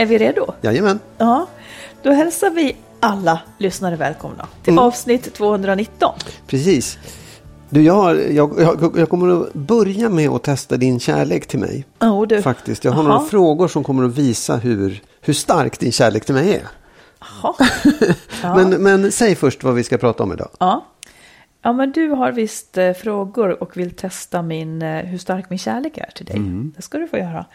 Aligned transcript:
Är 0.00 0.06
vi 0.06 0.18
redo? 0.18 0.46
jajamän. 0.60 0.98
Ja. 1.18 1.46
Då 2.02 2.10
hälsar 2.10 2.50
vi 2.50 2.76
alla 3.00 3.40
lyssnare 3.58 3.96
välkomna 3.96 4.46
till 4.64 4.78
avsnitt 4.78 5.34
219. 5.34 6.14
Precis. 6.46 6.98
Du, 7.70 7.82
jag, 7.82 7.94
har, 7.94 8.14
jag, 8.14 8.60
jag, 8.60 8.94
jag 8.98 9.08
kommer 9.08 9.42
att 9.42 9.52
börja 9.52 10.08
med 10.08 10.28
att 10.30 10.42
testa 10.42 10.76
din 10.76 11.00
kärlek 11.00 11.46
till 11.46 11.58
mig. 11.58 11.84
Oh, 12.00 12.26
du. 12.26 12.42
Faktiskt. 12.42 12.84
Jag 12.84 12.92
har 12.92 13.02
Jaha. 13.02 13.12
några 13.14 13.28
frågor 13.28 13.68
som 13.68 13.84
kommer 13.84 14.04
att 14.04 14.14
visa 14.18 14.56
hur, 14.56 15.02
hur 15.20 15.34
stark 15.34 15.78
din 15.78 15.92
kärlek 15.92 16.24
till 16.24 16.34
mig 16.34 16.54
är. 16.54 16.62
Ja. 18.42 18.54
Men, 18.56 18.70
men 18.82 19.12
säg 19.12 19.34
först 19.34 19.64
vad 19.64 19.74
vi 19.74 19.84
ska 19.84 19.98
prata 19.98 20.22
om 20.22 20.32
idag. 20.32 20.48
Ja. 20.58 20.86
ja, 21.62 21.72
men 21.72 21.92
du 21.92 22.08
har 22.08 22.32
visst 22.32 22.78
eh, 22.78 22.92
frågor 22.92 23.62
och 23.62 23.76
vill 23.76 23.90
testa 23.96 24.42
min, 24.42 24.82
eh, 24.82 25.04
hur 25.04 25.18
stark 25.18 25.50
min 25.50 25.58
kärlek 25.58 25.98
är 25.98 26.10
till 26.14 26.26
dig. 26.26 26.40
Det 26.76 26.82
ska 26.82 26.98
du 26.98 27.08
få 27.08 27.16
göra. 27.18 27.46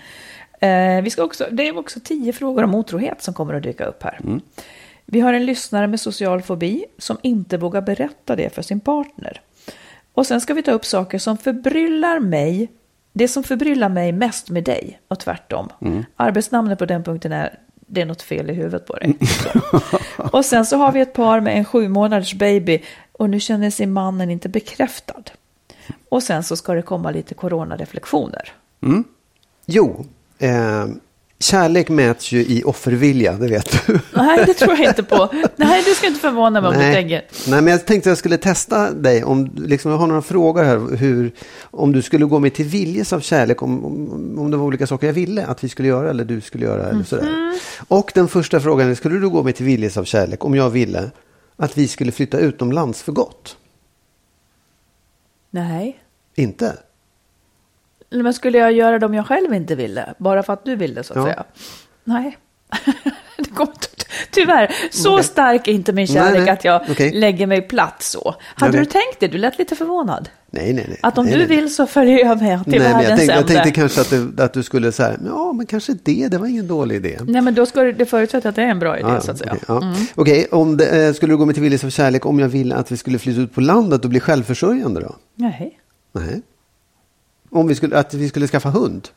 Eh, 0.63 1.01
vi 1.01 1.09
ska 1.09 1.23
också, 1.23 1.47
det 1.51 1.67
är 1.67 1.77
också 1.77 1.99
tio 2.03 2.33
frågor 2.33 2.63
om 2.63 2.75
otrohet 2.75 3.21
som 3.21 3.33
kommer 3.33 3.53
att 3.53 3.63
dyka 3.63 3.85
upp 3.85 4.03
här. 4.03 4.19
Vi 5.05 5.19
har 5.19 5.33
en 5.33 5.45
lyssnare 5.45 5.87
med 5.87 5.99
social 5.99 6.41
fobi 6.41 6.85
som 6.97 7.17
inte 7.21 7.57
vågar 7.57 7.81
berätta 7.81 8.35
det 8.35 8.55
för 8.55 8.61
sin 8.61 8.79
partner. 8.79 9.41
Och 10.13 10.27
sen 10.27 10.41
ska 10.41 10.53
vi 10.53 10.63
ta 10.63 10.71
upp 10.71 10.85
saker 10.85 11.19
som 11.19 11.37
förbryllar 11.37 12.19
mig, 12.19 12.71
det 13.13 13.27
som 13.27 13.43
förbryllar 13.43 13.89
mig 13.89 14.11
mest 14.11 14.49
med 14.49 14.63
dig 14.63 14.99
och 15.07 15.19
tvärtom. 15.19 15.69
Arbetsnamnet 16.15 16.79
på 16.79 16.85
den 16.85 17.03
punkten 17.03 17.31
är 17.31 17.59
det 17.87 18.01
är 18.01 18.05
något 18.05 18.21
fel 18.21 18.49
i 18.49 18.53
huvudet 18.53 18.87
på 18.87 18.93
dig. 18.93 19.17
Så. 19.21 19.61
och 20.37 20.45
sen 20.45 20.65
så 20.65 20.77
har 20.77 20.91
vi 20.91 21.01
ett 21.01 21.13
par 21.13 21.39
med 21.39 21.57
en 21.57 21.65
sju 21.65 21.89
månaders 21.89 22.33
baby 22.33 22.83
och 23.11 23.29
nu 23.29 23.39
känner 23.39 23.69
sig 23.69 23.85
mannen 23.85 24.29
inte 24.29 24.49
bekräftad. 24.49 25.23
Och 26.09 26.23
sen 26.23 26.43
så 26.43 26.55
ska 26.55 26.73
det 26.73 26.81
komma 26.81 27.11
lite 27.11 27.33
coronareflektioner. 27.33 28.51
Jo, 29.65 30.05
eh, 30.39 30.85
kärlek 31.39 31.89
mäts 31.89 32.31
ju 32.31 32.39
i 32.39 32.63
offervilja, 32.63 33.33
det 33.33 33.47
vet 33.47 33.87
du. 33.87 33.99
Nej, 34.13 34.43
det 34.45 34.53
tror 34.53 34.77
jag 34.77 34.87
inte 34.87 35.03
på. 35.03 35.29
Nej, 35.55 35.83
du 35.85 35.95
ska 35.95 36.07
inte 36.07 36.19
förvåna 36.19 36.61
mig 36.61 36.67
om 36.69 36.73
du 36.73 36.93
tänker. 36.93 37.25
Nej, 37.47 37.61
men 37.61 37.67
jag 37.67 37.85
tänkte 37.85 38.09
jag 38.09 38.17
skulle 38.17 38.37
testa 38.37 38.91
dig. 38.91 39.23
Om, 39.23 39.51
liksom, 39.55 39.91
jag 39.91 39.97
har 39.97 40.07
några 40.07 40.21
frågor 40.21 40.63
här. 40.63 40.95
Hur, 40.97 41.31
om 41.61 41.91
du 41.91 42.01
skulle 42.01 42.25
gå 42.25 42.39
mig 42.39 42.49
till 42.49 42.65
viljes 42.65 43.13
av 43.13 43.19
kärlek. 43.19 43.61
Om, 43.61 43.85
om, 43.85 44.39
om 44.39 44.51
det 44.51 44.57
var 44.57 44.65
olika 44.65 44.87
saker 44.87 45.07
jag 45.07 45.13
ville 45.13 45.45
att 45.45 45.63
vi 45.63 45.69
skulle 45.69 45.87
göra 45.87 46.09
eller 46.09 46.25
du 46.25 46.41
skulle 46.41 46.65
göra. 46.65 46.89
Eller 46.89 47.03
sådär. 47.03 47.23
Mhm. 47.23 47.59
Och 47.87 48.11
den 48.15 48.27
första 48.27 48.59
frågan 48.59 48.89
är, 48.89 48.95
skulle 48.95 49.19
du 49.19 49.29
gå 49.29 49.43
mig 49.43 49.53
till 49.53 49.65
viljes 49.65 49.97
av 49.97 50.03
kärlek 50.03 50.45
om 50.45 50.55
jag 50.55 50.69
ville 50.69 51.11
att 51.55 51.77
vi 51.77 51.87
skulle 51.87 52.11
flytta 52.11 52.37
utomlands 52.37 53.01
för 53.03 53.11
gott? 53.11 53.57
Nej. 55.49 55.99
Inte? 56.35 56.77
Men 58.13 58.33
skulle 58.33 58.57
jag 58.57 58.71
göra 58.71 58.99
det 58.99 59.05
om 59.05 59.13
jag 59.13 59.27
själv 59.27 59.53
inte 59.53 59.75
ville? 59.75 60.13
Bara 60.17 60.43
för 60.43 60.53
att 60.53 60.65
du 60.65 60.75
ville 60.75 61.03
så 61.03 61.13
att 61.13 61.17
Ja. 61.17 61.25
säga? 61.25 61.43
Nej. 62.03 62.37
det 63.37 63.61
inte- 63.61 63.87
Tyvärr, 64.31 64.71
så 64.91 65.13
Okej. 65.13 65.23
stark 65.23 65.67
är 65.67 65.71
inte 65.71 65.93
min 65.93 66.07
Nej, 66.09 66.13
kärlek 66.15 66.41
nej. 66.41 66.49
att 66.49 66.63
jag 66.65 66.81
Okej. 66.89 67.11
lägger 67.13 67.47
mig 67.47 67.61
platt 67.61 68.01
så. 68.03 68.35
Hade 68.55 68.71
du 68.71 68.79
vet. 68.79 68.89
tänkt 68.89 69.19
det? 69.19 69.27
Du 69.27 69.37
lät 69.37 69.59
lite 69.59 69.75
förvånad. 69.75 70.29
Nej, 70.51 70.73
nej, 70.73 70.85
nej. 70.87 70.99
Att 71.01 71.17
om 71.17 71.25
nej, 71.25 71.33
du 71.33 71.39
nej. 71.39 71.47
vill 71.47 71.75
så 71.75 71.87
följer 71.87 72.19
jag 72.19 72.41
med 72.41 72.63
till 72.63 72.71
Nej, 72.71 72.79
men 72.79 72.89
jag 72.91 72.97
världens 72.97 73.19
tänkte, 73.19 73.35
jag 73.35 73.47
tänkte 73.47 73.71
kanske 73.71 74.01
att 74.01 74.09
du, 74.09 74.43
att 74.43 74.53
du 74.53 74.63
skulle 74.63 74.91
säga, 74.91 75.17
ja 75.25 75.53
men 75.53 75.65
kanske 75.65 75.93
det, 76.03 76.27
det 76.27 76.37
var 76.37 76.47
ingen 76.47 76.67
dålig 76.67 76.95
idé. 76.95 77.19
Nej, 77.27 77.41
men 77.41 77.53
då 77.55 77.65
ska 77.65 77.81
det, 77.83 78.05
förutsätta 78.05 78.49
att 78.49 78.55
det 78.55 78.61
är 78.61 78.67
en 78.67 78.79
bra 78.79 78.99
idé 78.99 79.07
Ja, 79.09 79.21
så 79.21 79.31
att 79.31 79.37
säga. 79.37 79.51
Okej, 79.53 79.63
ja. 79.67 79.93
Okej, 80.15 80.47
om 80.51 80.77
det, 80.77 81.07
eh, 81.07 81.13
skulle 81.13 81.33
du 81.33 81.37
gå 81.37 81.45
mig 81.45 81.53
till 81.53 81.63
viljes 81.63 81.83
av 81.83 81.89
kärlek 81.89 82.25
om 82.25 82.39
jag 82.39 82.47
ville 82.49 82.75
att 82.75 82.91
vi 82.91 82.97
skulle 82.97 83.19
flytta 83.19 83.41
ut 83.41 83.53
på 83.53 83.61
landet 83.61 84.03
och 84.03 84.09
bli 84.09 84.19
självförsörjande 84.19 85.01
då? 85.01 85.15
Nej, 85.35 85.79
Nej. 86.11 86.41
Om 87.53 87.67
vi 87.67 87.75
skulle, 87.75 87.97
att 87.97 88.13
vi 88.13 88.29
skulle 88.29 88.47
skaffa 88.47 88.69
hund? 88.69 89.09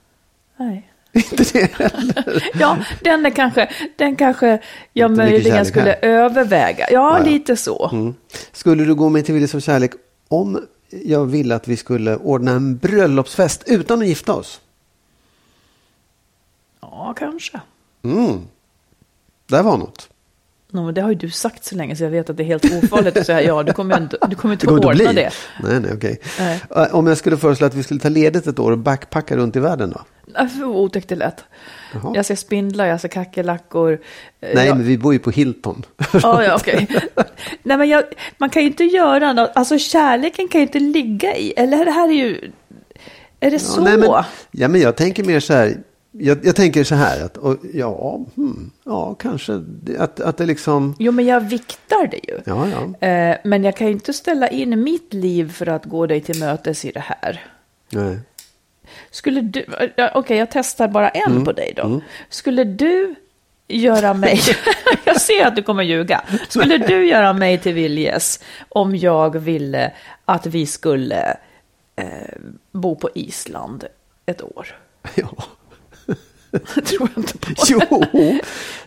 nej. 0.57 0.93
Inte 1.13 1.45
det 1.53 1.73
heller. 1.75 2.45
Ja, 2.59 2.79
den 3.03 3.27
är 3.27 3.31
kanske, 3.31 3.71
den 3.97 4.17
kanske 4.17 4.59
jag 4.93 5.11
Inte 5.11 5.23
möjligen 5.25 5.67
skulle 5.67 5.85
här. 5.91 5.99
överväga. 6.05 6.87
Ja, 6.91 7.19
Ja, 7.19 7.25
lite 7.25 7.57
så. 7.57 7.89
Mm. 7.93 8.15
Skulle 8.53 8.85
du 8.85 8.95
gå 8.95 9.09
mig 9.09 9.23
till 9.23 9.35
viljes 9.35 9.55
av 9.55 9.61
kärlek 9.61 9.93
om 10.29 10.67
jag 10.91 11.27
ville 11.27 11.55
att 11.55 11.69
vi 11.69 11.77
skulle 11.77 12.17
ordna 12.17 12.51
en 12.51 12.77
bröllopsfest 12.77 13.63
utan 13.67 14.01
att 14.03 14.07
gifta 14.09 14.35
oss? 14.35 14.61
Ja, 16.81 17.15
kanske. 17.19 17.61
Mm. 18.03 18.41
Där 19.47 19.63
var 19.63 19.79
något. 19.79 20.09
No, 20.73 20.93
det 20.93 21.01
har 21.01 21.09
ju 21.09 21.15
du 21.15 21.31
sagt 21.31 21.65
så 21.65 21.75
länge 21.75 21.97
så 21.97 22.05
jag 22.05 22.11
vet 22.11 22.31
att 22.31 22.37
det 22.37 22.43
är 22.43 22.45
helt 22.45 22.65
ofarligt 22.85 23.17
att 23.17 23.27
säga 23.27 23.43
ja, 23.43 23.63
du 23.63 23.73
kommer 23.73 23.97
inte, 24.03 24.19
du 24.29 24.37
kommer 24.37 24.55
inte 24.55 24.67
att 24.67 24.73
ordna 24.73 24.91
bli. 24.93 25.05
det. 25.05 25.31
Nej, 25.63 25.81
nej, 25.81 25.91
okej. 25.95 26.21
Nej. 26.39 26.61
Eh, 26.77 26.95
Om 26.95 27.07
jag 27.07 27.19
skulle 27.19 27.37
föreslå 27.37 27.67
att 27.67 27.75
vi 27.75 27.83
skulle 27.83 28.01
ta 28.01 28.09
ledigt 28.09 28.47
ett 28.47 28.59
år 28.59 28.73
och 28.73 28.79
backpacka 28.79 29.37
runt 29.37 29.57
i 29.57 29.61
världen 29.61 29.91
då? 29.91 30.01
Otäckt 30.67 31.09
det 31.09 31.17
lät. 31.17 31.45
Jaha. 31.95 32.13
Jag 32.15 32.27
ser 32.27 32.35
spindlar, 32.35 32.87
jag 32.87 33.01
ser 33.01 33.09
kackerlackor. 33.09 33.93
Eh, 33.93 33.99
Nej, 34.55 34.67
jag, 34.67 34.77
men 34.77 34.87
vi 34.87 34.99
bor 34.99 35.13
ju 35.13 35.19
på 35.19 35.31
Hilton. 35.31 35.83
Ja, 36.13 36.45
ja, 36.45 36.55
okej. 36.57 36.89
Nej, 37.63 37.77
men 37.77 37.89
jag, 37.89 38.05
man 38.39 38.51
kan 38.51 38.63
ju 38.63 38.69
inte 38.69 38.85
göra 38.85 39.33
något, 39.33 39.51
alltså 39.55 39.79
kärleken 39.79 40.49
kan 40.49 40.61
ju 40.61 40.67
inte 40.67 40.81
ligga 40.81 41.37
i, 41.37 41.53
eller 41.57 41.85
det 41.85 41.91
här 41.91 42.09
är 42.09 42.13
ju, 42.13 42.51
är 43.41 43.51
det 43.51 43.59
så? 43.59 43.81
Ja, 43.81 43.85
nej, 43.85 43.97
men, 43.97 44.25
ja, 44.51 44.69
men 44.69 44.81
jag 44.81 44.97
tänker 44.97 45.25
mer 45.25 45.41
så 45.41 45.53
här. 45.53 45.77
Jag, 46.19 46.45
jag 46.47 46.57
tänker 46.57 46.85
så 46.85 46.95
här 46.95 47.25
att, 47.25 47.37
och, 47.37 47.57
ja, 47.75 48.21
hmm, 48.37 48.71
ja, 48.85 49.15
kanske 49.15 49.53
att, 49.99 50.21
att 50.21 50.37
det 50.37 50.47
liksom, 50.47 50.95
Jo, 50.99 51.13
men 51.13 51.27
jag 51.27 51.41
viktar 51.41 52.07
det 52.07 52.21
ju. 52.29 52.41
ja, 52.45 52.69
ja, 52.69 53.07
Eh, 53.09 53.37
men 53.45 53.65
jag 53.65 53.77
kan 53.77 53.87
ju 53.87 53.93
inte 53.93 54.13
ställa 54.13 54.49
in 54.49 54.83
mitt 54.83 55.15
liv 55.15 55.53
för 55.53 55.69
att 55.69 55.85
gå 55.85 56.07
dig 56.07 56.21
till 56.21 56.39
mötes 56.41 56.85
i 56.85 56.91
det 56.91 57.01
här. 57.01 57.45
nej. 57.91 58.19
Skulle 59.11 59.41
du, 59.41 59.65
ja, 59.97 60.11
okej 60.15 60.37
jag 60.39 60.49
testar 60.51 60.89
bara 60.89 61.09
en 61.09 61.33
Mm. 61.33 61.45
på 61.45 61.53
dig 61.53 61.73
då. 61.77 62.01
Skulle 62.29 62.65
du 62.65 63.15
göra 63.69 64.15
mig, 64.15 64.41
jag 65.05 65.21
ser 65.21 65.47
att 65.47 65.57
du 65.57 65.63
kommer 65.63 65.83
ljuga. 65.83 66.25
Skulle 66.49 66.79
du 66.79 67.07
göra 67.09 67.33
mig 67.33 67.59
till 67.59 67.75
viljes 67.75 68.41
om 68.69 68.97
jag 68.97 69.39
ville 69.39 69.93
att 70.25 70.47
vi 70.47 70.67
skulle 70.67 71.37
eh, 71.97 72.07
bo 72.73 72.97
på 72.97 73.09
Island 73.15 73.85
ett 74.27 74.43
år? 74.43 74.67
Ja. 75.15 75.45
Det 76.51 76.81
tror 76.83 77.09
jag 77.15 77.23
inte 77.25 77.39
på. 77.39 77.53
Jo, 77.69 77.81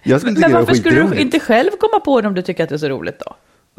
jag 0.03 0.19
skulle 0.21 0.35
tycka 0.35 0.47
Men 0.47 0.51
det 0.51 0.65
varför 0.65 0.73
skulle 0.73 1.03
du 1.03 1.19
inte 1.19 1.39
själv 1.39 1.69
komma 1.79 1.99
på 1.99 2.21
det 2.21 2.27
om 2.27 2.33
du 2.33 2.41
tycker 2.41 2.63
att 2.63 2.69
det 2.69 2.75
är 2.75 2.77
så 2.77 2.89
roligt 2.89 3.19
då? 3.25 3.35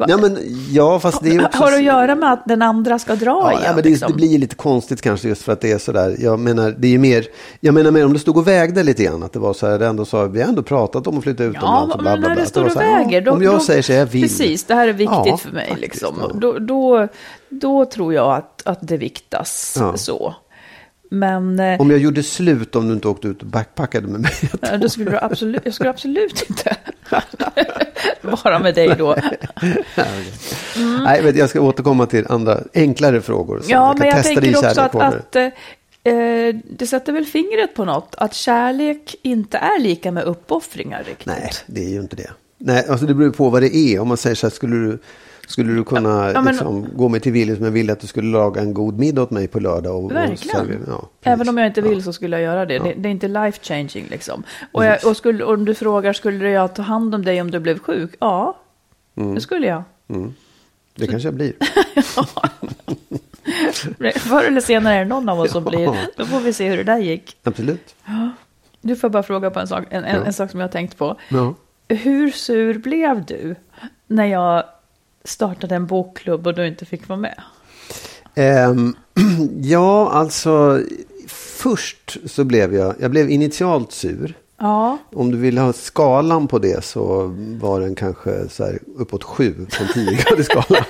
Ja, 0.07 0.17
men, 0.17 0.37
ja, 0.71 0.99
fast 0.99 1.23
det 1.23 1.29
är 1.35 1.45
också... 1.45 1.57
Har 1.63 1.71
det 1.71 1.77
att 1.77 1.83
göra 1.83 2.15
med 2.15 2.33
att 2.33 2.45
den 2.45 2.61
andra 2.61 2.99
ska 2.99 3.15
dra 3.15 3.25
Ja, 3.25 3.51
igen? 3.51 3.63
ja, 3.65 3.73
men 3.73 3.83
det, 3.83 3.89
liksom? 3.89 4.11
det 4.11 4.15
blir 4.17 4.39
lite 4.39 4.55
konstigt 4.55 5.01
kanske 5.01 5.27
just 5.27 5.41
för 5.41 5.51
att 5.53 5.61
det 5.61 5.71
är 5.71 5.77
sådär. 5.77 6.15
Jag 6.19 6.39
menar, 6.39 6.75
det 6.77 6.93
är 6.95 6.97
mer, 6.97 7.25
jag 7.59 7.73
menar 7.73 7.91
mer 7.91 8.05
om 8.05 8.13
det 8.13 8.19
stod 8.19 8.37
och 8.37 8.47
vägde 8.47 8.83
lite 8.83 9.03
grann. 9.03 9.23
Att 9.23 9.33
det 9.33 9.39
var 9.39 9.53
så 9.53 9.67
här, 9.67 9.79
det 9.79 9.85
ändå 9.85 10.05
sa, 10.05 10.23
vi 10.25 10.41
har 10.41 10.49
ändå 10.49 10.63
pratat 10.63 11.07
om 11.07 11.17
att 11.17 11.23
flytta 11.23 11.43
Ja, 11.43 11.49
utomlands. 11.49 11.95
bla, 11.97 12.11
men 12.11 12.21
när 12.21 12.35
det 12.35 12.45
står 12.45 12.63
och 12.65 12.75
väger. 12.81 13.21
ja, 13.25 13.31
om 13.31 13.43
jag 13.43 13.61
säger 13.61 13.81
så 13.81 13.91
jag 13.91 14.05
vill. 14.05 14.21
Precis, 14.21 14.63
det 14.63 14.73
här 14.75 14.87
är 14.87 14.93
viktigt 14.93 15.17
Ja, 15.25 15.37
för 15.37 15.49
mig. 15.51 15.67
faktiskt, 15.69 15.81
liksom. 15.81 16.15
ja. 16.21 16.31
Då, 16.33 16.59
då, 16.59 17.07
då 17.49 17.85
tror 17.85 18.13
jag 18.13 18.31
att, 18.35 18.61
att 18.67 18.79
det 18.81 18.97
viktas 18.97 19.77
Ja. 19.79 19.97
så. 19.97 20.35
Men 21.13 21.59
eh, 21.59 21.81
Om 21.81 21.91
jag 21.91 21.99
gjorde 21.99 22.23
slut 22.23 22.75
om 22.75 22.87
du 22.87 22.93
inte 22.93 23.07
åkte 23.07 23.27
ut 23.27 23.41
och 23.41 23.47
backpackade 23.47 24.07
med 24.07 24.21
mig. 24.21 24.31
eh, 24.61 24.79
då 24.79 24.89
skulle 24.89 25.11
du 25.11 25.17
absolut, 25.21 25.61
jag 25.65 25.73
skulle 25.73 25.89
absolut 25.89 26.49
inte 26.49 26.75
vara 28.43 28.59
med 28.59 28.75
dig 28.75 28.95
då. 28.97 29.15
Nej, 31.03 31.21
vet, 31.21 31.35
jag 31.35 31.49
ska 31.49 31.61
återkomma 31.61 32.05
till 32.05 32.25
andra 32.29 32.59
enklare 32.73 33.21
frågor. 33.21 33.61
Ja, 33.67 33.95
men 33.97 34.07
jag 34.07 34.23
tänker 34.23 34.57
också 34.57 34.81
att, 34.81 34.95
att 34.95 35.35
eh, 35.35 35.45
eh, 36.13 36.55
det 36.69 36.87
sätter 36.87 37.13
väl 37.13 37.25
fingret 37.25 37.73
på 37.75 37.85
något. 37.85 38.15
Att 38.17 38.33
kärlek 38.33 39.15
inte 39.21 39.57
är 39.57 39.79
lika 39.79 40.11
med 40.11 40.23
uppoffringar 40.23 41.03
riktigt. 41.03 41.25
Nej, 41.25 41.51
det 41.65 41.85
är 41.85 41.89
ju 41.89 41.99
inte 41.99 42.15
det. 42.15 42.29
Nej, 42.57 42.85
alltså 42.89 43.05
det 43.05 43.13
beror 43.13 43.31
på 43.31 43.49
vad 43.49 43.61
det 43.61 43.75
är. 43.75 43.99
Om 43.99 44.07
man 44.07 44.17
säger 44.17 44.35
så 44.35 44.47
här, 44.47 44.51
skulle 44.51 44.75
du, 44.75 44.99
skulle 45.51 45.73
du 45.73 45.83
kunna 45.83 46.31
Ja, 46.31 46.41
men- 46.41 46.45
liksom, 46.45 46.85
gå 46.95 47.09
mig 47.09 47.19
till 47.19 47.31
viljes 47.31 47.59
jag 47.59 47.71
ville 47.71 47.93
att 47.93 47.99
du 47.99 48.07
skulle 48.07 48.31
laga 48.31 48.61
en 48.61 48.73
god 48.73 48.99
middag 48.99 49.21
åt 49.21 49.31
mig 49.31 49.47
på 49.47 49.59
lördag? 49.59 49.95
Och, 49.97 50.03
och 50.03 50.11
Verkligen. 50.11 50.37
servera- 50.57 50.79
ja. 50.87 51.09
Även 51.21 51.49
om 51.49 51.57
jag 51.57 51.67
inte 51.67 51.81
vill 51.81 51.97
Ja. 51.97 52.03
så 52.03 52.13
skulle 52.13 52.35
jag 52.39 52.43
göra 52.43 52.65
det. 52.65 52.79
Det, 52.79 52.93
det 52.97 53.09
är 53.09 53.11
inte 53.11 53.27
life 53.27 53.59
changing 53.63 54.05
liksom. 54.09 54.43
Och, 54.71 54.85
jag, 54.85 55.05
och 55.05 55.17
skulle, 55.17 55.43
om 55.43 55.65
du 55.65 55.73
frågar, 55.75 56.13
skulle 56.13 56.49
jag 56.49 56.75
ta 56.75 56.81
hand 56.81 57.15
om 57.15 57.25
dig 57.25 57.41
om 57.41 57.51
du 57.51 57.59
blev 57.59 57.79
sjuk? 57.79 58.11
Ja, 58.19 58.57
Mm. 59.15 59.35
det 59.35 59.41
skulle 59.41 59.67
jag. 59.67 59.83
Det 60.95 61.07
kanske 61.07 61.27
jag 61.27 61.33
blir. 61.35 61.53
Förr 64.19 64.43
eller 64.43 64.61
senare 64.61 64.93
är 64.95 64.99
det 64.99 65.05
någon 65.05 65.29
av 65.29 65.39
oss 65.39 65.51
som 65.51 65.63
blir. 65.63 66.09
Då 66.17 66.25
får 66.25 66.39
vi 66.39 66.53
se 66.53 66.69
hur 66.69 66.77
det 66.77 66.83
där 66.83 66.97
gick. 66.97 67.37
Absolut. 67.43 67.95
Du 68.81 68.95
får 68.95 69.09
bara 69.09 69.23
fråga 69.23 69.49
på 69.51 69.59
en 69.59 69.67
sak, 69.67 69.83
en, 69.89 70.03
en, 70.03 70.23
en 70.23 70.33
sak 70.33 70.51
som 70.51 70.59
jag 70.59 70.67
har 70.67 70.71
tänkt 70.71 70.97
på. 70.97 71.15
Hur 71.87 72.29
sur 72.31 72.77
blev 72.77 73.25
du 73.25 73.55
när 74.07 74.25
jag 74.25 74.63
startade 75.23 75.75
en 75.75 75.85
bokklubb 75.85 76.47
och 76.47 76.53
du 76.53 76.67
inte 76.67 76.85
fick 76.85 77.07
vara 77.07 77.19
med? 77.19 77.41
Ehm, 78.35 78.95
ja, 79.61 80.11
alltså 80.11 80.81
först 81.27 82.17
så 82.25 82.43
blev 82.43 82.75
jag, 82.75 82.95
jag 82.99 83.11
blev 83.11 83.29
initialt 83.29 83.91
sur. 83.91 84.37
Ja, 84.59 84.97
Om 85.13 85.31
du 85.31 85.37
vill 85.37 85.57
ha 85.57 85.73
skalan 85.73 86.47
på 86.47 86.59
det 86.59 86.83
så 86.83 87.35
var 87.61 87.79
den 87.79 87.95
kanske 87.95 88.49
så 88.49 88.63
här 88.63 88.79
uppåt 88.97 89.23
sju 89.23 89.53
på 89.53 89.83
en 89.83 89.93
tiogradig 89.93 90.45
skala. 90.51 90.85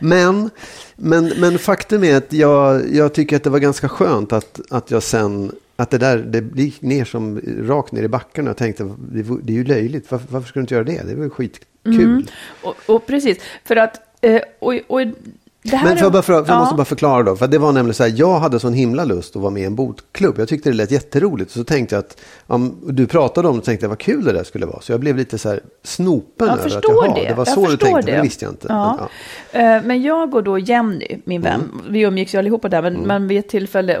Men, 0.00 0.50
men, 0.96 1.32
men 1.38 1.58
faktum 1.58 2.04
är 2.04 2.16
att 2.16 2.32
jag, 2.32 2.94
jag 2.94 3.12
tycker 3.14 3.36
att 3.36 3.44
det 3.44 3.50
var 3.50 3.58
ganska 3.58 3.88
skönt 3.88 4.32
att, 4.32 4.60
att 4.70 4.90
jag 4.90 5.02
sen, 5.02 5.52
att 5.76 5.90
det 5.90 5.98
där, 5.98 6.18
det 6.18 6.62
gick 6.62 6.82
ner 6.82 7.04
som 7.04 7.40
rakt 7.62 7.92
ner 7.92 8.02
i 8.02 8.08
backen 8.08 8.44
och 8.44 8.50
jag 8.50 8.56
tänkte, 8.56 8.84
det, 9.12 9.22
det 9.42 9.52
är 9.52 9.56
ju 9.56 9.64
löjligt, 9.64 10.10
varför, 10.10 10.26
varför 10.30 10.48
ska 10.48 10.60
du 10.60 10.62
inte 10.62 10.74
göra 10.74 10.84
det? 10.84 11.02
Det 11.06 11.14
var 11.14 11.28
ju 11.84 11.90
skitkul. 11.92 12.30
och, 12.62 12.74
och 12.86 13.06
precis. 13.06 13.38
För 13.64 13.76
att, 13.76 14.00
eh, 14.20 14.40
och, 14.58 14.74
och 14.86 15.00
det 15.62 15.76
här 15.76 15.84
Men 15.88 15.96
för 15.96 16.04
jag, 16.04 16.12
bara, 16.12 16.22
för, 16.22 16.32
jag 16.32 16.48
Ja. 16.48 16.58
måste 16.58 16.74
bara 16.74 16.84
förklara 16.84 17.22
då. 17.22 17.36
För 17.36 17.46
det 17.48 17.58
var 17.58 17.72
nämligen 17.72 17.94
så 17.94 18.02
här, 18.02 18.12
jag 18.16 18.38
hade 18.38 18.60
sån 18.60 18.74
himla 18.74 19.04
lust 19.04 19.36
att 19.36 19.42
vara 19.42 19.50
med 19.50 19.62
i 19.62 19.66
en 19.66 19.74
bokklubb. 19.74 20.38
Jag 20.38 20.48
tyckte 20.48 20.70
det 20.70 20.76
lät 20.76 20.90
jätteroligt. 20.90 21.50
Så 21.50 21.64
tänkte 21.64 21.94
jag 21.94 22.00
att, 22.04 22.20
om 22.46 22.76
du 22.86 23.06
pratade 23.06 23.48
om 23.48 23.56
det, 23.58 23.64
tänkte 23.64 23.84
jag 23.84 23.88
vad 23.88 23.98
kul 23.98 24.24
det 24.24 24.32
där 24.32 24.44
skulle 24.44 24.66
vara. 24.66 24.80
Så 24.80 24.92
jag 24.92 25.00
blev 25.00 25.16
lite 25.16 25.38
så 25.38 25.48
här 25.48 25.60
snopen 25.82 26.46
Jag 26.48 26.58
över 26.58 26.76
att 26.78 26.84
jaha, 26.88 27.14
det. 27.14 27.28
det 27.28 27.34
var 27.34 27.46
jag 27.46 27.54
så 27.54 27.66
du 27.66 27.76
tänkte. 27.76 28.12
Det. 28.12 28.22
visste 28.22 28.44
jag 28.44 28.52
inte. 28.52 28.66
Ja. 28.68 29.08
Men, 29.52 29.62
ja. 29.70 29.76
Eh, 29.76 29.82
Men 29.84 30.02
jag 30.02 30.34
och 30.34 30.44
då 30.44 30.58
Jenny, 30.58 31.20
min 31.24 31.42
vän, 31.42 31.60
Mm. 31.72 31.92
vi 31.92 32.00
umgicks 32.00 32.34
ju 32.34 32.38
allihopa 32.38 32.68
där, 32.68 32.82
men, 32.82 32.94
men 32.94 33.28
vid 33.28 33.38
ett 33.38 33.48
tillfälle, 33.48 33.98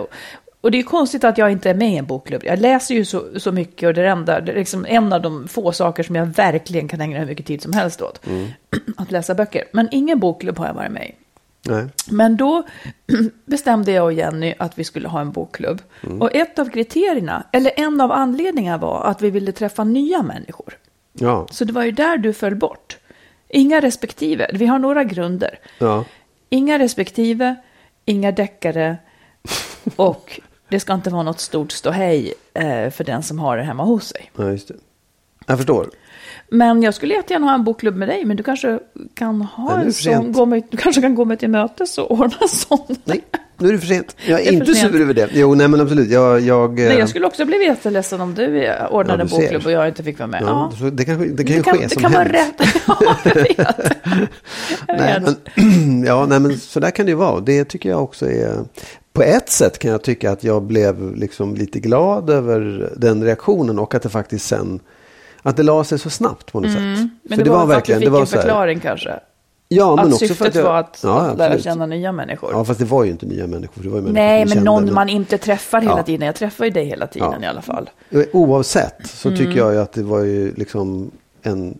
och 0.60 0.70
det 0.70 0.78
är 0.78 0.82
konstigt 0.82 1.24
att 1.24 1.38
jag 1.38 1.52
inte 1.52 1.70
är 1.70 1.74
med 1.74 1.92
i 1.92 1.96
en 1.96 2.06
bokklubb. 2.06 2.44
Jag 2.44 2.58
läser 2.58 2.94
ju 2.94 3.04
så, 3.04 3.24
så 3.36 3.52
mycket 3.52 3.86
och 3.86 3.94
det 3.94 4.00
är, 4.00 4.04
enda, 4.04 4.40
det 4.40 4.52
är 4.52 4.56
liksom 4.56 4.86
en 4.88 5.12
av 5.12 5.22
de 5.22 5.48
få 5.48 5.72
saker 5.72 6.02
som 6.02 6.16
jag 6.16 6.26
verkligen 6.26 6.88
kan 6.88 7.00
ägna 7.00 7.18
hur 7.18 7.26
mycket 7.26 7.46
tid 7.46 7.62
som 7.62 7.72
helst 7.72 8.02
åt. 8.02 8.26
Mm. 8.26 8.48
Att 8.96 9.10
läsa 9.10 9.34
böcker. 9.34 9.64
Men 9.72 9.88
ingen 9.90 10.20
bokklubb 10.20 10.58
har 10.58 10.66
jag 10.66 10.74
varit 10.74 10.92
med 10.92 11.06
i. 11.06 11.14
Nej. 11.62 11.86
Men 12.10 12.36
då 12.36 12.62
bestämde 13.44 13.92
jag 13.92 14.04
och 14.04 14.12
Jenny 14.12 14.54
att 14.58 14.78
vi 14.78 14.84
skulle 14.84 15.08
ha 15.08 15.20
en 15.20 15.32
bokklubb. 15.32 15.82
Mm. 16.02 16.22
Och 16.22 16.34
ett 16.34 16.58
av 16.58 16.70
kriterierna, 16.70 17.44
eller 17.52 17.72
en 17.76 18.00
av 18.00 18.12
anledningarna 18.12 18.78
var 18.78 19.04
att 19.04 19.22
vi 19.22 19.30
ville 19.30 19.52
träffa 19.52 19.84
nya 19.84 20.22
människor. 20.22 20.78
Ja. 21.12 21.46
Så 21.50 21.64
det 21.64 21.72
var 21.72 21.84
ju 21.84 21.90
där 21.90 22.16
du 22.16 22.32
föll 22.32 22.56
bort. 22.56 22.98
Inga 23.48 23.80
respektive. 23.80 24.50
Vi 24.52 24.66
har 24.66 24.78
några 24.78 25.04
grunder. 25.04 25.58
Ja. 25.78 26.04
Inga 26.48 26.78
respektive, 26.78 27.56
inga 28.04 28.32
deckare 28.32 28.96
och 29.96 30.40
det 30.70 30.80
ska 30.80 30.94
inte 30.94 31.10
vara 31.10 31.22
något 31.22 31.40
stort 31.40 31.72
ståhej 31.72 32.34
eh, 32.54 32.90
för 32.90 33.04
den 33.04 33.22
som 33.22 33.38
har 33.38 33.56
det 33.56 33.62
hemma 33.62 33.84
hos 33.84 34.04
sig. 34.08 34.30
ja, 34.36 34.50
just 34.50 34.68
det. 34.68 34.74
Jag 35.46 35.56
förstår. 35.58 35.90
Men 36.48 36.82
jag 36.82 36.94
skulle 36.94 37.14
jättegärna 37.14 37.46
ha 37.46 37.54
en 37.54 37.64
bokklubb 37.64 37.96
med 37.96 38.08
dig, 38.08 38.24
men 38.24 38.36
du 38.36 38.42
kanske 38.42 38.78
kan 39.14 39.42
ha 39.42 39.76
Nej, 39.76 39.86
en 39.86 39.92
sån, 39.92 40.32
gå 40.32 40.46
med, 40.46 40.62
du 40.70 40.76
kanske 40.76 41.02
kan 41.02 41.14
gå 41.14 41.24
med 41.24 41.38
till 41.38 41.50
mötes 41.50 41.98
och 41.98 42.10
ordna 42.10 42.36
sån. 42.48 42.96
Nej, 43.04 43.24
nu 43.58 43.68
är 43.68 43.72
det 43.72 43.78
för 43.78 43.86
sent. 43.86 44.16
Jag 44.26 44.40
är, 44.40 44.46
är 44.48 44.52
inte 44.52 44.74
sur 44.74 45.00
över 45.00 45.14
det. 45.14 45.28
Jo, 45.32 45.54
nej 45.54 45.68
men 45.68 45.80
absolut. 45.80 46.10
Jag, 46.10 46.40
jag, 46.40 46.74
Nej, 46.78 46.86
eh, 46.86 46.98
jag 46.98 47.08
skulle 47.08 47.26
också 47.26 47.44
bli 47.44 47.64
jätteledsen 47.64 48.20
om 48.20 48.34
du 48.34 48.64
eh, 48.64 48.86
ordnade 48.92 49.18
Ja, 49.18 49.36
en 49.36 49.42
bokklubb 49.42 49.66
och 49.66 49.72
jag 49.72 49.88
inte 49.88 50.02
fick 50.02 50.18
vara 50.18 50.26
med. 50.28 50.42
ja, 50.42 50.72
Ja. 50.80 50.90
det, 50.90 51.04
kanske, 51.04 51.24
det 51.28 51.44
kan 51.44 51.56
ju 51.56 51.62
Det 51.62 51.64
kan, 51.64 51.74
ske 51.78 51.82
det 51.82 51.88
som 51.88 52.02
kan 52.02 52.12
vara 52.12 52.24
rätt. 52.28 52.54
Ja, 52.86 53.16
jag 53.24 53.34
vet. 53.34 53.58
Jag 54.88 54.98
Nej, 54.98 55.20
vet. 55.20 55.38
men, 55.56 56.04
ja, 56.06 56.26
nej, 56.26 56.40
men 56.40 56.58
så 56.58 56.80
där 56.80 56.90
kan 56.90 57.06
det 57.06 57.10
ju 57.10 57.16
vara. 57.16 57.40
Det 57.40 57.64
tycker 57.64 57.88
jag 57.88 58.02
också 58.02 58.26
är... 58.30 58.64
På 59.12 59.22
ett 59.22 59.48
sätt 59.50 59.78
kan 59.78 59.90
jag 59.90 60.02
tycka 60.02 60.30
att 60.32 60.44
jag 60.44 60.62
blev 60.62 61.16
liksom 61.16 61.54
lite 61.54 61.80
glad 61.80 62.30
över 62.30 62.90
den 62.96 63.24
reaktionen 63.24 63.78
och 63.78 63.94
att 63.94 64.02
det 64.02 64.08
faktiskt 64.08 64.46
sen... 64.46 64.80
Att 65.42 65.56
det 65.56 65.62
la 65.62 65.84
sig 65.84 65.98
så 65.98 66.10
snabbt 66.10 66.52
på 66.52 66.60
något 66.60 66.70
sätt. 66.70 66.80
Mm. 66.80 67.10
Men 67.22 67.38
För 67.38 67.44
det, 67.44 67.50
var, 67.50 67.66
för 67.66 67.74
att 67.74 67.84
du 67.84 67.94
fick 67.94 68.04
det 68.04 68.10
var 68.10 68.20
en 68.20 68.26
förklaring 68.26 68.80
kanske. 68.80 69.20
Ja, 69.68 69.96
men 69.96 70.06
att 70.06 70.12
också 70.12 70.18
syftet 70.26 70.36
för 70.38 70.46
att 70.46 70.54
jag, 70.54 70.64
var 70.64 70.78
att 70.80 71.00
ja, 71.02 71.34
lära 71.34 71.58
känna 71.58 71.86
nya 71.86 72.12
människor. 72.12 72.50
Ja, 72.52 72.64
fast 72.64 72.78
det 72.80 72.86
var 72.86 73.04
ju 73.04 73.10
inte 73.10 73.26
nya 73.26 73.46
människor. 73.46 73.82
Det 73.82 73.88
var 73.88 73.96
ju 73.96 74.02
människor 74.02 74.14
Nej, 74.22 74.38
men 74.40 74.48
kände, 74.48 74.64
någon 74.64 74.94
man 74.94 75.08
inte 75.08 75.38
träffar 75.38 75.80
hela 75.80 75.96
Ja. 75.96 76.02
tiden. 76.02 76.26
Jag 76.26 76.34
träffar 76.34 76.64
ju 76.64 76.70
dig 76.70 76.84
hela 76.84 77.06
tiden 77.06 77.32
Ja. 77.40 77.42
i 77.42 77.46
alla 77.46 77.62
fall. 77.62 77.90
Oavsett 78.32 79.06
så 79.06 79.28
Mm. 79.28 79.38
tycker 79.38 79.58
jag 79.58 79.72
ju 79.72 79.80
att 79.80 79.92
det 79.92 80.02
var 80.02 80.20
ju 80.20 80.54
liksom 80.54 81.10
en 81.42 81.78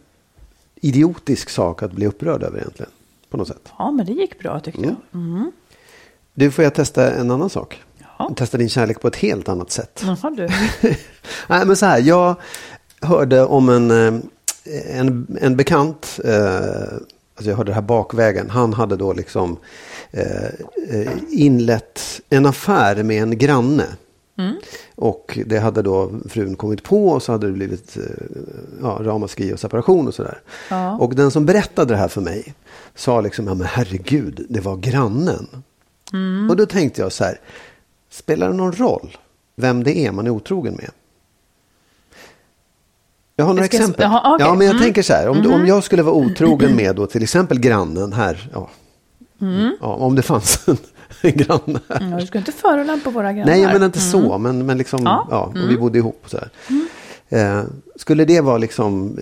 idiotisk 0.80 1.50
sak 1.50 1.82
att 1.82 1.92
bli 1.92 2.06
upprörd 2.06 2.42
över 2.42 2.58
egentligen. 2.58 2.90
På 3.30 3.36
något 3.36 3.48
sätt. 3.48 3.68
Ja, 3.78 3.90
men 3.90 4.06
det 4.06 4.12
gick 4.12 4.38
bra 4.38 4.60
tyckte 4.60 4.82
Mm. 4.82 4.96
jag. 5.12 5.50
Du, 6.40 6.50
får 6.50 6.64
jag 6.64 6.74
testa 6.74 7.12
en 7.12 7.30
annan 7.30 7.50
sak? 7.50 7.82
Ja. 8.18 8.32
Testa 8.36 8.58
din 8.58 8.68
kärlek 8.68 9.00
på 9.00 9.08
ett 9.08 9.16
helt 9.16 9.48
annat 9.48 9.70
sätt. 9.70 10.04
Jaha 10.04 10.30
du. 10.30 10.48
Nej, 11.48 11.66
men 11.66 11.76
så 11.76 11.86
här, 11.86 11.98
jag 11.98 12.34
hörde 13.00 13.44
om 13.44 13.68
en, 13.68 13.90
eh, 13.90 14.20
en, 14.98 15.38
en 15.40 15.56
bekant, 15.56 16.20
eh, 16.24 16.54
alltså 17.34 17.50
jag 17.50 17.56
hörde 17.56 17.70
det 17.70 17.74
här 17.74 17.82
bakvägen, 17.82 18.50
han 18.50 18.72
hade 18.72 18.96
då 18.96 19.12
liksom 19.12 19.56
eh, 20.10 20.44
eh, 20.88 21.12
inlett 21.30 22.20
en 22.30 22.46
affär 22.46 23.02
med 23.02 23.22
en 23.22 23.38
granne. 23.38 23.86
Och 24.94 25.38
det 25.46 25.58
hade 25.58 25.82
då 25.82 26.10
frun 26.28 26.56
kommit 26.56 26.82
på 26.82 27.08
och 27.08 27.22
så 27.22 27.32
hade 27.32 27.46
det 27.46 27.52
blivit 27.52 27.96
eh, 27.96 28.02
ja, 28.82 28.98
ramaskri 29.00 29.54
och 29.54 29.60
separation 29.60 30.08
och 30.08 30.14
sådär. 30.14 30.38
Ja. 30.70 30.96
Och 30.96 31.14
den 31.14 31.30
som 31.30 31.46
berättade 31.46 31.94
det 31.94 31.98
här 31.98 32.08
för 32.08 32.20
mig 32.20 32.54
sa 32.94 33.20
liksom, 33.20 33.46
ja 33.46 33.54
men 33.54 33.66
herregud, 33.66 34.46
det 34.48 34.60
var 34.60 34.76
grannen. 34.76 35.46
Och 36.50 36.56
då 36.56 36.66
tänkte 36.66 37.00
jag 37.02 37.12
så 37.12 37.24
här, 37.24 37.40
spelar 38.10 38.48
det 38.48 38.54
någon 38.54 38.72
roll 38.72 39.16
vem 39.56 39.84
det 39.84 39.98
är 39.98 40.12
man 40.12 40.26
är 40.26 40.30
otrogen 40.30 40.74
med? 40.74 40.90
Jag 43.36 43.44
har 43.44 43.54
några 43.54 43.66
Ska 43.66 43.76
jag- 43.76 43.80
exempel. 43.82 44.02
Jaha, 44.04 44.34
okej. 44.34 44.46
Ja, 44.46 44.54
men 44.54 44.66
jag 44.66 44.74
Mm. 44.76 44.82
tänker 44.84 45.02
så 45.02 45.12
här, 45.12 45.28
om, 45.28 45.52
om 45.52 45.66
jag 45.66 45.84
skulle 45.84 46.02
vara 46.02 46.14
otrogen 46.14 46.76
med 46.76 46.96
då 46.96 47.06
till 47.06 47.22
exempel 47.22 47.58
grannen 47.60 48.12
här, 48.12 48.48
ja, 48.52 48.70
Mm. 49.40 49.76
ja, 49.80 49.86
om 49.94 50.14
det 50.14 50.22
fanns 50.22 50.68
en, 50.68 50.76
en 51.22 51.32
granne 51.36 51.80
här. 51.88 52.10
Ja, 52.10 52.16
du 52.20 52.26
ska 52.26 52.38
inte 52.38 52.52
förolämpa 52.52 53.10
våra 53.10 53.32
grannar. 53.32 53.52
Nej, 53.52 53.66
menar 53.66 53.86
inte 53.86 54.00
så, 54.00 54.38
men, 54.38 54.66
men 54.66 54.78
liksom, 54.78 55.00
Ja. 55.04 55.26
ja, 55.30 55.44
om 55.62 55.68
vi 55.68 55.76
bodde 55.76 55.98
ihop 55.98 56.24
så 56.26 56.38
här. 56.38 56.50
Eh, 57.28 57.64
skulle 57.96 58.24
det 58.24 58.40
vara 58.40 58.58
liksom 58.58 59.18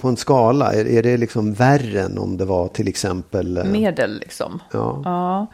på 0.00 0.08
en 0.08 0.16
skala, 0.16 0.72
är, 0.72 0.86
är 0.86 1.02
det 1.02 1.16
liksom 1.16 1.52
värre 1.54 2.00
än 2.00 2.18
om 2.18 2.36
det 2.36 2.44
var 2.44 2.68
till 2.68 2.88
exempel... 2.88 3.56
eh, 3.56 3.64
Medel 3.64 4.18
liksom. 4.18 4.60
Ja. 4.72 5.02
Ja. 5.04 5.46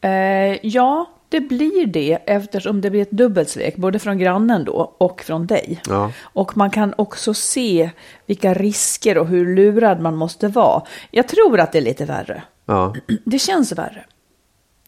Eh, 0.00 0.66
ja, 0.66 1.10
det 1.28 1.40
blir 1.40 1.86
det 1.86 2.18
eftersom 2.26 2.80
det 2.80 2.90
blir 2.90 3.02
ett 3.02 3.10
dubbelsvek, 3.10 3.76
både 3.76 3.98
från 3.98 4.18
grannen 4.18 4.64
då 4.64 4.94
och 4.98 5.22
från 5.22 5.46
dig. 5.46 5.80
Ja. 5.88 6.12
Och 6.22 6.56
man 6.56 6.70
kan 6.70 6.94
också 6.98 7.34
se 7.34 7.90
vilka 8.26 8.54
risker 8.54 9.18
och 9.18 9.26
hur 9.26 9.54
lurad 9.56 10.00
man 10.00 10.16
måste 10.16 10.48
vara. 10.48 10.82
Jag 11.10 11.28
tror 11.28 11.60
att 11.60 11.72
det 11.72 11.78
är 11.78 11.82
lite 11.82 12.04
värre. 12.04 12.42
Ja, 12.66 12.94
Det 13.24 13.38
känns 13.38 13.72
värre. 13.72 14.04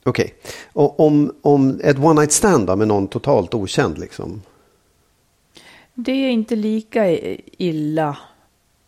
okej. 0.02 0.34
Och 0.72 1.00
om, 1.00 1.34
om 1.42 1.80
ett 1.84 1.98
one 1.98 2.20
night 2.20 2.32
stand 2.32 2.66
då, 2.66 2.76
med 2.76 2.88
någon 2.88 3.08
totalt 3.08 3.54
okänd 3.54 3.98
liksom? 3.98 4.42
Det 5.94 6.12
är 6.12 6.30
inte 6.30 6.56
lika 6.56 7.10
illa 7.58 8.16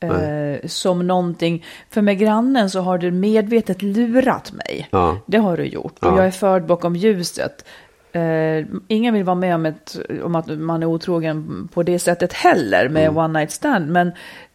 Eh, 0.06 0.66
som 0.68 1.06
någonting, 1.06 1.64
för 1.90 2.02
med 2.02 2.18
grannen 2.18 2.70
så 2.70 2.80
har 2.80 2.98
du 2.98 3.10
medvetet 3.10 3.82
lurat 3.82 4.52
mig. 4.52 4.88
Ja. 4.90 5.18
Det 5.26 5.38
har 5.38 5.56
du 5.56 5.64
gjort. 5.64 5.98
Och 5.98 6.06
Ja. 6.12 6.16
jag 6.16 6.26
är 6.26 6.30
förd 6.30 6.66
bakom 6.66 6.96
ljuset. 6.96 7.64
Eh, 8.12 8.66
ingen 8.88 9.14
vill 9.14 9.24
vara 9.24 9.34
med 9.36 9.54
om, 9.54 9.66
ett, 9.66 9.96
om 10.24 10.34
att 10.34 10.46
man 10.58 10.82
är 10.82 10.86
otrogen 10.86 11.68
på 11.74 11.82
det 11.82 11.98
sättet 11.98 12.32
heller 12.32 12.88
med 12.88 13.02
Mm. 13.08 13.16
one 13.16 13.38
night 13.38 13.50
stand. 13.50 13.90
Men 13.90 14.12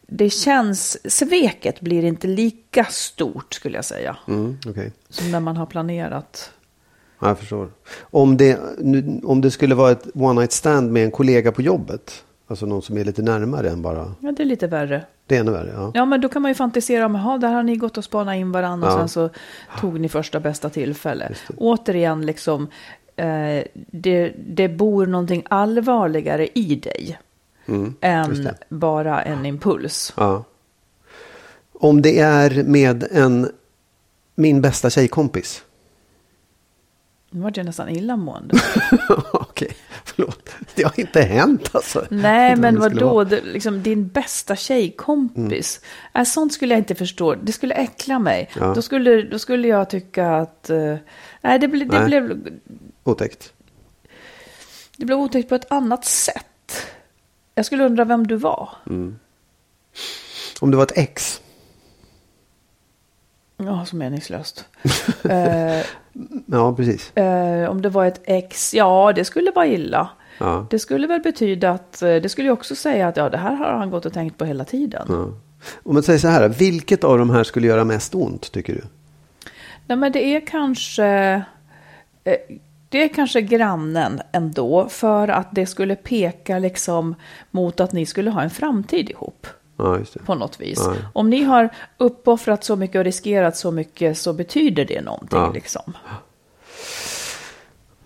det 0.07 0.29
känns, 0.29 0.97
sveket 1.13 1.81
blir 1.81 2.03
inte 2.03 2.27
lika 2.27 2.83
stort 2.85 3.53
skulle 3.53 3.77
jag 3.77 3.85
säga. 3.85 4.17
Mm, 4.27 4.57
okej. 4.69 4.91
Som 5.09 5.31
när 5.31 5.39
man 5.39 5.57
har 5.57 5.65
planerat. 5.65 6.51
Ja, 7.21 7.27
jag 7.27 7.39
förstår. 7.39 7.69
Om 8.01 8.37
det, 8.37 8.59
nu, 8.79 9.21
om 9.23 9.41
det 9.41 9.51
skulle 9.51 9.75
vara 9.75 9.91
ett 9.91 10.07
one 10.13 10.39
night 10.41 10.51
stand 10.51 10.91
med 10.91 11.03
en 11.03 11.11
kollega 11.11 11.51
på 11.51 11.61
jobbet. 11.61 12.23
Alltså 12.47 12.65
någon 12.65 12.81
som 12.81 12.97
är 12.97 13.03
lite 13.05 13.21
närmare 13.21 13.69
än 13.69 13.81
bara. 13.81 14.13
Ja, 14.21 14.31
det 14.31 14.43
är 14.43 14.45
lite 14.45 14.67
värre. 14.67 15.05
Det 15.27 15.35
är 15.35 15.39
ännu 15.39 15.51
värre. 15.51 15.71
Ja. 15.75 15.91
Ja, 15.93 16.05
men 16.05 16.21
då 16.21 16.29
kan 16.29 16.41
man 16.41 16.51
ju 16.51 16.55
fantisera 16.55 17.05
om, 17.05 17.15
jaha, 17.15 17.37
där 17.37 17.51
har 17.53 17.63
ni 17.63 17.75
gått 17.75 17.97
och 17.97 18.03
spanat 18.03 18.35
in 18.35 18.51
varandra 18.51 18.87
och 18.87 18.93
Ja. 18.93 18.97
sen 18.99 19.09
så 19.09 19.29
tog 19.79 19.99
ni 19.99 20.09
första 20.09 20.39
bästa 20.39 20.69
tillfälle. 20.69 21.31
Återigen, 21.57 22.25
liksom, 22.25 22.67
eh, 23.15 23.63
det, 23.73 24.33
det 24.47 24.67
bor 24.69 25.05
någonting 25.05 25.43
allvarligare 25.49 26.47
i 26.53 26.75
dig 26.75 27.19
Mm, 27.65 27.95
än 28.01 28.49
bara 28.69 29.21
en 29.21 29.45
impuls. 29.45 30.13
Ja. 30.17 30.43
Om 31.73 32.01
det 32.01 32.19
är 32.19 32.63
med 32.63 33.07
en 33.11 33.49
min 34.35 34.61
bästa 34.61 34.89
tjejkompis. 34.89 35.63
Nu 37.37 37.43
var 37.43 37.51
jag 37.55 37.65
nästan 37.65 37.89
illamående. 37.89 38.55
Okej, 39.31 39.77
förlåt. 40.05 40.49
Det 40.75 40.83
har 40.83 40.99
inte 40.99 41.21
hänt 41.21 41.69
alltså. 41.75 42.05
Nej, 42.09 42.55
men 42.55 42.73
det 42.73 42.79
vad 42.79 42.89
skulle 42.91 43.05
då? 43.05 43.13
vara. 43.13 43.25
Det, 43.25 43.41
liksom, 43.41 43.83
din 43.83 44.07
bästa 44.07 44.55
tjejkompis. 44.55 45.81
Äh, 46.13 46.23
sånt 46.23 46.53
skulle 46.53 46.73
jag 46.73 46.79
inte 46.79 46.95
förstå. 46.95 47.35
Det 47.35 47.51
skulle 47.51 47.75
äckla 47.75 48.19
mig. 48.19 48.49
Ja. 48.59 48.73
Då, 48.73 48.81
skulle, 48.81 49.21
då 49.21 49.39
skulle 49.39 49.67
jag 49.67 49.89
tycka 49.89 50.35
att... 50.35 50.69
eh, 50.69 50.95
nej, 51.41 51.59
det, 51.59 51.67
ble, 51.67 51.85
det, 51.85 51.99
Nej. 51.99 52.05
blev, 52.07 52.47
Otäckt. 53.03 53.53
det 54.97 55.05
blev 55.05 55.19
otäckt 55.19 55.49
på 55.49 55.55
ett 55.55 55.71
annat 55.71 56.05
sätt. 56.05 56.85
Jag 57.55 57.65
skulle 57.65 57.85
undra 57.85 58.05
vem 58.05 58.27
du 58.27 58.35
var. 58.35 58.69
Om 60.59 60.71
det 60.71 60.77
var 60.77 60.83
ett 60.83 60.97
ex. 60.97 61.41
Ja, 63.57 63.85
så 63.85 63.95
meningslöst. 63.95 64.65
eh, 65.29 65.85
Ja, 66.45 66.75
precis. 66.75 67.17
eh, 67.17 67.69
om 67.69 67.81
det 67.81 67.89
var 67.89 68.05
ett 68.05 68.21
ex, 68.25 68.73
ja, 68.73 69.13
det 69.15 69.25
skulle 69.25 69.51
vara 69.51 69.67
illa. 69.67 70.09
Ja. 70.39 70.67
Det 70.69 70.79
skulle 70.79 71.07
väl 71.07 71.21
betyda 71.21 71.71
att, 71.71 72.01
eh, 72.01 72.15
det 72.15 72.29
skulle 72.29 72.47
ju 72.47 72.51
också 72.51 72.75
säga 72.75 73.07
att 73.07 73.17
ja, 73.17 73.29
det 73.29 73.37
här 73.37 73.55
har 73.55 73.73
han 73.73 73.89
gått 73.89 74.05
och 74.05 74.13
tänkt 74.13 74.37
på 74.37 74.45
hela 74.45 74.65
tiden. 74.65 75.05
Ja. 75.09 75.27
Om 75.83 75.93
man 75.93 76.03
säger 76.03 76.19
så 76.19 76.27
här, 76.27 76.49
vilket 76.49 77.03
av 77.03 77.17
de 77.17 77.29
här 77.29 77.43
skulle 77.43 77.67
göra 77.67 77.83
mest 77.83 78.15
ont 78.15 78.51
tycker 78.51 78.73
du? 78.73 78.81
Nej, 79.87 79.97
men 79.97 80.11
det 80.11 80.25
är 80.35 80.39
kanske... 80.47 81.05
eh, 82.23 82.33
Det 82.89 83.03
är 83.03 83.07
kanske 83.07 83.41
grannen 83.41 84.21
ändå, 84.31 84.89
för 84.89 85.27
att 85.27 85.47
det 85.51 85.65
skulle 85.65 85.95
peka 85.95 86.59
liksom 86.59 87.15
mot 87.51 87.79
att 87.79 87.91
ni 87.91 88.05
skulle 88.05 88.29
ha 88.31 88.41
en 88.41 88.49
framtid 88.49 89.09
ihop 89.09 89.47
Ja, 89.77 89.97
just 89.97 90.13
det. 90.13 90.19
på 90.19 90.35
något 90.35 90.59
vis. 90.61 90.79
Ja. 90.85 90.93
Om 91.13 91.29
ni 91.29 91.43
har 91.43 91.69
uppoffrat 91.97 92.63
så 92.63 92.75
mycket 92.75 92.99
och 92.99 93.03
riskerat 93.05 93.57
så 93.57 93.71
mycket 93.71 94.17
så 94.17 94.33
betyder 94.33 94.85
det 94.85 95.01
någonting. 95.01 95.39
Ja. 95.39 95.51
Liksom. 95.53 95.93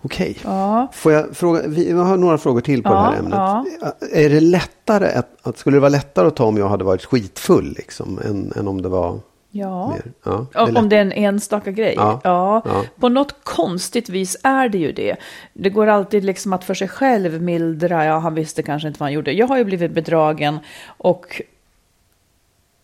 Okej. 0.04 0.38
Ja. 0.44 0.88
Får 0.92 1.12
jag 1.12 1.36
fråga, 1.36 1.62
vi 1.66 1.92
har 1.92 2.16
några 2.16 2.38
frågor 2.38 2.60
till 2.60 2.82
på 2.82 2.88
Ja, 2.90 2.94
det 2.94 3.00
här 3.00 3.18
ämnet. 3.18 3.94
Är 4.12 4.30
det 4.30 4.40
lättare 4.40 5.06
att, 5.12 5.46
att, 5.46 5.58
skulle 5.58 5.76
det 5.76 5.80
vara 5.80 5.88
lättare 5.90 6.26
att 6.26 6.36
ta 6.36 6.44
om 6.44 6.56
jag 6.56 6.68
hade 6.68 6.84
varit 6.84 7.04
skitfull 7.04 7.74
liksom, 7.76 8.18
än, 8.24 8.52
än 8.56 8.68
om 8.68 8.82
det 8.82 8.88
var 8.88 9.20
Ja. 9.50 9.88
mer? 9.88 10.02
Ja, 10.24 10.46
Om, 10.54 10.68
eller- 10.68 10.80
om 10.80 10.88
det 10.88 10.96
är 10.96 11.00
en 11.00 11.12
enstaka 11.12 11.70
grej? 11.70 11.94
Ja. 11.96 12.20
Ja. 12.24 12.62
Ja. 12.64 12.82
På 13.00 13.08
något 13.08 13.34
konstigt 13.44 14.08
vis 14.08 14.36
är 14.42 14.68
det 14.68 14.78
ju 14.78 14.92
det. 14.92 15.16
Det 15.54 15.70
går 15.70 15.86
alltid 15.86 16.24
liksom 16.24 16.52
att 16.52 16.64
för 16.64 16.74
sig 16.74 16.88
själv 16.88 17.42
mildra, 17.42 18.04
ja 18.04 18.18
han 18.18 18.34
visste 18.34 18.62
kanske 18.62 18.88
inte 18.88 19.00
vad 19.00 19.06
han 19.06 19.12
gjorde. 19.12 19.32
Jag 19.32 19.46
har 19.46 19.56
ju 19.58 19.64
blivit 19.64 19.92
bedragen 19.92 20.58
och 20.86 21.42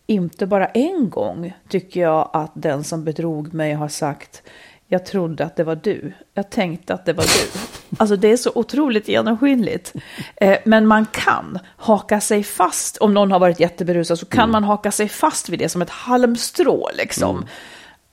inte 0.09 0.45
bara 0.45 0.67
en 0.67 1.09
gång 1.09 1.53
tycker 1.69 2.01
jag 2.01 2.29
att 2.33 2.51
den 2.53 2.83
som 2.83 3.03
bedrog 3.03 3.53
mig 3.53 3.73
har 3.73 3.87
sagt 3.87 4.43
jag 4.91 5.05
trodde 5.05 5.45
att 5.45 5.55
det 5.55 5.63
var 5.63 5.75
du. 5.75 6.13
Jag 6.33 6.49
tänkte 6.49 6.93
att 6.93 7.05
det 7.05 7.13
var 7.13 7.23
du. 7.23 7.59
Alltså 7.97 8.15
det 8.15 8.31
är 8.31 8.37
så 8.37 8.51
otroligt 8.55 9.07
genomskinligt. 9.07 9.93
Eh, 10.35 10.57
men 10.65 10.87
man 10.87 11.05
kan 11.05 11.59
haka 11.77 12.21
sig 12.21 12.43
fast, 12.43 12.97
om 12.97 13.13
någon 13.13 13.31
har 13.31 13.39
varit 13.39 13.59
jätteberusad 13.59 14.19
så 14.19 14.25
kan 14.25 14.51
man 14.51 14.63
haka 14.63 14.91
sig 14.91 15.09
fast 15.09 15.49
vid 15.49 15.59
det 15.59 15.69
som 15.69 15.81
ett 15.81 15.89
halmstrå 15.89 16.89
liksom. 16.97 17.45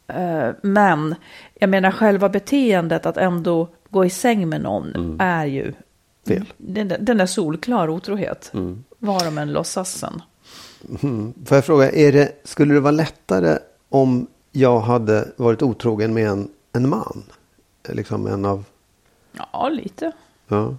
Eh, 0.08 0.48
men 0.62 1.14
jag 1.54 1.70
menar 1.70 1.90
själva 1.90 2.28
beteendet 2.28 3.06
att 3.06 3.16
ändå 3.16 3.68
gå 3.90 4.04
i 4.04 4.10
säng 4.10 4.48
med 4.48 4.60
någon 4.60 5.16
är 5.20 5.46
ju 5.46 5.72
Fel. 6.28 6.44
Den, 6.56 6.92
den 7.00 7.20
är 7.20 7.26
solklar 7.26 7.88
otrohet. 7.88 8.52
Var 8.98 9.24
de 9.24 9.38
än 9.38 9.52
låtsas 9.52 9.98
sen. 9.98 10.22
Mm. 11.02 11.34
Får 11.46 11.56
jag 11.56 11.64
fråga, 11.64 11.90
det, 11.90 12.32
skulle 12.44 12.74
det 12.74 12.80
vara 12.80 12.90
lättare 12.90 13.58
om 13.88 14.26
jag 14.52 14.80
hade 14.80 15.28
varit 15.36 15.62
otrogen 15.62 16.14
med 16.14 16.28
en, 16.28 16.48
en 16.72 16.88
man? 16.88 17.22
Liksom 17.88 18.26
en 18.26 18.44
av... 18.44 18.64
Ja, 19.52 19.68
lite. 19.68 20.12
Ja. 20.48 20.76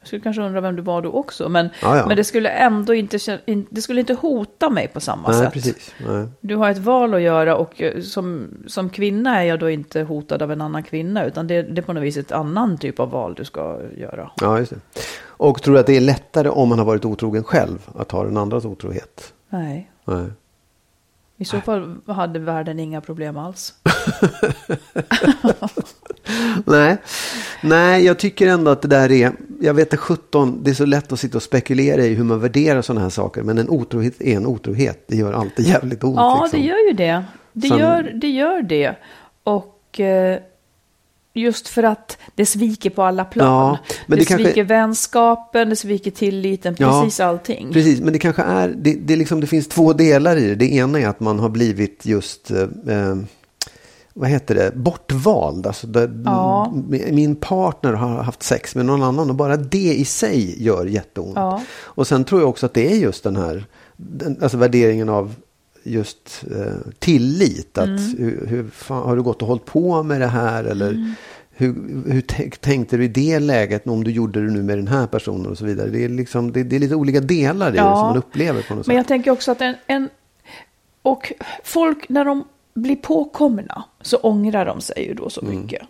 Jag 0.00 0.06
skulle 0.06 0.22
kanske 0.22 0.42
undra 0.42 0.60
vem 0.60 0.76
du 0.76 0.82
var 0.82 1.02
då 1.02 1.10
också. 1.10 1.48
Men, 1.48 1.68
Ja, 1.82 1.96
ja. 1.96 2.06
men 2.06 2.16
det 2.16 2.24
skulle 2.24 2.48
ändå 2.48 2.94
inte, 2.94 3.38
det 3.70 3.82
skulle 3.82 4.00
inte 4.00 4.14
hota 4.14 4.70
mig 4.70 4.88
på 4.88 5.00
samma 5.00 5.28
Nej, 5.28 5.38
sätt. 5.40 5.52
precis. 5.52 5.94
Nej. 6.06 6.26
Du 6.40 6.56
har 6.56 6.70
ett 6.70 6.78
val 6.78 7.14
att 7.14 7.20
göra 7.20 7.56
och 7.56 7.82
eh, 7.82 8.00
som, 8.00 8.48
som 8.66 8.90
kvinna 8.90 9.42
är 9.42 9.44
jag 9.44 9.58
då 9.60 9.70
inte 9.70 10.02
hotad 10.02 10.42
av 10.42 10.52
en 10.52 10.60
annan 10.60 10.82
kvinna. 10.82 11.24
Utan 11.24 11.46
det, 11.46 11.62
det 11.62 11.80
är 11.80 11.82
på 11.82 11.92
något 11.92 12.02
vis 12.02 12.16
ett 12.16 12.32
annan 12.32 12.78
typ 12.78 13.00
av 13.00 13.10
val 13.10 13.34
du 13.34 13.44
ska 13.44 13.80
göra. 13.96 14.30
Ja, 14.40 14.58
just 14.58 14.70
det. 14.72 14.80
Och 15.38 15.62
tror 15.62 15.74
du 15.74 15.80
att 15.80 15.86
det 15.86 15.96
är 15.96 16.00
lättare 16.00 16.48
om 16.48 16.68
man 16.68 16.78
har 16.78 16.86
varit 16.86 17.04
otrogen 17.04 17.44
själv 17.44 17.88
att 17.94 18.12
ha 18.12 18.24
den 18.24 18.36
andras 18.36 18.64
otrohet? 18.64 19.32
Nej. 19.48 19.90
Nej. 20.04 20.26
I 21.40 21.44
så 21.44 21.60
fall 21.60 21.96
hade 22.06 22.38
världen 22.38 22.80
inga 22.80 23.00
problem 23.00 23.36
alls. 23.36 23.74
Nej. 26.64 26.96
Nej, 27.62 28.04
jag 28.04 28.18
tycker 28.18 28.46
ändå 28.46 28.70
att 28.70 28.82
det 28.82 28.88
där 28.88 29.10
är, 29.10 29.32
jag 29.60 29.74
vet 29.74 29.94
att 29.94 30.00
17, 30.00 30.60
det 30.62 30.70
är 30.70 30.74
så 30.74 30.86
lätt 30.86 31.12
att 31.12 31.20
sitta 31.20 31.38
och 31.38 31.42
spekulera 31.42 32.02
i 32.02 32.14
hur 32.14 32.24
man 32.24 32.40
värderar 32.40 32.82
sådana 32.82 33.00
här 33.00 33.08
saker. 33.10 33.42
Men 33.42 33.58
en 33.58 33.68
otrohet 33.68 34.20
är 34.20 34.36
en 34.36 34.46
otrohet. 34.46 35.04
Det 35.06 35.16
gör 35.16 35.32
alltid 35.32 35.66
jävligt 35.66 36.04
ont. 36.04 36.16
Ja, 36.16 36.40
liksom. 36.42 36.60
det 36.60 36.66
gör 36.66 36.88
ju 36.88 36.92
det. 36.92 37.24
Det, 37.52 37.68
Sen- 37.68 37.78
gör, 37.78 38.12
det 38.14 38.28
gör 38.28 38.62
det. 38.62 38.94
Och 39.42 40.00
eh, 40.00 40.38
just 41.38 41.68
för 41.68 41.82
att 41.82 42.18
det 42.34 42.46
sviker 42.46 42.90
på 42.90 43.02
alla 43.02 43.24
plan. 43.24 43.46
Ja, 43.46 43.78
men 44.06 44.18
det 44.18 44.22
det 44.24 44.28
kanske- 44.28 44.44
sviker 44.46 44.64
vänskapen, 44.64 45.68
det 45.68 45.76
sviker 45.76 46.10
tilliten, 46.10 46.76
Ja, 46.78 47.00
precis 47.02 47.20
allting. 47.20 47.72
Precis, 47.72 48.00
men 48.00 48.12
det 48.12 48.18
kanske 48.18 48.42
är, 48.42 48.68
det, 48.68 48.92
det, 48.94 49.16
liksom, 49.16 49.40
det 49.40 49.46
finns 49.46 49.68
två 49.68 49.92
delar 49.92 50.36
i 50.36 50.48
det. 50.48 50.54
Det 50.54 50.72
ena 50.74 51.00
är 51.00 51.08
att 51.08 51.20
man 51.20 51.38
har 51.38 51.48
blivit 51.48 52.06
just, 52.06 52.50
eh, 52.50 52.60
eh, 52.88 53.16
vad 54.14 54.28
heter 54.30 54.54
det, 54.54 54.72
bortvald. 54.76 55.66
Alltså 55.66 55.86
där, 55.86 56.22
Ja. 56.24 56.72
Min 57.10 57.36
partner 57.36 57.92
har 57.92 58.22
haft 58.22 58.42
sex 58.42 58.74
med 58.74 58.86
någon 58.86 59.02
annan 59.02 59.30
och 59.30 59.36
bara 59.36 59.56
det 59.56 59.94
i 59.94 60.04
sig 60.04 60.62
gör 60.64 60.86
jätteont. 60.86 61.32
Ja. 61.36 61.62
Och 61.82 62.06
sen 62.06 62.24
tror 62.24 62.40
jag 62.40 62.50
också 62.50 62.66
att 62.66 62.74
det 62.74 62.92
är 62.92 62.96
just 62.96 63.24
den 63.24 63.36
här, 63.36 63.64
den, 63.96 64.38
alltså 64.42 64.56
värderingen 64.58 65.08
av 65.08 65.34
just 65.82 66.44
eh, 66.50 66.72
tillit. 66.98 67.78
Att 67.78 67.86
Mm. 67.88 68.14
hur, 68.18 68.46
hur 68.46 68.68
fan, 68.70 69.02
har 69.08 69.16
du 69.16 69.22
gått 69.22 69.42
och 69.42 69.48
hållit 69.48 69.64
på 69.64 70.02
med 70.02 70.20
det 70.20 70.26
här? 70.26 70.64
Eller 70.64 70.90
Mm. 70.90 71.12
hur, 71.50 71.74
hur 72.12 72.20
tänk, 72.20 72.58
tänkte 72.58 72.96
du 72.96 73.04
i 73.04 73.08
det 73.08 73.38
läget 73.38 73.86
om 73.86 74.04
du 74.04 74.10
gjorde 74.10 74.46
det 74.46 74.52
nu 74.52 74.62
med 74.62 74.78
den 74.78 74.88
här 74.88 75.06
personen 75.06 75.46
och 75.46 75.58
så 75.58 75.64
vidare. 75.64 75.88
Det 75.90 76.04
är, 76.04 76.08
liksom, 76.08 76.52
det, 76.52 76.62
det 76.62 76.76
är 76.76 76.80
lite 76.80 76.94
olika 76.94 77.20
delar 77.20 77.72
i 77.74 77.76
Ja. 77.76 77.82
det 77.90 77.96
som 77.96 78.06
man 78.06 78.16
upplever 78.16 78.62
på 78.62 78.74
något 78.74 78.86
Men 78.86 78.94
sätt. 78.94 78.96
jag 78.96 79.06
tänker 79.08 79.30
också 79.30 79.52
att 79.52 79.60
en, 79.60 79.74
en... 79.86 80.08
Och 81.02 81.32
folk, 81.64 82.08
när 82.08 82.24
de 82.24 82.44
blir 82.74 82.96
påkomna 82.96 83.84
så 84.00 84.16
ångrar 84.16 84.66
de 84.66 84.80
sig 84.80 85.06
ju 85.06 85.14
då 85.14 85.30
så 85.30 85.40
Mm. 85.40 85.60
mycket. 85.60 85.82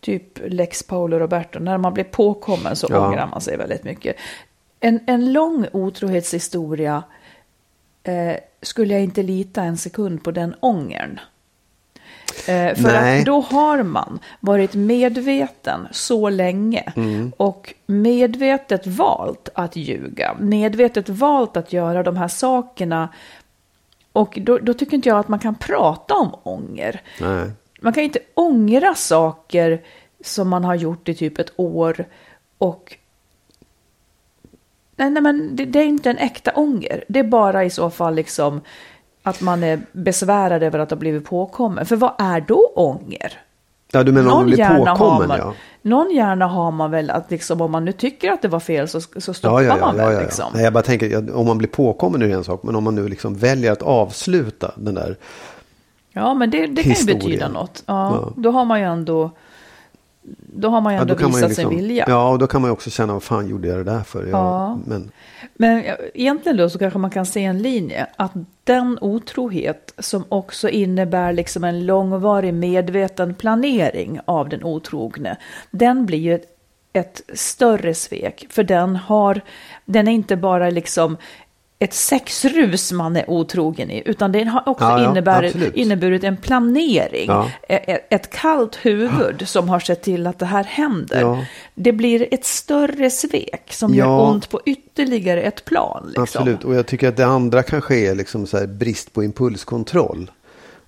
Typ 0.00 0.38
Lex 0.46 0.82
Paolo 0.82 1.18
Roberto, 1.18 1.58
när 1.58 1.78
man 1.78 1.94
blir 1.94 2.04
påkommen 2.04 2.76
så 2.76 2.86
Ja. 2.90 3.06
ångrar 3.08 3.26
man 3.26 3.40
sig 3.40 3.56
väldigt 3.56 3.84
mycket. 3.84 4.16
En, 4.80 5.00
en 5.06 5.32
lång 5.32 5.66
otrohetshistoria 5.72 7.02
eh, 8.02 8.34
skulle 8.62 8.94
jag 8.94 9.02
inte 9.02 9.22
lita 9.22 9.62
en 9.62 9.76
sekund 9.78 10.24
på 10.24 10.30
den 10.30 10.54
ångern. 10.60 11.20
Eh, 12.48 12.74
för 12.74 12.82
Nej. 12.82 13.18
att 13.20 13.26
då 13.26 13.40
har 13.40 13.82
man 13.82 14.18
varit 14.40 14.74
medveten 14.74 15.88
så 15.90 16.28
länge 16.30 16.92
Mm. 16.96 17.32
och 17.36 17.74
medvetet 17.86 18.86
valt 18.86 19.48
att 19.54 19.76
ljuga, 19.76 20.36
medvetet 20.40 21.08
valt 21.08 21.56
att 21.56 21.72
göra 21.72 22.02
de 22.02 22.16
här 22.16 22.28
sakerna. 22.28 23.08
Och 24.12 24.38
då, 24.42 24.58
då 24.58 24.74
tycker 24.74 24.94
inte 24.94 25.08
jag 25.08 25.18
att 25.18 25.28
man 25.28 25.38
kan 25.38 25.54
prata 25.54 26.14
om 26.14 26.34
ånger. 26.42 27.00
Nej. 27.20 27.50
Man 27.80 27.92
kan 27.92 28.02
inte 28.02 28.18
ångra 28.34 28.94
saker 28.94 29.82
som 30.24 30.48
man 30.48 30.64
har 30.64 30.74
gjort 30.74 31.08
i 31.08 31.14
typ 31.14 31.38
ett 31.38 31.52
år 31.56 32.04
och 32.58 32.96
Nej, 35.02 35.10
nej 35.10 35.22
men 35.22 35.56
det, 35.56 35.64
det, 35.64 35.78
är 35.78 35.84
inte 35.84 36.10
en 36.10 36.18
äkta 36.18 36.50
ånger. 36.54 37.04
Det 37.08 37.18
är 37.18 37.24
bara 37.24 37.64
i 37.64 37.70
så 37.70 37.90
fall 37.90 38.14
liksom 38.14 38.60
att 39.22 39.40
man 39.40 39.64
är 39.64 39.80
besvärad 39.92 40.62
över 40.62 40.78
att 40.78 40.90
ha 40.90 40.96
blivit 40.96 41.24
påkommen. 41.24 41.86
För 41.86 41.96
vad 41.96 42.12
är 42.18 42.40
då 42.40 42.72
ånger? 42.74 43.40
Ja, 43.92 44.02
du 44.02 44.12
menar 44.12 44.30
någon 44.30 44.38
om 44.38 44.50
du 44.50 44.56
blir 44.56 44.78
påkommen? 44.78 45.28
Man, 45.28 45.38
ja. 45.38 45.54
Någon 45.82 46.10
hjärna 46.10 46.46
har 46.46 46.70
man 46.70 46.90
väl 46.90 47.10
att 47.10 47.30
liksom, 47.30 47.60
om 47.60 47.70
man 47.70 47.84
nu 47.84 47.92
tycker 47.92 48.30
att 48.30 48.42
det 48.42 48.48
var 48.48 48.60
fel 48.60 48.88
så, 48.88 49.00
så 49.00 49.34
stoppar 49.34 49.62
ja, 49.62 49.76
ja, 49.78 49.86
man 49.86 49.96
väl. 49.96 50.22
Liksom. 50.22 50.52
Nej, 50.54 50.64
jag 50.64 50.72
bara 50.72 50.82
tänker, 50.82 51.36
om 51.36 51.46
man 51.46 51.58
blir 51.58 51.68
påkommen 51.68 52.22
är 52.22 52.28
det 52.28 52.34
en 52.34 52.44
sak. 52.44 52.62
Men 52.62 52.76
om 52.76 52.84
man 52.84 52.94
nu 52.94 53.08
liksom 53.08 53.34
väljer 53.34 53.72
att 53.72 53.82
avsluta 53.82 54.72
den 54.76 54.94
där 54.94 55.16
Ja, 56.12 56.34
men 56.34 56.50
det, 56.50 56.66
det 56.66 56.82
kan 56.82 56.92
ju 56.92 57.14
betyda 57.14 57.48
något. 57.48 57.82
Ja, 57.86 58.32
Då 58.36 58.50
har 58.50 58.64
man 58.64 58.80
ju 58.80 58.86
ändå 58.86 59.30
då 60.54 60.68
har 60.68 60.80
man 60.80 60.94
ju 60.94 61.00
ändå 61.00 61.14
ja, 61.20 61.26
visat 61.26 61.48
liksom, 61.48 61.54
sig 61.54 61.76
vilja. 61.76 62.04
Ja, 62.08 62.28
och 62.28 62.38
då 62.38 62.46
kan 62.46 62.60
man 62.60 62.68
ju 62.68 62.72
också 62.72 62.90
känna, 62.90 63.12
vad 63.12 63.22
fan 63.22 63.48
gjorde 63.48 63.68
jag 63.68 63.78
det 63.78 63.84
där 63.84 64.00
för? 64.00 64.26
Ja, 64.26 64.78
men... 64.86 65.10
men 65.54 65.84
egentligen 66.14 66.56
då 66.56 66.70
så 66.70 66.78
kanske 66.78 66.98
man 66.98 67.10
kan 67.10 67.26
se 67.26 67.44
en 67.44 67.62
linje, 67.62 68.06
att 68.16 68.32
den 68.64 68.98
otrohet 69.00 69.94
som 69.98 70.24
också 70.28 70.68
innebär 70.68 71.32
liksom 71.32 71.64
en 71.64 71.86
långvarig 71.86 72.54
medveten 72.54 73.34
planering 73.34 74.20
av 74.24 74.48
den 74.48 74.64
otrogne, 74.64 75.36
den 75.70 76.06
blir 76.06 76.18
ju 76.18 76.34
ett, 76.34 76.46
ett 76.92 77.22
större 77.34 77.94
svek, 77.94 78.46
för 78.50 78.64
den 78.64 78.96
har, 78.96 79.40
den 79.84 80.08
är 80.08 80.12
inte 80.12 80.36
bara 80.36 80.70
liksom 80.70 81.16
ett 81.82 81.94
sexrus 81.94 82.92
man 82.92 83.16
är 83.16 83.30
otrogen 83.30 83.90
i, 83.90 84.02
utan 84.06 84.32
det 84.32 84.44
har 84.44 84.68
också 84.68 84.84
ja, 84.84 85.10
innebär, 85.10 85.76
inneburit 85.78 86.24
en 86.24 86.36
planering. 86.36 87.26
Ja. 87.28 87.50
Ett, 87.68 88.06
ett 88.10 88.30
kallt 88.30 88.76
huvud 88.76 89.36
ja. 89.38 89.46
som 89.46 89.68
har 89.68 89.80
sett 89.80 90.02
till 90.02 90.26
att 90.26 90.38
det 90.38 90.46
här 90.46 90.64
händer. 90.64 91.46
Det 91.74 91.92
blir 91.92 92.34
ett 92.34 92.44
större 92.44 93.10
svek 93.10 93.72
som 93.72 93.94
gör 93.94 94.30
ont 94.30 94.48
på 94.48 94.60
ytterligare 94.66 95.42
ett 95.42 95.64
plan. 95.64 96.04
Liksom. 96.06 96.22
Absolut, 96.22 96.64
och 96.64 96.74
jag 96.74 96.86
tycker 96.86 97.08
att 97.08 97.16
det 97.16 97.26
andra 97.26 97.62
kanske 97.62 97.96
är 97.96 98.14
liksom 98.14 98.46
brist 98.68 99.12
på 99.12 99.24
impulskontroll. 99.24 100.30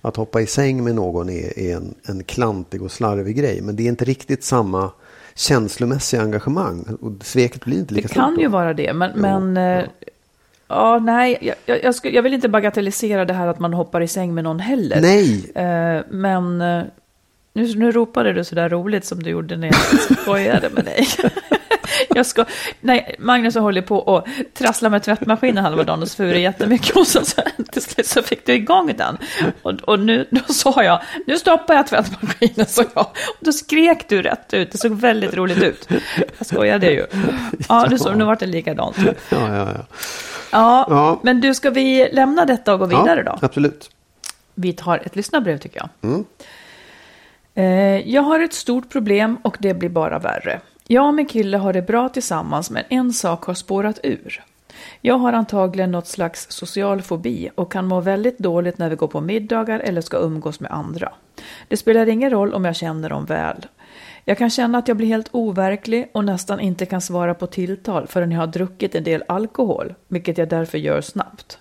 Att 0.01 0.15
hoppa 0.15 0.41
i 0.41 0.47
säng 0.47 0.83
med 0.83 0.95
någon 0.95 1.29
är, 1.29 1.59
är 1.59 1.75
en, 1.75 1.95
en 2.07 2.23
klantig 2.23 2.81
och 2.81 2.91
slarvig 2.91 3.35
grej, 3.35 3.61
men 3.61 3.75
det 3.75 3.83
är 3.83 3.87
inte 3.87 4.05
riktigt 4.05 4.43
samma 4.43 4.91
känslomässiga 5.35 6.21
engagemang. 6.21 6.97
Och 7.01 7.11
sveket 7.21 7.65
blir 7.65 7.79
inte 7.79 7.93
lika 7.93 8.07
stort. 8.07 8.15
Det 8.15 8.21
kan 8.21 8.39
ju 8.39 8.47
vara 8.47 8.73
det, 8.73 8.93
men, 8.93 9.11
men 9.15 9.55
ja. 9.55 9.83
Ja, 10.67 10.99
nej, 10.99 11.55
jag, 11.65 11.83
jag, 11.83 11.95
skulle, 11.95 12.15
jag, 12.15 12.23
vill 12.23 12.33
inte 12.33 12.49
bagatellisera 12.49 13.25
det 13.25 13.33
här 13.33 13.47
att 13.47 13.59
man 13.59 13.73
hoppar 13.73 14.01
i 14.01 14.07
säng 14.07 14.33
med 14.33 14.43
någon 14.43 14.59
heller. 14.59 15.01
Nej. 15.01 15.51
Eh, 15.55 16.03
men 16.09 16.61
eh, 16.61 16.83
nu, 17.53 17.75
nu 17.75 17.91
ropade 17.91 18.33
du 18.33 18.43
sådär 18.43 18.69
roligt 18.69 19.05
som 19.05 19.23
du 19.23 19.29
gjorde 19.29 19.57
när 19.57 19.67
jag 19.67 20.17
skojade 20.21 20.69
med 20.69 20.85
dig. 20.85 21.07
jag 22.09 22.25
ska, 22.25 22.45
nej, 22.81 23.15
Magnus 23.19 23.55
håller 23.55 23.81
på 23.81 23.97
och 23.97 24.27
trasslar 24.53 24.89
med 24.89 25.03
tvättmaskinen 25.03 25.63
halva 25.63 25.83
dagen 25.83 26.01
och 26.01 26.07
svurar 26.07 26.37
jättemycket. 26.37 26.95
Och 26.95 27.07
så, 27.07 27.25
så, 27.25 27.41
till 27.71 27.81
slut 27.81 28.07
så 28.07 28.21
fick 28.21 28.45
du 28.45 28.53
igång 28.53 28.93
den. 28.97 29.17
Och, 29.61 29.73
och 29.73 29.99
nu 29.99 30.27
då 30.29 30.53
sa 30.53 30.83
jag, 30.83 31.01
nu 31.27 31.37
stoppar 31.37 31.73
jag 31.73 31.87
tvättmaskinen, 31.87 32.65
så 32.65 32.83
jag. 32.95 33.07
Och 33.07 33.37
då 33.39 33.51
skrek 33.51 34.09
du 34.09 34.21
rätt 34.21 34.53
ut, 34.53 34.71
det 34.71 34.77
såg 34.77 34.91
väldigt 34.91 35.33
roligt 35.33 35.63
ut. 35.63 35.89
Jag 36.37 36.47
skojade 36.47 36.91
ju. 36.91 37.05
Ja, 37.69 37.87
du 37.89 37.97
såg, 37.97 38.17
nu 38.17 38.25
vart 38.25 38.39
det 38.39 38.45
likadant. 38.45 38.97
Ja, 39.05 39.13
ja, 39.29 39.57
ja. 39.57 39.85
Ja, 40.55 40.85
ja, 40.89 41.19
men 41.23 41.41
du, 41.41 41.53
ska 41.53 41.69
vi 41.69 42.09
lämna 42.11 42.45
detta 42.45 42.73
och 42.73 42.79
gå 42.79 42.85
vidare 42.85 43.23
ja, 43.25 43.31
då? 43.31 43.45
Absolut. 43.45 43.89
Vi 44.53 44.73
tar 44.73 44.97
ett 45.05 45.15
lyssnarbrev 45.15 45.57
tycker 45.57 45.77
jag. 45.77 45.89
Mm. 46.11 46.25
Eh, 47.53 48.09
jag 48.13 48.21
har 48.21 48.39
ett 48.39 48.53
stort 48.53 48.89
problem 48.89 49.37
och 49.41 49.57
det 49.59 49.73
blir 49.73 49.89
bara 49.89 50.19
värre. 50.19 50.59
Jag 50.87 51.07
och 51.07 51.13
min 51.13 51.25
kille 51.25 51.57
har 51.57 51.73
det 51.73 51.81
bra 51.81 52.09
tillsammans 52.09 52.71
men 52.71 52.83
en 52.89 53.13
sak 53.13 53.43
har 53.43 53.53
spårat 53.53 53.99
ur. 54.03 54.43
Jag 55.01 55.17
har 55.17 55.33
antagligen 55.33 55.91
något 55.91 56.07
slags 56.07 56.51
social 56.51 57.01
fobi 57.01 57.49
och 57.55 57.71
kan 57.71 57.87
må 57.87 58.01
väldigt 58.01 58.39
dåligt 58.39 58.77
när 58.77 58.89
vi 58.89 58.95
går 58.95 59.07
på 59.07 59.21
middagar 59.21 59.79
eller 59.79 60.01
ska 60.01 60.17
umgås 60.17 60.59
med 60.59 60.71
andra. 60.71 61.11
Det 61.67 61.77
spelar 61.77 62.09
ingen 62.09 62.29
roll 62.29 62.53
om 62.53 62.65
jag 62.65 62.75
känner 62.75 63.09
dem 63.09 63.25
väl. 63.25 63.65
Jag 64.27 64.37
kan 64.37 64.49
känna 64.49 64.77
att 64.77 64.87
jag 64.87 64.97
blir 64.97 65.07
helt 65.07 65.29
overklig 65.31 66.09
och 66.13 66.25
nästan 66.25 66.59
inte 66.59 66.85
kan 66.85 67.01
svara 67.01 67.33
på 67.33 67.47
tilltal 67.47 68.07
förrän 68.07 68.31
jag 68.31 68.39
har 68.39 68.47
druckit 68.47 68.95
en 68.95 69.03
del 69.03 69.23
alkohol, 69.27 69.93
vilket 70.07 70.37
jag 70.37 70.49
därför 70.49 70.77
gör 70.77 71.01
snabbt. 71.01 71.59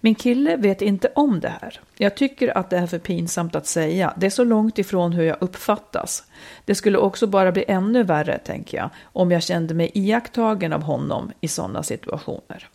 Min 0.00 0.14
kille 0.14 0.56
vet 0.56 0.82
inte 0.82 1.12
om 1.14 1.40
det 1.40 1.52
här. 1.60 1.80
Jag 1.96 2.14
tycker 2.14 2.58
att 2.58 2.70
det 2.70 2.78
är 2.78 2.86
för 2.86 2.98
pinsamt 2.98 3.54
att 3.54 3.66
säga. 3.66 4.14
Det 4.16 4.26
är 4.26 4.30
så 4.30 4.44
långt 4.44 4.78
ifrån 4.78 5.12
hur 5.12 5.24
jag 5.24 5.36
uppfattas. 5.40 6.24
Det 6.64 6.74
skulle 6.74 6.98
också 6.98 7.26
bara 7.26 7.52
bli 7.52 7.64
ännu 7.68 8.02
värre, 8.02 8.38
tänker 8.38 8.78
jag, 8.78 8.90
om 9.02 9.30
jag 9.30 9.42
kände 9.42 9.74
mig 9.74 9.90
iakttagen 9.94 10.72
av 10.72 10.82
honom 10.82 11.32
i 11.40 11.48
sådana 11.48 11.82
situationer. 11.82 12.68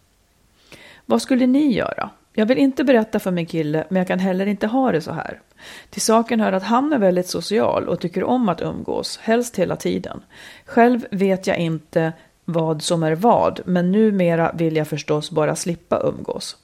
Vad 1.06 1.22
skulle 1.22 1.48
ni 1.48 1.74
göra? 1.74 2.10
Jag 2.38 2.46
vill 2.46 2.58
inte 2.58 2.84
berätta 2.84 3.20
för 3.20 3.32
min 3.32 3.46
kille, 3.46 3.84
men 3.90 3.98
jag 3.98 4.08
kan 4.08 4.20
heller 4.20 4.46
inte 4.46 4.68
ha 4.68 4.92
det 4.92 5.02
så 5.02 5.12
här. 5.12 5.42
Till 5.90 6.02
saken 6.02 6.40
hör 6.40 6.54
att 6.54 6.64
han 6.64 6.94
är 6.94 6.98
väldigt 6.98 7.28
social 7.28 7.90
och 7.90 8.00
tycker 8.00 8.24
om 8.24 8.50
att 8.50 8.62
umgås, 8.62 9.18
helst 9.18 9.60
hela 9.60 9.76
tiden. 9.76 10.22
Själv 10.66 11.08
vet 11.12 11.48
jag 11.48 11.58
inte 11.58 12.14
vad 12.46 12.82
som 12.82 13.04
är 13.04 13.16
vad, 13.16 13.60
men 13.66 13.92
numera 13.92 14.52
vill 14.52 14.76
jag 14.76 14.88
förstås 14.88 15.32
bara 15.32 15.56
slippa 15.56 16.00
umgås. 16.00 16.58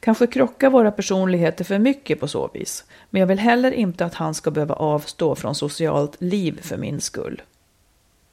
Kanske 0.00 0.26
krockar 0.26 0.70
våra 0.70 0.90
personligheter 0.90 1.64
för 1.64 1.78
mycket 1.78 2.20
på 2.20 2.28
så 2.28 2.50
vis, 2.54 2.84
men 3.10 3.20
jag 3.20 3.26
vill 3.26 3.38
heller 3.38 3.72
inte 3.72 4.04
att 4.04 4.14
han 4.14 4.34
ska 4.34 4.50
behöva 4.50 4.74
avstå 4.74 5.34
från 5.34 5.54
socialt 5.54 6.20
liv 6.20 6.60
för 6.62 6.76
min 6.76 7.00
skull. 7.00 7.42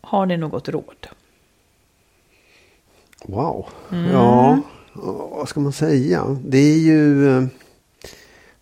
Har 0.01 0.25
ni 0.25 0.37
något 0.37 0.69
råd? 0.69 1.07
Wow. 3.25 3.65
Mm. 3.91 4.11
Ja, 4.11 4.59
vad 4.95 5.49
ska 5.49 5.59
man 5.59 5.73
säga? 5.73 6.37
Det 6.45 6.57
är 6.57 6.77
ju... 6.77 7.47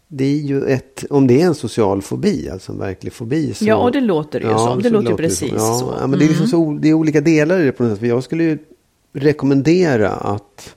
Det 0.08 0.26
är 0.26 0.38
ju 0.38 0.65
ett, 0.65 1.06
om 1.10 1.28
det 1.28 1.41
är 1.41 1.46
en 1.46 1.56
social 1.56 2.02
fobi, 2.02 2.50
alltså 2.50 2.72
en 2.72 2.80
verklig 2.80 3.13
fobi. 3.13 3.54
Så, 3.54 3.65
ja, 3.65 3.76
och 3.76 3.91
det 3.91 4.02
låter 4.02 4.39
ju 4.39 4.48
ja, 4.48 4.58
som. 4.58 4.82
Det 4.82 4.89
låter, 4.89 5.10
låter 5.10 5.24
precis 5.24 5.52
ja, 5.56 5.80
så. 5.80 5.96
Ja, 6.00 6.08
men 6.08 6.19
det, 6.19 6.26
är 6.26 6.28
liksom 6.28 6.46
mm. 6.46 6.50
så, 6.50 6.80
det 6.82 6.89
är 6.89 6.93
olika 6.93 7.22
delar 7.22 7.60
i 7.60 7.65
det 7.65 7.72
på 7.72 7.84
något 7.84 7.91
sätt. 7.91 8.00
För 8.00 8.08
jag 8.08 8.24
skulle 8.24 8.43
ju 8.43 8.58
rekommendera 9.13 10.10
att, 10.10 10.76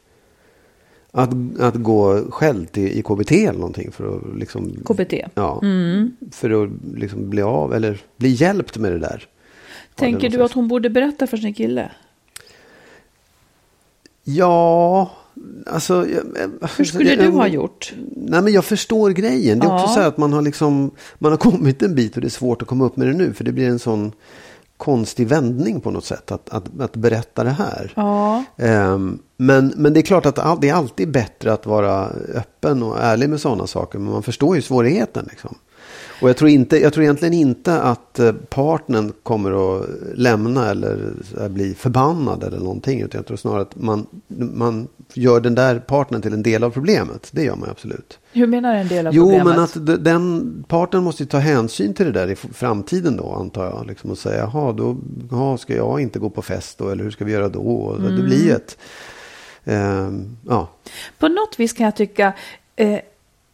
att, 1.10 1.30
att 1.60 1.74
gå 1.74 2.30
själv 2.30 2.66
till, 2.66 2.98
i 2.98 3.02
KBT 3.02 3.32
eller 3.32 3.58
någonting. 3.58 3.92
För 3.92 4.16
att 4.16 4.38
liksom, 4.38 4.72
KBT? 4.84 5.14
Ja, 5.34 5.60
mm. 5.62 6.16
för 6.32 6.64
att 6.64 6.70
liksom 6.94 7.30
bli 7.30 7.42
av 7.42 7.74
eller 7.74 8.00
bli 8.16 8.28
hjälpt 8.28 8.78
med 8.78 8.92
det 8.92 8.98
där. 8.98 9.26
Tänker 9.94 10.30
du 10.30 10.42
att 10.42 10.52
hon 10.52 10.68
borde 10.68 10.90
berätta 10.90 11.26
för 11.26 11.36
sin 11.36 11.54
kille? 11.54 11.90
Ja, 14.24 15.10
Alltså, 15.66 16.06
Hur 16.76 16.84
skulle 16.84 17.10
jag, 17.10 17.18
du 17.18 17.28
ha 17.28 17.46
gjort? 17.46 17.94
Nej, 18.16 18.42
men 18.42 18.52
jag 18.52 18.64
förstår 18.64 19.10
grejen. 19.10 19.58
Det 19.58 19.66
är 19.66 19.70
ja. 19.70 19.82
också 19.82 19.94
så 19.94 20.00
att 20.00 20.16
man 20.16 20.32
har, 20.32 20.42
liksom, 20.42 20.90
man 21.18 21.32
har 21.32 21.36
kommit 21.50 21.82
en 21.82 21.94
bit 21.94 22.14
och 22.14 22.20
det 22.20 22.26
är 22.26 22.30
svårt 22.30 22.62
att 22.62 22.68
komma 22.68 22.84
upp 22.84 22.96
med 22.96 23.06
det 23.06 23.14
nu. 23.14 23.32
För 23.32 23.44
det 23.44 23.52
blir 23.52 23.68
en 23.68 23.78
sån 23.78 24.12
konstig 24.76 25.28
vändning 25.28 25.80
på 25.80 25.90
något 25.90 26.04
sätt 26.04 26.32
att, 26.32 26.50
att, 26.50 26.80
att 26.80 26.96
berätta 26.96 27.44
det 27.44 27.50
här. 27.50 27.92
Ja. 27.96 28.44
Um, 28.56 29.18
men, 29.36 29.72
men 29.76 29.92
det 29.92 30.00
är 30.00 30.02
klart 30.02 30.26
att 30.26 30.60
det 30.60 30.68
är 30.68 30.74
alltid 30.74 31.10
bättre 31.10 31.52
att 31.52 31.66
vara 31.66 32.08
öppen 32.34 32.82
och 32.82 33.00
ärlig 33.00 33.30
med 33.30 33.40
sådana 33.40 33.66
saker. 33.66 33.98
Men 33.98 34.12
man 34.12 34.22
förstår 34.22 34.56
ju 34.56 34.62
svårigheten. 34.62 35.26
Liksom. 35.30 35.54
Och 36.20 36.28
jag 36.28 36.36
tror, 36.36 36.50
inte, 36.50 36.78
jag 36.78 36.92
tror 36.92 37.02
egentligen 37.02 37.34
inte 37.34 37.80
att 37.80 38.18
eh, 38.18 38.32
partnern 38.32 39.12
kommer 39.22 39.78
att 39.78 39.86
lämna 40.14 40.70
eller 40.70 41.12
bli 41.48 41.74
förbannad 41.74 42.44
eller 42.44 42.58
någonting. 42.58 43.00
Utan 43.00 43.18
jag 43.18 43.26
tror 43.26 43.36
snarare 43.36 43.62
att 43.62 43.76
man, 43.76 44.06
man 44.28 44.88
gör 45.14 45.40
den 45.40 45.54
där 45.54 45.78
partnern 45.78 46.22
till 46.22 46.32
en 46.32 46.42
del 46.42 46.64
av 46.64 46.70
problemet. 46.70 47.28
Det 47.30 47.42
gör 47.42 47.56
man 47.56 47.70
absolut. 47.70 48.18
Hur 48.32 48.46
menar 48.46 48.74
du 48.74 48.80
en 48.80 48.88
del 48.88 49.06
av 49.06 49.14
jo, 49.14 49.22
problemet? 49.22 49.70
Jo, 49.74 49.80
men 49.82 49.94
att 49.94 50.04
den 50.04 50.64
partnern 50.68 51.04
måste 51.04 51.26
ta 51.26 51.38
hänsyn 51.38 51.94
till 51.94 52.06
det 52.06 52.12
där 52.12 52.30
i 52.30 52.36
framtiden 52.36 53.16
då, 53.16 53.32
antar 53.32 53.64
jag. 53.64 53.86
Liksom 53.86 54.10
och 54.10 54.18
säga, 54.18 54.50
jaha, 54.52 54.72
då 54.72 54.96
jaha, 55.30 55.58
ska 55.58 55.76
jag 55.76 56.00
inte 56.00 56.18
gå 56.18 56.30
på 56.30 56.42
fest 56.42 56.78
då? 56.78 56.88
Eller 56.88 57.04
hur 57.04 57.10
ska 57.10 57.24
vi 57.24 57.32
göra 57.32 57.48
då? 57.48 57.96
Mm. 57.98 58.16
Det 58.16 58.22
blir 58.22 58.52
ett... 58.52 58.78
Eh, 59.64 60.10
ja. 60.48 60.68
På 61.18 61.28
något 61.28 61.60
vis 61.60 61.72
kan 61.72 61.84
jag 61.84 61.96
tycka... 61.96 62.32
Eh, 62.76 62.98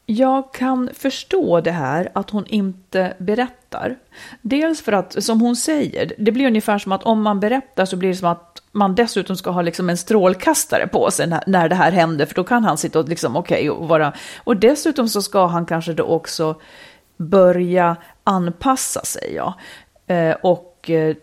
jag 0.06 0.52
kan 0.52 0.90
förstå 0.94 1.60
det 1.60 1.70
här 1.70 2.08
att 2.12 2.30
hon 2.30 2.46
inte 2.46 3.14
berättar. 3.18 3.96
Dels 4.42 4.82
för 4.82 4.92
att, 4.92 5.24
som 5.24 5.40
hon 5.40 5.56
säger, 5.56 6.12
det 6.18 6.32
blir 6.32 6.46
ungefär 6.46 6.78
som 6.78 6.92
att 6.92 7.02
om 7.02 7.22
man 7.22 7.40
berättar 7.40 7.84
så 7.84 7.96
blir 7.96 8.08
det 8.08 8.16
som 8.16 8.28
att 8.28 8.62
man 8.72 8.94
dessutom 8.94 9.36
ska 9.36 9.50
ha 9.50 9.62
liksom 9.62 9.90
en 9.90 9.96
strålkastare 9.96 10.86
på 10.86 11.10
sig 11.10 11.26
när, 11.26 11.44
när 11.46 11.68
det 11.68 11.74
här 11.74 11.92
händer, 11.92 12.26
för 12.26 12.34
då 12.34 12.44
kan 12.44 12.64
han 12.64 12.78
sitta 12.78 12.98
och 12.98 13.08
liksom 13.08 13.36
okej 13.36 13.70
okay, 13.70 13.82
och 13.82 13.88
vara... 13.88 14.12
Och 14.44 14.56
dessutom 14.56 15.08
så 15.08 15.22
ska 15.22 15.46
han 15.46 15.66
kanske 15.66 15.92
då 15.92 16.04
också 16.04 16.60
börja 17.16 17.96
anpassa 18.24 19.00
sig, 19.04 19.34
ja. 19.34 19.54
Eh, 20.06 20.36
och 20.42 20.90
eh, 20.90 21.16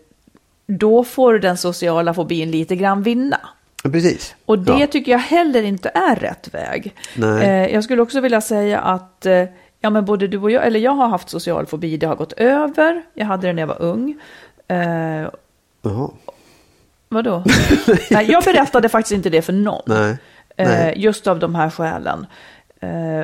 då 0.66 1.04
får 1.04 1.38
den 1.38 1.56
sociala 1.56 2.14
fobin 2.14 2.50
lite 2.50 2.76
grann 2.76 3.02
vinna. 3.02 3.40
Precis. 3.82 4.34
Och 4.46 4.58
det 4.58 4.80
ja. 4.80 4.86
tycker 4.86 5.12
jag 5.12 5.18
heller 5.18 5.62
inte 5.62 5.88
är 5.88 6.16
rätt 6.16 6.54
väg. 6.54 6.94
Eh, 7.16 7.74
jag 7.74 7.84
skulle 7.84 8.02
också 8.02 8.20
vilja 8.20 8.40
säga 8.40 8.80
att 8.80 9.26
eh, 9.26 9.44
ja, 9.80 9.90
men 9.90 10.04
både 10.04 10.28
du 10.28 10.38
och 10.38 10.50
jag, 10.50 10.66
eller 10.66 10.80
jag 10.80 10.92
har 10.92 11.08
haft 11.08 11.28
social 11.30 11.66
fobi, 11.66 11.96
det 11.96 12.06
har 12.06 12.16
gått 12.16 12.32
över. 12.32 13.02
Jag 13.14 13.26
hade 13.26 13.46
det 13.46 13.52
när 13.52 13.62
jag 13.62 13.66
var 13.66 13.82
ung. 13.82 14.20
Eh, 14.68 15.28
Vadå? 17.08 17.44
Nej, 18.10 18.30
jag 18.30 18.44
berättade 18.44 18.88
faktiskt 18.88 19.12
inte 19.12 19.30
det 19.30 19.42
för 19.42 19.52
någon. 19.52 19.82
Nej. 19.86 20.16
Eh, 20.56 20.68
Nej. 20.68 20.94
just 20.96 21.26
av 21.26 21.38
de 21.38 21.54
här 21.54 21.70
skälen. 21.70 22.26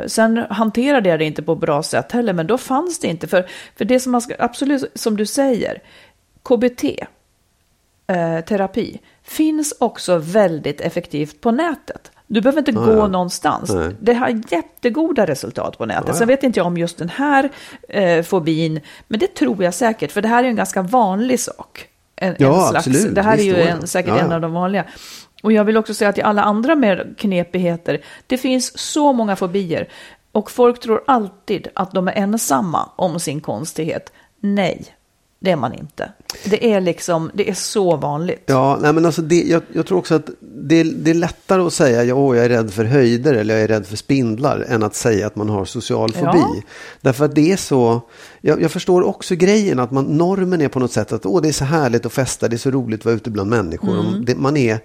Sen 0.06 0.44
hanterade 0.50 1.08
jag 1.08 1.18
det 1.18 1.24
inte 1.24 1.42
på 1.42 1.54
bra 1.54 1.82
sätt 1.82 2.12
heller, 2.12 2.32
men 2.32 2.46
då 2.46 2.58
fanns 2.58 3.00
det 3.00 3.08
inte. 3.08 3.26
För, 3.26 3.46
för 3.76 3.84
det 3.84 4.00
som 4.00 4.12
man 4.12 4.20
ska, 4.20 4.34
absolut 4.38 4.92
som 4.94 5.16
du 5.16 5.26
säger, 5.26 5.82
KBT, 6.42 7.06
terapi, 8.46 9.00
finns 9.26 9.74
också 9.80 10.18
väldigt 10.18 10.80
effektivt 10.80 11.40
på 11.40 11.50
nätet. 11.50 12.10
Du 12.26 12.40
behöver 12.40 12.58
inte 12.58 12.72
gå 12.72 12.92
ja. 12.92 13.08
någonstans. 13.08 13.70
Nej. 13.70 13.90
Det 14.00 14.14
har 14.14 14.42
jättegoda 14.48 15.26
resultat 15.26 15.78
på 15.78 15.86
nätet. 15.86 16.08
Ja. 16.08 16.14
Sen 16.14 16.28
vet 16.28 16.42
inte 16.42 16.60
jag 16.60 16.66
om 16.66 16.76
just 16.76 16.98
den 16.98 17.08
här 17.08 17.50
eh, 17.88 18.22
fobin, 18.22 18.80
men 19.08 19.20
det 19.20 19.34
tror 19.34 19.64
jag 19.64 19.74
säkert, 19.74 20.12
för 20.12 20.22
det 20.22 20.28
här 20.28 20.44
är 20.44 20.48
en 20.48 20.56
ganska 20.56 20.82
vanlig 20.82 21.40
sak. 21.40 21.88
En, 22.16 22.34
Ja, 22.38 22.64
en 22.64 22.70
slags, 22.70 22.86
absolut. 22.86 23.14
Det 23.14 23.22
här 23.22 23.38
är 23.38 23.42
ju 23.42 23.60
en, 23.60 23.86
säkert 23.86 24.14
ja. 24.16 24.18
en 24.18 24.32
av 24.32 24.40
de 24.40 24.52
vanliga. 24.52 24.84
Och 25.42 25.52
jag 25.52 25.64
vill 25.64 25.76
också 25.76 25.94
säga 25.94 26.08
att 26.08 26.18
i 26.18 26.22
alla 26.22 26.42
andra 26.42 26.74
mer 26.74 27.14
knepigheter, 27.18 28.00
det 28.26 28.38
finns 28.38 28.78
så 28.78 29.12
många 29.12 29.36
fobier. 29.36 29.88
Och 30.32 30.50
folk 30.50 30.80
tror 30.80 31.02
alltid 31.06 31.68
att 31.74 31.92
de 31.92 32.08
är 32.08 32.12
ensamma 32.12 32.88
om 32.96 33.20
sin 33.20 33.40
konstighet. 33.40 34.12
Nej, 34.40 34.84
det 35.38 35.50
är 35.50 35.56
man 35.56 35.74
inte. 35.74 36.12
Det 36.44 36.72
är 36.72 36.80
liksom, 36.80 37.30
det 37.34 37.50
är 37.50 37.54
så 37.54 37.96
vanligt. 37.96 38.42
Ja, 38.46 38.78
nej 38.82 38.92
men 38.92 39.06
alltså 39.06 39.22
det, 39.22 39.42
jag, 39.42 39.62
jag 39.72 39.86
tror 39.86 39.98
också 39.98 40.14
att 40.14 40.30
det, 40.40 40.82
det 40.82 41.10
är 41.10 41.14
lättare 41.14 41.62
att 41.62 41.72
säga 41.72 42.16
åh, 42.16 42.36
jag 42.36 42.44
är 42.44 42.48
rädd 42.48 42.72
för 42.72 42.84
höjder 42.84 43.34
eller 43.34 43.54
jag 43.54 43.62
är 43.62 43.68
rädd 43.68 43.86
för 43.86 43.96
spindlar 43.96 44.64
än 44.68 44.82
att 44.82 44.94
säga 44.94 45.26
att 45.26 45.36
man 45.36 45.48
har 45.48 45.64
social 45.64 46.12
fobi. 46.12 46.38
Ja. 46.38 46.62
Därför 47.00 47.24
att 47.24 47.34
det 47.34 47.52
är 47.52 47.56
så, 47.56 48.00
jag, 48.40 48.62
jag 48.62 48.70
förstår 48.70 49.02
också 49.02 49.34
grejen 49.34 49.78
att 49.78 49.90
man, 49.90 50.04
normen 50.04 50.60
är 50.60 50.68
på 50.68 50.78
något 50.78 50.92
sätt 50.92 51.12
att 51.12 51.26
åh, 51.26 51.42
det 51.42 51.48
är 51.48 51.52
så 51.52 51.64
härligt 51.64 52.06
att 52.06 52.12
festa, 52.12 52.48
det 52.48 52.56
är 52.56 52.58
så 52.58 52.70
roligt 52.70 53.00
att 53.00 53.04
vara 53.04 53.14
ute 53.14 53.30
bland 53.30 53.50
människor. 53.50 54.00
Mm. 54.00 54.24
Det, 54.24 54.36
man 54.36 54.56
är 54.56 54.78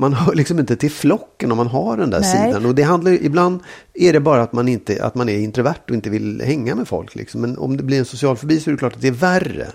man 0.00 0.12
hör 0.12 0.34
liksom 0.34 0.58
inte 0.58 0.76
till 0.76 0.90
flocken 0.90 1.50
om 1.52 1.56
man 1.56 1.66
har 1.66 1.96
den 1.96 2.10
där 2.10 2.20
Nej. 2.20 2.46
sidan. 2.46 2.66
Och 2.66 2.74
det 2.74 2.82
handlar 2.82 3.12
ibland 3.12 3.60
är 3.94 4.12
det 4.12 4.20
bara 4.20 4.42
att 4.42 4.52
man, 4.52 4.68
inte, 4.68 5.04
att 5.04 5.14
man 5.14 5.28
är 5.28 5.38
introvert 5.38 5.74
och 5.88 5.94
inte 5.94 6.10
vill 6.10 6.42
hänga 6.44 6.74
med 6.74 6.88
folk. 6.88 7.14
Liksom. 7.14 7.40
Men 7.40 7.58
om 7.58 7.76
det 7.76 7.82
blir 7.82 7.98
en 7.98 8.04
social 8.04 8.36
fobi 8.36 8.60
så 8.60 8.70
är 8.70 8.72
det 8.72 8.78
klart 8.78 8.94
att 8.94 9.00
det 9.00 9.08
är 9.08 9.12
värre. 9.12 9.66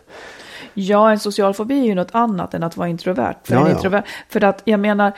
Ja, 0.74 1.12
en 1.12 1.20
social 1.20 1.54
fobi 1.54 1.80
är 1.80 1.86
ju 1.86 1.96
något 1.96 2.16
annat 2.16 2.54
än 2.54 2.64
att 2.64 2.78
vara 2.78 2.88
introvert. 2.88 3.36
För, 3.44 3.54
Ja, 3.56 3.62
en 3.62 3.68
ja. 3.68 3.76
introvert, 3.76 4.04
för 4.30 4.44
att 4.44 4.62
jag 4.66 4.80
menar, 4.80 5.12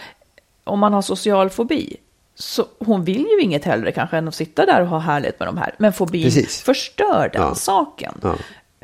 om 0.63 0.79
man 0.79 0.93
har 0.93 1.01
social 1.01 1.49
fobi, 1.49 1.97
så 2.35 2.65
hon 2.79 3.03
vill 3.03 3.25
ju 3.37 3.41
inget 3.41 3.65
hellre 3.65 3.91
kanske 3.91 4.17
än 4.17 4.27
att 4.27 4.35
sitta 4.35 4.65
där 4.65 4.81
och 4.81 4.87
ha 4.87 4.99
härligt 4.99 5.39
med 5.39 5.47
de 5.47 5.57
här. 5.57 5.75
Men 5.77 5.93
fobin 5.93 6.23
Precis. 6.23 6.61
förstör 6.61 7.29
den 7.33 7.41
Ja. 7.41 7.55
saken. 7.55 8.13
Ja. 8.21 8.35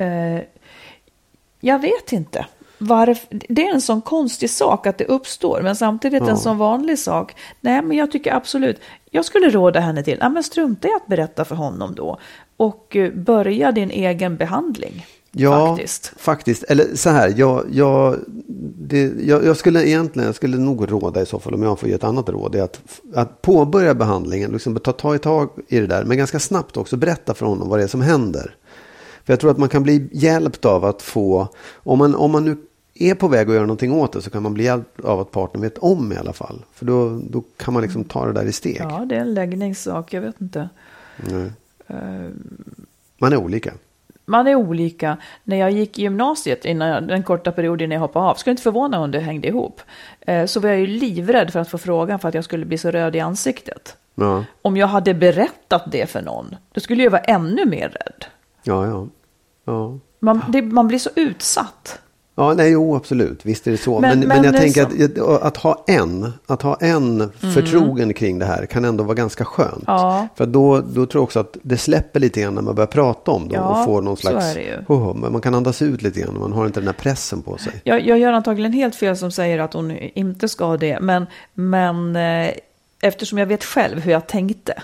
Eh, 0.04 0.42
jag 1.60 1.78
vet 1.78 2.12
inte. 2.12 2.46
Varf, 2.82 3.26
det 3.30 3.66
är 3.66 3.74
en 3.74 3.80
sån 3.80 4.00
konstig 4.00 4.50
sak 4.50 4.86
att 4.86 4.98
det 4.98 5.04
uppstår, 5.04 5.60
men 5.62 5.76
samtidigt 5.76 6.22
en 6.22 6.38
sån 6.38 6.58
vanlig 6.58 6.98
sak. 6.98 7.36
Nej, 7.60 7.82
men 7.82 7.96
jag 7.96 8.10
tycker 8.10 8.34
absolut, 8.34 8.80
jag 9.10 9.24
skulle 9.24 9.50
råda 9.50 9.80
henne 9.80 10.02
till, 10.02 10.18
ja, 10.20 10.28
men 10.28 10.42
strunta 10.42 10.88
i 10.88 10.90
att 10.92 11.06
berätta 11.06 11.44
för 11.44 11.54
honom 11.54 11.94
då. 11.94 12.18
Och 12.56 12.96
eh, 12.96 13.12
börja 13.12 13.72
din 13.72 13.90
egen 13.90 14.36
behandling. 14.36 15.06
Ja, 15.34 15.66
faktiskt. 15.66 16.12
faktiskt. 16.16 16.62
Eller 16.62 16.86
så 16.94 17.10
här, 17.10 17.34
jag, 17.36 17.64
jag, 17.70 18.16
det, 18.78 19.12
jag, 19.20 19.44
jag 19.44 19.56
skulle 19.56 19.88
egentligen, 19.88 20.26
jag 20.26 20.34
skulle 20.34 20.56
nog 20.56 20.92
råda 20.92 21.22
i 21.22 21.26
så 21.26 21.38
fall 21.38 21.54
om 21.54 21.62
jag 21.62 21.78
får 21.78 21.88
ge 21.88 21.94
ett 21.94 22.04
annat 22.04 22.28
råd, 22.28 22.54
är 22.54 22.62
att, 22.62 22.80
att 23.14 23.42
påbörja 23.42 23.94
behandlingen, 23.94 24.50
liksom 24.50 24.76
ta, 24.76 24.92
ta 24.92 25.14
i 25.14 25.18
tag 25.18 25.50
i 25.68 25.78
det 25.78 25.86
där, 25.86 26.04
men 26.04 26.16
ganska 26.16 26.38
snabbt 26.38 26.76
också 26.76 26.96
berätta 26.96 27.34
för 27.34 27.46
honom 27.46 27.68
vad 27.68 27.78
det 27.78 27.82
är 27.82 27.88
som 27.88 28.00
händer. 28.00 28.56
För 29.24 29.32
jag 29.32 29.40
tror 29.40 29.50
att 29.50 29.58
man 29.58 29.68
kan 29.68 29.82
bli 29.82 30.08
hjälpt 30.12 30.64
av 30.64 30.84
att 30.84 31.02
få, 31.02 31.48
om 31.74 31.98
man, 31.98 32.14
om 32.14 32.30
man 32.30 32.44
nu 32.44 32.56
är 32.94 33.14
på 33.14 33.28
väg 33.28 33.48
att 33.48 33.54
göra 33.54 33.66
någonting 33.66 33.92
åt 33.92 34.12
det 34.12 34.22
så 34.22 34.30
kan 34.30 34.42
man 34.42 34.54
bli 34.54 34.64
hjälpt 34.64 35.00
av 35.00 35.20
att 35.20 35.30
partnern 35.30 35.62
vet 35.62 35.78
om 35.78 36.12
i 36.12 36.16
alla 36.16 36.32
fall. 36.32 36.64
För 36.72 36.86
då, 36.86 37.20
då 37.30 37.42
kan 37.56 37.74
man 37.74 37.82
liksom 37.82 38.04
ta 38.04 38.26
det 38.26 38.32
där 38.32 38.44
i 38.44 38.52
steg. 38.52 38.76
Ja, 38.80 39.04
det 39.06 39.16
är 39.16 39.20
en 39.20 39.34
läggningssak, 39.34 40.12
jag 40.12 40.20
vet 40.20 40.40
inte. 40.40 40.68
Nej. 41.16 41.52
Eh, 41.86 41.96
Man 43.18 43.32
är 43.32 43.36
olika. 43.36 43.72
Man 44.24 44.46
är 44.46 44.54
olika. 44.54 45.16
När 45.44 45.56
jag 45.56 45.70
gick 45.70 45.98
i 45.98 46.02
gymnasiet, 46.02 46.64
innan 46.64 47.06
den 47.06 47.22
korta 47.22 47.52
perioden 47.52 47.88
när 47.88 47.96
jag 47.96 48.00
hoppade 48.00 48.26
av, 48.26 48.34
skulle 48.34 48.50
inte 48.52 48.62
förvåna 48.62 49.00
om 49.00 49.10
det 49.10 49.20
hängde 49.20 49.48
ihop, 49.48 49.80
eh, 50.20 50.46
så 50.46 50.60
var 50.60 50.68
jag 50.68 50.80
ju 50.80 50.86
livrädd 50.86 51.50
för 51.52 51.60
att 51.60 51.68
få 51.68 51.78
frågan 51.78 52.18
för 52.18 52.28
att 52.28 52.34
jag 52.34 52.44
skulle 52.44 52.64
bli 52.66 52.78
så 52.78 52.90
röd 52.90 53.16
i 53.16 53.20
ansiktet. 53.20 53.96
Ja, 54.14 54.44
Om 54.62 54.76
jag 54.76 54.86
hade 54.86 55.14
berättat 55.14 55.82
det 55.92 56.10
för 56.10 56.22
någon, 56.22 56.56
då 56.72 56.80
skulle 56.80 57.02
jag 57.02 57.10
vara 57.10 57.22
ännu 57.22 57.64
mer 57.66 57.88
rädd. 57.88 58.24
ja, 58.62 58.86
ja. 58.86 59.06
ja. 59.64 59.98
Man, 60.18 60.42
det, 60.48 60.62
man 60.62 60.88
blir 60.88 60.98
så 60.98 61.10
utsatt. 61.16 61.98
Ja, 62.48 62.54
nej, 62.54 62.70
jo, 62.72 62.96
absolut. 62.96 63.46
Visst 63.46 63.66
är 63.66 63.70
det 63.70 63.76
så. 63.76 64.00
Men- 64.00 64.18
Men, 64.18 64.28
men, 64.28 64.28
men 64.28 64.44
jag 64.44 64.56
tänker 64.56 64.84
att, 64.84 65.42
att 65.42 65.56
ha 65.56 65.84
en, 65.86 66.32
att 66.46 66.62
ha 66.62 66.76
en 66.80 67.32
förtrogen 67.54 68.14
kring 68.14 68.38
det 68.38 68.46
här 68.46 68.66
kan 68.66 68.84
ändå 68.84 69.04
vara 69.04 69.14
ganska 69.14 69.44
skönt. 69.44 69.72
Mm. 69.72 69.84
Ja. 69.86 70.28
För 70.36 70.46
då, 70.46 70.80
då 70.80 71.06
tror 71.06 71.08
jag 71.20 71.22
också 71.22 71.40
att 71.40 71.56
det 71.62 71.76
släpper 71.78 72.20
lite 72.20 72.40
grann 72.40 72.54
när 72.54 72.62
man 72.62 72.74
börjar 72.74 72.86
prata 72.86 73.30
om 73.30 73.48
det 73.48 73.54
Ja, 73.54 73.78
och 73.80 73.84
får 73.84 74.02
någon 74.02 74.16
så 74.16 74.28
slags... 74.28 74.44
är 74.46 74.54
det. 74.54 74.84
Oh, 74.94 75.16
men 75.16 75.32
man 75.32 75.40
kan 75.40 75.54
andas 75.54 75.82
ut 75.82 76.02
lite 76.02 76.20
grann 76.20 76.40
man 76.40 76.52
har 76.52 76.66
inte 76.66 76.80
den 76.80 76.86
här 76.88 76.94
pressen 76.94 77.42
på 77.42 77.56
sig. 77.56 77.72
Jag, 77.84 78.06
jag 78.06 78.18
gör 78.18 78.32
antagligen 78.32 78.72
helt 78.72 78.96
fel 78.96 79.16
som 79.16 79.30
säger 79.30 79.58
att 79.58 79.72
hon 79.74 79.90
inte 79.90 80.48
ska 80.48 80.76
det, 80.76 81.00
men, 81.00 81.26
men 81.54 82.16
eh, 82.16 82.50
eftersom 83.02 83.38
jag 83.38 83.46
vet 83.46 83.64
själv 83.64 84.00
hur 84.00 84.12
jag 84.12 84.26
tänkte 84.26 84.82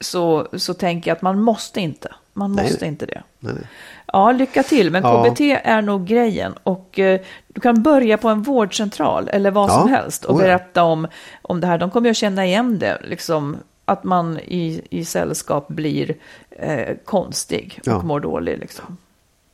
så, 0.00 0.46
så 0.52 0.74
tänker 0.74 1.10
jag 1.10 1.16
att 1.16 1.22
man 1.22 1.42
måste 1.42 1.80
inte. 1.80 2.08
Man 2.38 2.52
Nej. 2.52 2.64
måste 2.64 2.86
inte 2.86 3.06
det. 3.06 3.22
Nej, 3.38 3.52
nej. 3.54 3.64
Ja, 4.12 4.32
lycka 4.32 4.62
till. 4.62 4.90
Men 4.90 5.02
Ja. 5.02 5.24
KBT 5.24 5.40
är 5.64 5.82
nog 5.82 6.06
grejen. 6.06 6.52
Och 6.62 6.98
eh, 6.98 7.20
du 7.48 7.60
kan 7.60 7.82
börja 7.82 8.18
på 8.18 8.28
en 8.28 8.42
vårdcentral 8.42 9.28
eller 9.28 9.50
vad 9.50 9.70
Ja. 9.70 9.80
som 9.80 9.88
helst 9.88 10.24
och 10.24 10.34
Oh 10.34 10.40
ja. 10.40 10.46
berätta 10.46 10.82
om, 10.82 11.06
om 11.42 11.60
det 11.60 11.66
här. 11.66 11.78
De 11.78 11.90
kommer 11.90 12.06
ju 12.06 12.10
att 12.10 12.16
känna 12.16 12.46
igen 12.46 12.78
det, 12.78 12.98
liksom 13.04 13.56
att 13.84 14.04
man 14.04 14.38
i, 14.38 14.82
i 14.90 15.04
sällskap 15.04 15.68
blir 15.68 16.14
eh, 16.50 16.96
konstig 17.04 17.80
och 17.86 18.04
mår 18.04 18.20
dålig. 18.20 18.58
Liksom. 18.58 18.96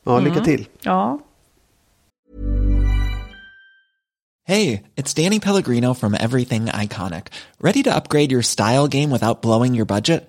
Ja, 0.04 0.18
lycka 0.20 0.40
till. 0.40 0.66
Ja. 0.82 1.18
Hey, 4.46 4.82
it's 4.96 5.14
Danny 5.24 5.40
Pellegrino 5.40 5.94
from 5.94 6.14
Everything 6.14 6.66
Iconic. 6.66 7.24
Ready 7.60 7.82
to 7.82 7.90
upgrade 7.96 8.30
your 8.32 8.42
style 8.42 8.88
game 8.88 9.10
without 9.10 9.40
blowing 9.40 9.74
your 9.74 9.86
budget? 9.86 10.28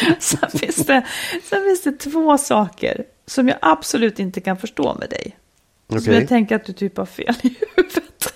sen, 0.18 0.50
finns 0.50 0.76
det, 0.86 1.06
sen 1.44 1.62
finns 1.64 1.82
det 1.82 1.92
två 1.92 2.38
saker 2.38 3.04
som 3.26 3.48
jag 3.48 3.58
absolut 3.62 4.18
inte 4.18 4.40
kan 4.40 4.56
förstå 4.56 4.94
med 5.00 5.10
dig. 5.10 5.36
Som 5.88 5.98
Okej. 5.98 6.14
jag 6.14 6.28
tänker 6.28 6.56
att 6.56 6.64
du 6.64 6.72
typ 6.72 6.96
har 6.96 7.06
fel 7.06 7.34
i 7.42 7.54
huvudet. 7.76 8.34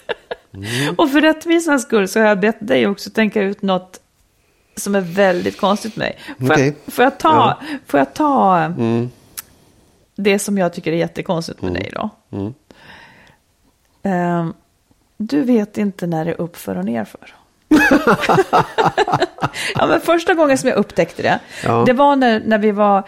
Och 0.99 1.11
för 1.11 1.21
rättvisans 1.21 1.83
skull 1.83 2.09
så 2.09 2.21
har 2.21 2.27
jag 2.27 2.41
bett 2.41 2.57
dig 2.61 2.87
också 2.87 3.11
tänka 3.11 3.43
ut 3.43 3.63
något 3.63 4.01
som 4.77 4.95
är 4.95 5.01
väldigt 5.01 5.57
konstigt 5.61 5.97
med 5.97 6.07
dig. 6.07 6.19
Får, 6.39 6.53
Okej. 6.55 6.75
jag, 6.85 6.95
får 6.95 7.05
jag 7.05 7.19
ta, 7.19 7.29
Ja. 7.61 7.77
får 7.87 7.99
jag 8.01 8.15
ta 8.15 8.73
det 10.17 10.39
som 10.39 10.59
jag 10.59 10.73
tycker 10.73 10.93
är 10.93 10.97
jättekonstigt 10.97 11.63
med 11.63 11.73
dig 11.75 11.93
då? 11.95 12.11
Ehm, 14.03 14.55
du 15.17 15.43
vet 15.43 15.79
inte 15.79 16.07
när 16.07 16.25
det 16.25 16.31
är 16.31 16.41
uppför 16.41 16.79
och 16.79 16.85
nerför. 16.85 17.35
ja, 19.75 19.87
men 19.87 20.01
första 20.01 20.35
gången 20.35 20.59
som 20.59 20.69
jag 20.69 20.79
upptäckte 20.79 21.23
det, 21.23 21.39
Ja. 21.65 21.83
det 21.87 21.93
var 21.93 22.17
när, 22.17 22.43
när 22.45 22.59
vi 22.59 22.71
var 22.71 23.03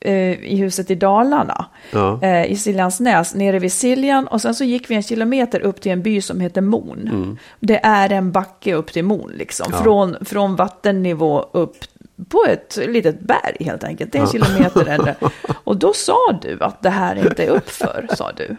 eh, 0.00 0.44
i 0.44 0.56
huset 0.56 0.90
i 0.90 0.94
Dalarna, 0.94 1.66
Ja. 1.90 2.18
eh, 2.22 2.44
i 2.52 2.56
Siljansnäs, 2.56 3.34
nere 3.34 3.58
vid 3.58 3.72
Siljan. 3.72 4.26
Och 4.26 4.42
sen 4.42 4.54
så 4.54 4.64
gick 4.64 4.90
vi 4.90 4.94
en 4.94 5.02
kilometer 5.02 5.60
upp 5.60 5.80
till 5.80 5.92
en 5.92 6.02
by 6.02 6.20
som 6.20 6.40
heter 6.40 6.60
Mon. 6.60 7.08
Mm. 7.08 7.38
Det 7.60 7.80
är 7.82 8.12
en 8.12 8.32
backe 8.32 8.74
upp 8.74 8.92
till 8.92 9.04
Mon, 9.04 9.30
liksom. 9.34 9.72
Från, 9.72 10.16
från 10.24 10.56
vattennivå 10.56 11.48
upp 11.52 11.76
på 12.28 12.44
ett 12.48 12.78
litet 12.88 13.20
berg 13.20 13.56
helt 13.60 13.84
enkelt. 13.84 14.12
Det 14.12 14.18
är 14.18 14.22
en 14.22 14.28
kilometer 14.28 14.86
eller. 14.86 15.14
Och 15.64 15.76
då 15.76 15.92
sa 15.92 16.18
du 16.42 16.58
att 16.60 16.82
det 16.82 16.90
här 16.90 17.26
inte 17.28 17.44
är 17.44 17.48
uppför, 17.50 18.06
sa 18.14 18.32
du. 18.36 18.56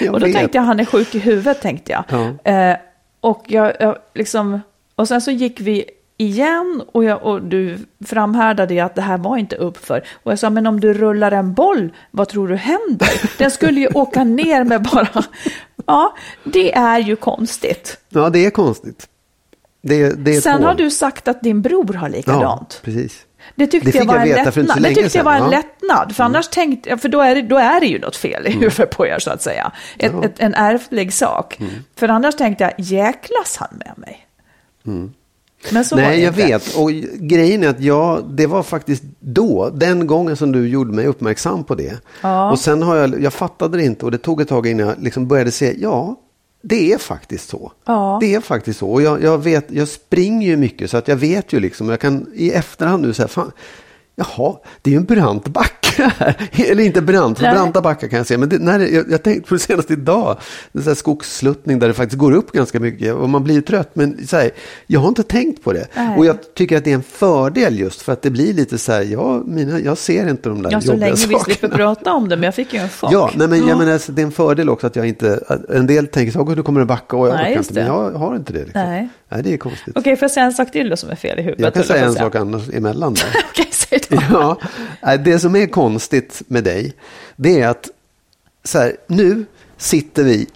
Jag 0.00 0.14
och 0.14 0.20
då 0.20 0.26
vet. 0.26 0.36
tänkte 0.36 0.58
jag, 0.58 0.62
han 0.62 0.80
är 0.80 0.84
sjuk 0.84 1.14
i 1.14 1.18
huvudet, 1.18 1.60
tänkte 1.60 1.92
jag. 1.92 2.04
Ja. 2.44 2.50
Eh, 2.52 2.76
och 3.20 3.44
jag, 3.48 3.72
jag 3.80 3.96
liksom, 4.14 4.60
och 4.94 5.08
sen 5.08 5.20
så 5.20 5.30
gick 5.30 5.60
vi 5.60 5.84
igen 6.16 6.82
och, 6.92 7.04
jag, 7.04 7.22
och 7.22 7.42
du 7.42 7.78
framhärdade 8.06 8.74
i 8.74 8.80
att 8.80 8.94
det 8.94 9.02
här 9.02 9.18
var 9.18 9.36
inte 9.36 9.56
uppför. 9.56 10.04
Och 10.22 10.32
jag 10.32 10.38
sa, 10.38 10.50
men 10.50 10.66
om 10.66 10.80
du 10.80 10.94
rullar 10.94 11.32
en 11.32 11.54
boll, 11.54 11.92
vad 12.10 12.28
tror 12.28 12.48
du 12.48 12.56
händer? 12.56 13.08
Den 13.38 13.50
skulle 13.50 13.80
ju 13.80 13.88
åka 13.88 14.24
ner 14.24 14.64
med 14.64 14.82
bara... 14.82 15.24
Ja, 15.86 16.16
det 16.44 16.74
är 16.74 16.98
ju 16.98 17.16
konstigt. 17.16 17.98
Ja, 18.08 18.30
det 18.30 18.46
är 18.46 18.50
konstigt. 18.50 19.08
Det, 19.82 20.24
det 20.24 20.36
är 20.36 20.40
Sen 20.40 20.60
två. 20.60 20.66
har 20.66 20.74
du 20.74 20.90
sagt 20.90 21.28
att 21.28 21.42
din 21.42 21.62
bror 21.62 21.94
har 21.94 22.08
likadant. 22.08 22.80
Ja, 22.82 22.84
precis. 22.84 23.26
Det 23.54 23.66
tyckte 23.66 23.90
Det 23.90 23.98
jag 23.98 24.04
var 24.04 24.14
jag 24.14 24.28
en 24.28 24.44
lättnad. 24.44 24.82
Det 24.82 24.94
tyckte 24.94 25.18
jag 25.18 25.24
var 25.24 25.34
en 25.34 25.42
ja. 25.42 25.50
lättnad. 25.50 26.16
För 26.16 26.24
annars 26.24 26.48
tänkte 26.48 26.98
för 26.98 27.08
då 27.08 27.20
är, 27.20 27.34
det, 27.34 27.42
då 27.42 27.56
är 27.56 27.80
det 27.80 27.86
ju 27.86 27.98
något 27.98 28.16
fel 28.16 28.46
i 28.46 28.50
huvudet 28.50 28.90
på 28.90 29.06
er 29.06 29.18
så 29.18 29.30
att 29.30 29.42
säga. 29.42 29.72
Ett, 29.98 30.24
ett, 30.24 30.34
en 30.40 30.54
ärftlig 30.54 31.12
sak. 31.12 31.60
Mm. 31.60 31.72
För 31.96 32.08
annars 32.08 32.36
tänkte 32.36 32.64
jag, 32.64 32.72
jäklas 32.76 33.56
han 33.56 33.68
med 33.72 33.92
mig? 33.96 34.26
Men 34.84 35.84
så 35.84 35.96
var 35.96 36.02
det. 36.02 36.08
Nej, 36.08 36.20
jag 36.20 36.32
inte. 36.32 36.46
vet. 36.46 36.74
Och 36.74 36.90
grejen 37.14 37.62
är 37.62 37.68
att 37.68 37.80
jag, 37.80 38.24
det 38.30 38.46
var 38.46 38.62
faktiskt 38.62 39.02
då, 39.20 39.70
den 39.70 40.06
gången 40.06 40.36
som 40.36 40.52
du 40.52 40.68
gjorde 40.68 40.92
mig 40.92 41.06
uppmärksam 41.06 41.64
på 41.64 41.74
det. 41.74 41.98
Ja. 42.20 42.50
Och 42.50 42.58
sen 42.58 42.82
har 42.82 42.96
jag, 42.96 43.22
jag 43.22 43.32
fattade 43.32 43.76
det 43.78 43.84
inte 43.84 44.04
och 44.04 44.10
det 44.10 44.18
tog 44.18 44.40
ett 44.40 44.48
tag 44.48 44.66
innan 44.66 44.86
jag 44.86 45.02
liksom 45.02 45.28
började 45.28 45.50
se, 45.50 45.74
ja, 45.78 46.16
det 46.62 46.92
är 46.92 46.98
faktiskt 46.98 47.48
så. 47.48 47.72
Ja. 47.84 48.18
Det 48.20 48.34
är 48.34 48.40
faktiskt 48.40 48.78
så. 48.78 48.90
Och 48.90 49.02
jag, 49.02 49.22
jag 49.22 49.38
vet, 49.38 49.70
jag 49.70 49.88
springer 49.88 50.46
ju 50.46 50.56
mycket 50.56 50.90
så 50.90 50.96
att 50.96 51.08
jag 51.08 51.16
vet 51.16 51.52
ju 51.52 51.60
liksom, 51.60 51.88
jag 51.88 52.00
kan 52.00 52.26
i 52.34 52.50
efterhand 52.50 53.02
nu 53.02 53.12
säga, 53.12 53.28
fan, 53.28 53.52
jaha, 54.14 54.56
det 54.82 54.90
är 54.90 54.92
ju 54.92 54.98
en 54.98 55.04
brant 55.04 55.48
backe. 55.48 55.81
Eller 56.70 56.82
inte 56.84 57.02
brant, 57.02 57.38
för 57.38 57.50
branta 57.52 57.80
backar 57.80 58.08
kan 58.08 58.16
jag 58.16 58.26
se. 58.26 58.38
Men 58.38 58.48
det, 58.48 58.58
när 58.58 58.78
jag, 58.78 59.04
jag 59.10 59.22
tänkte 59.22 59.48
på 59.48 59.54
det 59.54 59.60
senast 59.60 59.90
idag, 59.90 60.36
en 60.72 60.82
sån 60.82 60.90
här 60.90 60.94
skogssluttning 60.94 61.78
där 61.78 61.88
det 61.88 61.94
faktiskt 61.94 62.18
går 62.18 62.32
upp 62.32 62.52
ganska 62.52 62.80
mycket 62.80 63.14
och 63.14 63.28
man 63.28 63.44
blir 63.44 63.60
trött. 63.60 63.90
Men 63.94 64.26
så 64.26 64.36
här, 64.36 64.50
jag 64.86 65.00
har 65.00 65.08
inte 65.08 65.22
tänkt 65.22 65.64
på 65.64 65.72
det. 65.72 65.86
Nej. 65.94 66.18
Och 66.18 66.26
jag 66.26 66.36
tycker 66.54 66.76
att 66.76 66.84
det 66.84 66.90
är 66.90 66.94
en 66.94 67.02
fördel 67.02 67.78
just 67.78 68.02
för 68.02 68.12
att 68.12 68.22
det 68.22 68.30
blir 68.30 68.52
lite 68.54 68.78
så 68.78 68.92
här, 68.92 69.02
ja, 69.02 69.42
mina, 69.46 69.80
jag 69.80 69.98
ser 69.98 70.28
inte 70.30 70.48
de 70.48 70.62
där 70.62 70.70
Ja, 70.72 70.80
så 70.80 70.86
jobbiga 70.86 71.00
länge 71.06 71.16
vi 71.16 71.22
sakerna. 71.22 71.44
slipper 71.44 71.68
prata 71.68 72.12
om 72.12 72.28
det, 72.28 72.36
men 72.36 72.44
jag 72.44 72.54
fick 72.54 72.74
ju 72.74 72.78
en 72.80 72.88
chock. 73.00 73.12
Ja, 73.12 73.30
nej, 73.34 73.48
men 73.48 73.66
jag 73.68 73.78
menar, 73.78 73.92
alltså, 73.92 74.12
det 74.12 74.22
är 74.22 74.26
en 74.26 74.32
fördel 74.32 74.68
också 74.70 74.86
att 74.86 74.96
jag 74.96 75.08
inte, 75.08 75.40
en 75.68 75.86
del 75.86 76.06
tänker 76.06 76.32
så, 76.32 76.40
"Åh, 76.40 76.54
nu 76.56 76.62
kommer 76.62 76.80
det 76.80 76.86
backa 76.86 77.16
och 77.16 77.28
jag 77.28 77.34
Nej, 77.34 77.50
orkar 77.52 77.60
inte, 77.60 77.74
men 77.74 77.86
jag 77.86 78.10
har 78.12 78.36
inte 78.36 78.52
det. 78.52 78.64
Liksom. 78.64 78.82
Nej. 78.82 79.08
Nej, 79.32 79.42
det 79.42 79.52
är 79.52 79.56
konstigt. 79.56 79.96
Okej, 79.96 80.16
får 80.16 80.24
jag 80.24 80.30
säga 80.30 80.46
en 80.46 80.52
sak 80.52 80.72
till 80.72 80.90
då 80.90 80.96
som 80.96 81.10
är 81.10 81.14
fel 81.14 81.38
i 81.38 81.42
huvudet? 81.42 81.64
Jag 81.64 81.74
kan 81.74 81.84
säga 81.84 82.04
en 82.04 82.14
sak 82.14 82.34
annars 82.34 82.68
emellan. 82.68 83.16
Okej, 83.50 83.68
säg 83.72 84.00
då. 84.08 84.60
Ja, 85.00 85.16
det 85.16 85.38
som 85.38 85.56
är 85.56 85.66
konstigt 85.66 86.42
med 86.46 86.64
dig, 86.64 86.92
det 87.36 87.60
är 87.60 87.68
att 87.68 87.88
så 88.64 88.78
här, 88.78 88.96
nu 89.06 89.44
sitter 89.76 90.24
vi 90.24 90.46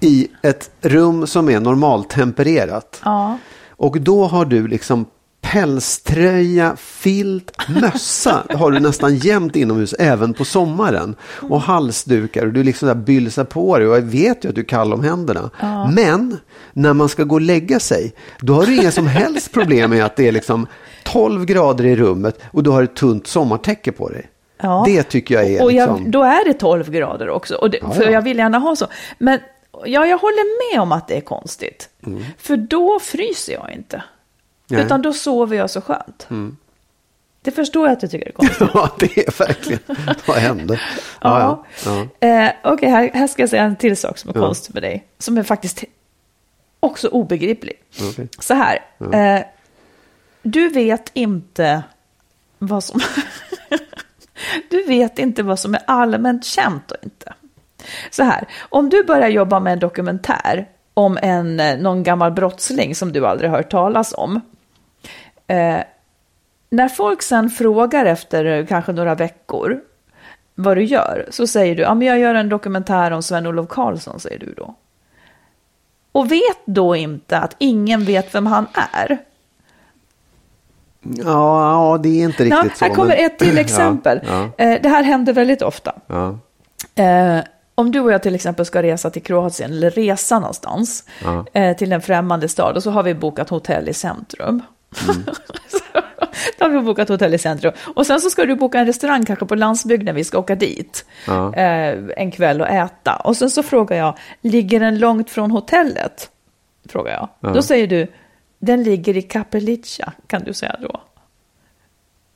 i 0.00 0.28
ett 0.42 0.70
rum 0.80 1.26
som 1.26 1.48
är 1.48 1.60
normaltempererat. 1.60 3.00
Ja. 3.04 3.38
Och 3.68 4.00
då 4.00 4.24
har 4.24 4.44
du 4.44 4.68
liksom 4.68 5.06
pälströja, 5.52 6.76
filt, 6.76 7.52
mössa 7.68 8.42
har 8.50 8.70
du 8.70 8.80
nästan 8.80 9.16
jämt 9.16 9.56
inomhus, 9.56 9.92
även 9.92 10.34
på 10.34 10.44
sommaren. 10.44 11.14
Och 11.42 11.60
halsdukar 11.60 12.46
och 12.46 12.52
du 12.52 12.62
liksom 12.64 12.88
där 12.88 12.94
bylsar 12.94 13.44
på 13.44 13.78
dig 13.78 13.88
och 13.88 13.96
jag 13.96 14.02
vet 14.02 14.44
ju 14.44 14.48
att 14.48 14.54
du 14.54 14.60
är 14.60 14.64
kall 14.64 14.92
om 14.92 15.04
händerna. 15.04 15.50
Men 15.90 16.38
när 16.72 16.92
man 16.92 17.08
ska 17.08 17.24
gå 17.24 17.34
och 17.34 17.40
lägga 17.40 17.80
sig, 17.80 18.14
då 18.40 18.54
har 18.54 18.66
du 18.66 18.76
inga 18.76 18.90
som 18.90 19.06
helst 19.06 19.52
problem 19.52 19.90
med 19.90 20.04
att 20.04 20.16
det 20.16 20.28
är 20.28 20.32
liksom 20.32 20.66
12 21.04 21.44
grader 21.44 21.84
i 21.84 21.96
rummet 21.96 22.40
och 22.52 22.62
du 22.62 22.70
har 22.70 22.82
ett 22.82 22.96
tunt 22.96 23.26
sommartäcke 23.26 23.92
på 23.92 24.08
dig. 24.08 24.30
Ja. 24.62 24.82
Det 24.86 25.02
tycker 25.02 25.34
jag 25.34 25.44
är 25.44 25.62
Och 25.62 25.72
jag, 25.72 25.88
liksom... 25.88 26.10
då 26.10 26.22
är 26.22 26.44
det 26.44 26.54
12 26.54 26.90
grader 26.90 27.28
också. 27.28 27.68
Det, 27.72 27.78
Ja, 27.82 27.90
för 27.90 28.04
ja. 28.04 28.10
jag 28.10 28.22
vill 28.22 28.38
gärna 28.38 28.58
ha 28.58 28.76
så. 28.76 28.86
Men 29.18 29.38
ja, 29.84 30.06
jag 30.06 30.18
håller 30.18 30.72
med 30.72 30.82
om 30.82 30.92
att 30.92 31.08
det 31.08 31.16
är 31.16 31.20
konstigt. 31.20 31.88
För 32.38 32.56
då 32.56 32.98
fryser 33.02 33.52
jag 33.52 33.72
inte. 33.72 34.02
Mm. 34.70 34.78
Nej. 34.78 34.78
Mm. 34.80 34.86
Utan 34.86 35.02
då 35.02 35.12
sover 35.12 35.56
jag 35.56 35.70
så 35.70 35.80
skönt. 35.80 36.28
Det 37.42 37.50
förstår 37.50 37.86
jag 37.86 37.92
att 37.92 38.00
du 38.00 38.08
tycker 38.08 38.28
är 38.28 38.32
konstigt. 38.32 38.68
Ja, 38.74 38.90
det 38.98 39.18
är 39.18 39.38
verkligen... 39.46 39.80
Vad 40.26 40.36
hände? 40.36 40.80
Ja. 41.20 41.64
Ja, 41.84 42.06
ja. 42.20 42.28
Eh, 42.28 42.52
Okej, 42.64 42.88
här, 42.88 43.10
här 43.14 43.26
ska 43.26 43.42
jag 43.42 43.48
säga 43.50 43.62
en 43.62 43.76
till 43.76 43.96
sak 43.96 44.18
som 44.18 44.30
är 44.30 44.34
Ja. 44.34 44.40
konstig 44.46 44.74
med 44.74 44.82
dig. 44.82 45.06
Som 45.18 45.38
är 45.38 45.42
faktiskt 45.42 45.84
också 46.80 47.08
obegriplig. 47.08 47.76
Okej. 48.10 48.28
Så 48.38 48.54
här. 48.54 48.78
Eh, 49.12 49.44
du 50.42 50.68
vet 50.68 51.10
inte 51.14 51.82
vad 52.58 52.84
som... 52.84 53.00
du 54.70 54.82
vet 54.82 55.18
inte 55.18 55.42
vad 55.42 55.58
som 55.58 55.74
är 55.74 55.80
allmänt 55.86 56.44
känt 56.44 56.90
och 56.90 56.96
inte. 57.02 57.32
Så 58.10 58.22
här, 58.22 58.44
om 58.58 58.88
du 58.90 59.04
börjar 59.04 59.28
jobba 59.28 59.60
med 59.60 59.72
en 59.72 59.78
dokumentär 59.78 60.68
om 60.94 61.18
en, 61.22 61.60
eh, 61.60 61.78
någon 61.78 62.02
gammal 62.02 62.32
brottsling 62.32 62.94
som 62.94 63.12
du 63.12 63.26
aldrig 63.26 63.50
hört 63.50 63.70
talas 63.70 64.14
om. 64.16 64.40
Eh, 65.46 65.78
när 66.70 66.88
folk 66.88 67.22
sen 67.22 67.50
frågar 67.50 68.06
efter 68.06 68.44
eh, 68.44 68.66
kanske 68.66 68.92
några 68.92 69.14
veckor 69.14 69.80
vad 70.54 70.76
du 70.76 70.84
gör, 70.84 71.26
så 71.30 71.46
säger 71.46 71.74
du, 71.76 71.82
ja 71.82 71.94
men 71.94 72.06
jag 72.08 72.18
gör 72.18 72.34
en 72.34 72.48
dokumentär 72.48 73.10
om 73.10 73.22
Sven-Olof 73.22 73.68
Karlsson, 73.68 74.20
säger 74.20 74.38
du 74.38 74.54
då. 74.56 74.74
Och 76.12 76.32
vet 76.32 76.58
då 76.64 76.96
inte 76.96 77.38
att 77.38 77.56
ingen 77.58 78.04
vet 78.04 78.34
vem 78.34 78.46
han 78.46 78.66
är. 78.92 79.18
Ja, 81.00 81.92
ja, 81.92 81.98
det 82.02 82.08
är 82.08 82.24
inte 82.24 82.44
riktigt 82.44 82.60
Ja, 82.64 82.70
så. 82.76 82.84
här 82.84 82.94
kommer 82.94 83.08
men- 83.16 83.26
ett 83.26 83.38
till 83.38 83.58
exempel. 83.64 84.20
Ja, 84.26 84.48
Eh, 84.64 84.82
Det 84.82 84.88
här 84.88 85.02
händer 85.02 85.32
väldigt 85.32 85.62
ofta. 85.62 85.92
ja, 86.06 86.38
Eh, 86.94 87.38
om 87.74 87.90
du 87.92 88.00
och 88.00 88.12
jag 88.12 88.22
till 88.22 88.34
exempel 88.34 88.66
ska 88.66 88.82
resa 88.82 89.10
till 89.10 89.22
Kroatien 89.22 89.70
eller 89.70 89.90
resa 89.90 90.38
någonstans 90.38 91.04
Ja. 91.24 91.44
eh, 91.52 91.76
till 91.76 91.92
en 91.92 92.02
främmande 92.02 92.48
stad 92.48 92.76
och 92.76 92.82
så 92.82 92.90
har 92.90 93.02
vi 93.02 93.14
bokat 93.14 93.48
hotell 93.50 93.88
i 93.88 93.92
centrum. 93.94 94.62
Mm. 95.04 95.24
Då 96.58 96.64
har 96.64 96.70
vi 96.70 96.80
bokat 96.80 97.08
hotell 97.08 97.34
i 97.34 97.38
centrum. 97.38 97.72
Och 97.94 98.06
sen 98.06 98.20
så 98.20 98.30
ska 98.30 98.44
du 98.44 98.54
boka 98.56 98.78
en 98.78 98.86
restaurang 98.86 99.24
kanske 99.24 99.46
på 99.46 99.54
landsbygden, 99.54 100.14
vi 100.14 100.24
ska 100.24 100.38
åka 100.38 100.54
dit 100.54 101.04
Ja. 101.26 101.54
eh, 101.54 101.98
en 102.16 102.30
kväll 102.30 102.60
och 102.60 102.68
äta. 102.68 103.16
Och 103.16 103.36
sen 103.36 103.50
så 103.50 103.62
frågar 103.62 103.96
jag, 103.96 104.18
ligger 104.40 104.80
den 104.80 104.98
långt 104.98 105.30
från 105.30 105.50
hotellet? 105.50 106.30
Frågar 106.88 107.12
jag. 107.12 107.28
Ja. 107.40 107.48
Då 107.48 107.62
säger 107.62 107.86
du, 107.86 108.06
den 108.58 108.82
ligger 108.82 109.16
i 109.16 109.22
Kapelica, 109.22 110.12
kan 110.26 110.44
du 110.44 110.52
säga 110.52 110.76
då. 110.80 111.00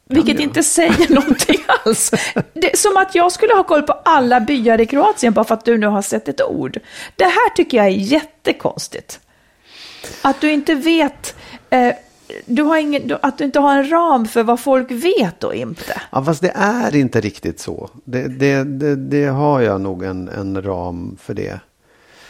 Vilket 0.08 0.40
inte 0.40 0.62
säger 0.62 1.14
någonting 1.14 1.58
alls. 1.84 2.10
Det 2.52 2.72
är 2.72 2.76
som 2.76 2.96
att 2.96 3.14
jag 3.14 3.32
skulle 3.32 3.54
ha 3.54 3.62
koll 3.64 3.82
på 3.82 3.92
alla 3.92 4.40
byar 4.40 4.80
i 4.80 4.86
Kroatien 4.86 5.32
bara 5.32 5.44
för 5.44 5.54
att 5.54 5.64
du 5.64 5.78
nu 5.78 5.86
har 5.86 6.02
sett 6.02 6.28
ett 6.28 6.42
ord. 6.42 6.78
Det 7.16 7.24
här 7.24 7.54
tycker 7.56 7.76
jag 7.76 7.86
är 7.86 7.90
jättekonstigt. 7.90 9.20
Att 10.22 10.40
du 10.40 10.50
inte 10.52 10.74
vet, 10.74 11.36
eh, 11.70 11.94
du 12.46 12.62
har 12.62 12.76
ingen, 12.78 13.08
du- 13.08 13.18
att 13.22 13.38
du 13.38 13.44
inte 13.44 13.60
har 13.60 13.76
en 13.76 13.90
ram 13.90 14.26
för 14.26 14.42
vad 14.42 14.60
folk 14.60 14.90
vet 14.90 15.44
och 15.44 15.54
inte. 15.54 16.00
Ja, 16.10 16.24
fast 16.24 16.40
det 16.42 16.52
är 16.54 16.96
inte 16.96 17.20
riktigt 17.20 17.60
så. 17.60 17.90
Det, 18.04 18.28
det, 18.28 18.64
det, 18.64 18.96
det 18.96 19.26
har 19.26 19.60
jag 19.60 19.80
nog 19.80 20.04
en, 20.04 20.28
en 20.28 20.62
ram 20.62 21.16
för 21.22 21.34
det. 21.34 21.60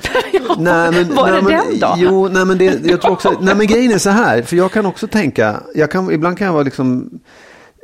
Nej, 0.58 0.90
men, 0.92 1.14
Var 1.14 1.30
nej, 1.30 1.34
det 1.34 1.42
men, 1.42 1.52
den 1.52 1.78
då? 1.80 1.94
Jo, 1.96 2.28
nej, 2.28 2.44
men 2.44 2.58
det, 2.58 2.80
jag 2.84 3.00
tror 3.00 3.12
också, 3.12 3.38
nej, 3.40 3.54
men 3.54 3.66
grejen 3.66 3.92
är 3.92 3.98
så 3.98 4.10
här, 4.10 4.42
för 4.42 4.56
jag 4.56 4.72
kan 4.72 4.86
också 4.86 5.06
tänka, 5.06 5.60
jag 5.74 5.90
kan, 5.90 6.10
ibland 6.12 6.38
kan 6.38 6.46
jag 6.46 6.54
vara 6.54 6.62
liksom, 6.62 7.10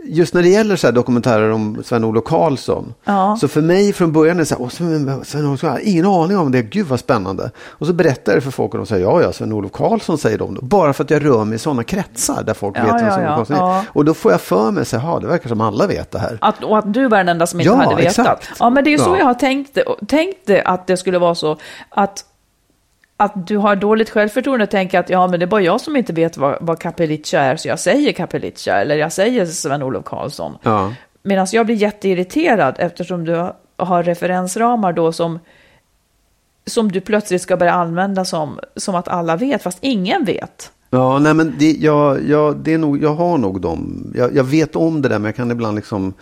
just 0.09 0.35
när 0.35 0.42
det 0.42 0.49
gäller 0.49 0.77
så 0.77 0.90
dokumentärer 0.90 1.51
om 1.51 1.83
Sven-Olof 1.85 2.25
Karlsson, 2.25 2.95
Ja. 3.05 3.37
så 3.40 3.49
för 3.49 3.61
mig 3.62 3.92
från 3.92 4.12
början 4.12 4.37
är 4.37 4.40
det 4.40 4.47
så 4.47 4.59
här, 4.59 4.69
Sven- 4.69 5.25
Sven-Olof 5.25 5.61
Karlsson, 5.61 5.81
ingen 5.83 6.07
aning 6.07 6.38
om 6.38 6.53
det, 6.53 6.62
gud 6.62 6.87
vad 6.87 7.01
spännande. 7.01 7.51
Och 7.59 7.87
så 7.87 7.92
berättar 7.92 8.33
jag 8.33 8.37
det 8.37 8.45
för 8.45 8.51
folk 8.51 8.73
och 8.73 8.79
de 8.79 8.87
säger, 8.87 9.05
ja, 9.07 9.23
ja, 9.23 9.33
Sven-Olof 9.33 9.73
Karlsson 9.73 10.19
säger 10.19 10.38
de 10.38 10.59
bara 10.62 10.92
för 10.92 11.05
att 11.05 11.11
jag 11.11 11.25
rör 11.25 11.45
mig 11.45 11.57
i 11.57 11.59
sådana 11.59 11.83
kretsar 11.85 12.42
där 12.42 12.55
folk 12.55 12.79
Ja, 12.79 12.83
vet 12.83 12.92
vem 12.95 13.05
ja, 13.07 13.14
Sven-Olof 13.14 13.31
ja, 13.51 13.57
Karlsson 13.57 13.57
är. 13.77 13.85
Och 13.92 14.05
då 14.05 14.14
får 14.14 14.33
jag 14.33 14.40
för 14.40 14.71
mig, 14.71 14.85
så 14.85 14.97
här, 14.99 15.09
"Ja, 15.09 15.19
det 15.21 15.27
verkar 15.27 15.49
som 15.49 15.61
alla 15.61 15.87
vet 15.87 16.11
det 16.11 16.19
här. 16.19 16.38
Att, 16.40 16.64
och 16.64 16.79
att 16.79 16.95
du 16.95 17.09
var 17.09 17.19
den 17.19 17.29
enda 17.29 17.47
som 17.47 17.61
inte 17.61 17.73
hade 17.75 17.95
vetat. 17.97 18.19
exakt. 18.19 18.51
Ja, 18.59 18.71
men 18.71 18.85
det 18.85 18.95
är 18.95 18.99
så 18.99 19.11
Ja. 19.11 19.19
jag 19.19 19.25
har 19.27 19.35
tänkt 19.35 19.79
tänkt 20.09 20.38
det 20.47 20.62
att 20.62 20.87
det 20.87 20.97
skulle 20.97 21.19
vara 21.19 21.35
så 21.35 21.57
att, 21.88 22.25
att 23.16 23.46
du 23.46 23.57
har 23.57 23.76
dåligt 23.76 24.11
självförtroende 24.11 24.64
och 24.64 24.70
tänker 24.70 24.98
att 24.98 25.11
ja, 25.11 25.26
men 25.26 25.40
det 25.40 25.44
är 25.44 25.48
bara 25.48 25.61
jag 25.61 25.81
som 25.81 25.96
inte 25.96 26.12
vet 26.12 26.37
vad, 26.37 26.59
vad 26.61 26.79
Kapelica 26.79 27.40
är, 27.40 27.57
så 27.57 27.68
jag 27.68 27.79
säger 27.79 28.12
Kapelica 28.12 28.76
eller 28.76 28.96
jag 28.96 29.12
säger 29.12 29.46
Sven-Olof 29.46 30.05
Karlsson. 30.05 30.59
Ja. 30.62 30.94
Medan 31.22 31.46
jag 31.52 31.66
blir 31.66 31.76
jätteirriterad 31.76 32.74
eftersom 32.79 33.24
du 33.24 33.50
har 33.76 34.02
referensramar 34.02 34.92
då 34.92 35.12
som, 35.12 35.38
som 36.66 36.92
du 36.92 37.00
plötsligt 37.00 37.42
ska 37.42 37.57
börja 37.57 37.72
använda 37.72 38.24
som, 38.24 38.61
som 38.76 38.94
att 38.94 39.09
alla 39.09 39.37
vet, 39.37 39.62
fast 39.62 39.79
ingen 39.81 40.24
vet. 40.24 40.72
Ja, 40.90 41.18
nej 41.18 41.35
men 41.35 41.55
det, 41.59 41.70
jag, 41.72 42.29
jag, 42.29 42.57
det 42.57 42.72
är 42.75 42.79
nog, 42.79 43.03
jag 43.03 43.14
har 43.14 43.38
nog 43.38 43.61
dem. 43.61 44.12
Jag, 44.14 44.37
jag 44.37 44.44
vet 44.44 44.77
om 44.77 45.03
det 45.03 45.09
där 45.09 45.18
men 45.18 45.25
jag 45.25 45.37
kan 45.37 45.51
ibland 45.51 45.77
liksom 45.77 46.14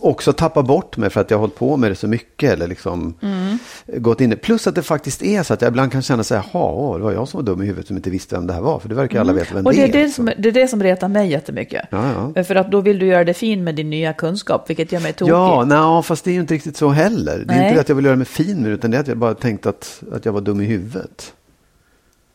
också 0.00 0.32
tappa 0.32 0.62
bort 0.62 0.96
mig 0.96 1.10
för 1.10 1.20
att 1.20 1.30
jag 1.30 1.38
har 1.38 1.40
hållit 1.40 1.54
på 1.56 1.76
med 1.76 1.90
det 1.90 1.94
så 1.94 2.06
mycket. 2.08 2.52
Eller 2.52 2.66
liksom 2.66 3.14
Mm. 3.22 3.58
gått 3.86 4.20
in 4.20 4.36
Plus 4.42 4.66
att 4.66 4.74
det 4.74 4.82
faktiskt 4.82 5.22
är 5.22 5.42
så 5.42 5.54
att 5.54 5.62
jag 5.62 5.68
ibland 5.68 5.92
kan 5.92 6.02
känna 6.02 6.24
så 6.24 6.34
här, 6.34 6.44
jaha, 6.52 6.98
det 6.98 7.04
var 7.04 7.12
jag 7.12 7.28
som 7.28 7.38
var 7.38 7.44
dum 7.44 7.62
i 7.62 7.66
huvudet 7.66 7.86
som 7.86 7.96
inte 7.96 8.10
visste 8.10 8.34
vem 8.34 8.46
det 8.46 8.52
här 8.52 8.60
var. 8.60 8.78
För 8.78 8.88
det 8.88 8.94
verkar 8.94 9.20
alla 9.20 9.32
veta 9.32 9.54
vem 9.54 9.58
Mm. 9.58 9.66
Och 9.66 9.72
det 9.72 9.82
är 9.82 9.92
det, 9.92 10.04
liksom. 10.04 10.26
som, 10.26 10.42
det 10.42 10.48
är 10.48 10.52
det 10.52 10.68
som 10.68 10.82
retar 10.82 11.08
mig 11.08 11.30
jättemycket. 11.30 11.86
Ja, 11.90 12.30
ja. 12.34 12.44
För 12.44 12.54
att 12.54 12.70
då 12.70 12.80
vill 12.80 12.98
du 12.98 13.06
göra 13.06 13.24
det 13.24 13.34
fin 13.34 13.64
med 13.64 13.74
din 13.74 13.90
nya 13.90 14.12
kunskap, 14.12 14.70
vilket 14.70 14.92
gör 14.92 15.00
mig 15.00 15.12
tokig. 15.12 15.32
Ja, 15.32 15.64
nej, 15.64 16.02
fast 16.02 16.24
det 16.24 16.30
är 16.30 16.34
ju 16.34 16.40
inte 16.40 16.54
riktigt 16.54 16.76
så 16.76 16.88
heller. 16.88 17.38
Det 17.46 17.54
är 17.54 17.58
Nej. 17.58 17.62
inte 17.66 17.74
det 17.74 17.80
att 17.80 17.88
jag 17.88 17.96
vill 17.96 18.04
göra 18.04 18.16
mig 18.16 18.26
fin 18.26 18.62
med 18.62 18.70
det, 18.70 18.74
utan 18.74 18.90
det 18.90 18.96
är 18.96 19.00
att 19.00 19.08
jag 19.08 19.16
bara 19.18 19.34
tänkt 19.34 19.66
att, 19.66 20.02
att 20.12 20.24
jag 20.24 20.32
var 20.32 20.40
dum 20.40 20.60
i 20.60 20.64
huvudet. 20.64 21.32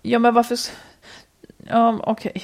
Ja, 0.01 0.19
men 0.19 0.33
varför... 0.33 0.57
Ja, 1.69 1.99
okej. 2.03 2.43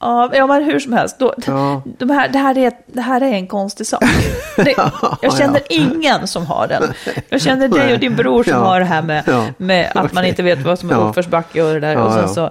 Ja, 0.00 0.30
ja, 0.34 0.46
men 0.46 0.64
hur 0.64 0.78
som 0.78 0.92
helst. 0.92 1.18
Då, 1.18 1.34
Ja. 1.46 1.82
de 1.98 2.10
här, 2.10 2.28
det, 2.28 2.38
här 2.38 2.58
är, 2.58 2.72
det 2.86 3.00
här 3.00 3.20
är 3.20 3.32
en 3.32 3.46
konstig 3.46 3.86
sak. 3.86 4.02
Det, 4.56 4.74
jag 5.22 5.38
känner 5.38 5.60
ingen 5.70 6.26
som 6.26 6.46
har 6.46 6.66
den. 6.68 6.82
Jag 7.28 7.40
känner 7.40 7.68
dig 7.68 7.92
och 7.94 7.98
din 8.00 8.16
bror 8.16 8.42
som 8.42 8.52
Ja. 8.52 8.58
har 8.58 8.80
det 8.80 8.86
här 8.86 9.02
med, 9.02 9.24
med 9.58 9.86
att 9.94 10.12
man 10.12 10.22
Okej. 10.22 10.28
inte 10.28 10.42
vet 10.42 10.62
vad 10.62 10.78
som 10.78 10.90
är 10.90 10.94
Ja. 10.94 11.00
uppförsbacke 11.00 11.62
och 11.62 11.74
det 11.74 11.80
där. 11.80 11.96
och 11.96 12.12
sen 12.12 12.28
så. 12.28 12.50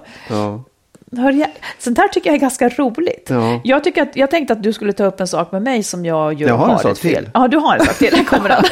Hör 1.12 1.32
jag, 1.32 1.48
sånt 1.78 1.98
här 1.98 2.08
tycker 2.08 2.30
jag 2.30 2.34
är 2.34 2.40
ganska 2.40 2.68
roligt. 2.68 3.26
Ja. 3.30 3.60
Jag, 3.64 3.84
tycker 3.84 4.02
att, 4.02 4.16
jag 4.16 4.30
tänkte 4.30 4.52
att 4.52 4.62
du 4.62 4.72
skulle 4.72 4.92
ta 4.92 5.04
upp 5.04 5.20
en 5.20 5.26
sak 5.26 5.52
med 5.52 5.62
mig 5.62 5.82
som 5.82 6.04
jag 6.04 6.32
ju 6.32 6.46
Jag 6.46 6.56
har 6.56 6.72
en 6.72 6.78
sak 6.78 6.98
fel. 6.98 7.24
till. 7.24 7.30
Ja, 7.34 7.48
du 7.48 7.56
har 7.56 7.76
en 7.76 7.86
sak 7.86 7.98
till. 7.98 8.14
Här 8.14 8.24
kommer 8.24 8.48
den. 8.48 8.64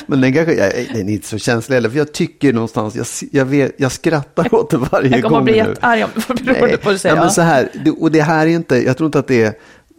Men 0.06 0.20
den, 0.20 0.32
kanske, 0.32 0.54
jag, 0.54 0.72
den 0.94 1.08
är 1.08 1.12
inte 1.12 1.28
så 1.28 1.38
känslig 1.38 1.74
heller, 1.76 1.90
för 1.90 1.98
jag 1.98 2.12
tycker 2.12 2.52
någonstans, 2.52 2.96
jag, 2.96 3.06
jag, 3.32 3.44
vet, 3.44 3.74
jag 3.76 3.92
skrattar 3.92 4.54
åt 4.54 4.70
det 4.70 4.76
varje 4.76 5.10
Jag 5.10 5.22
kommer 5.22 5.28
gång 5.28 5.38
att 5.38 5.44
bli 5.44 5.56
jättearg 5.56 6.04
om 6.04 6.10
beroende 6.44 6.76
på 6.76 6.84
vad 6.84 6.94
du 6.94 6.98
säger. 6.98 7.16
ja, 7.16 7.22
men 7.22 7.30
så 7.30 7.42
här, 7.42 7.68
det, 7.84 7.90
och 7.90 8.10
det 8.12 8.22
här 8.22 8.46
är 8.46 8.50
inte, 8.50 8.76
jag 8.76 8.96
tror 8.96 9.06
inte 9.06 9.18
att 9.18 9.28
det 9.28 9.42
är, 9.42 9.52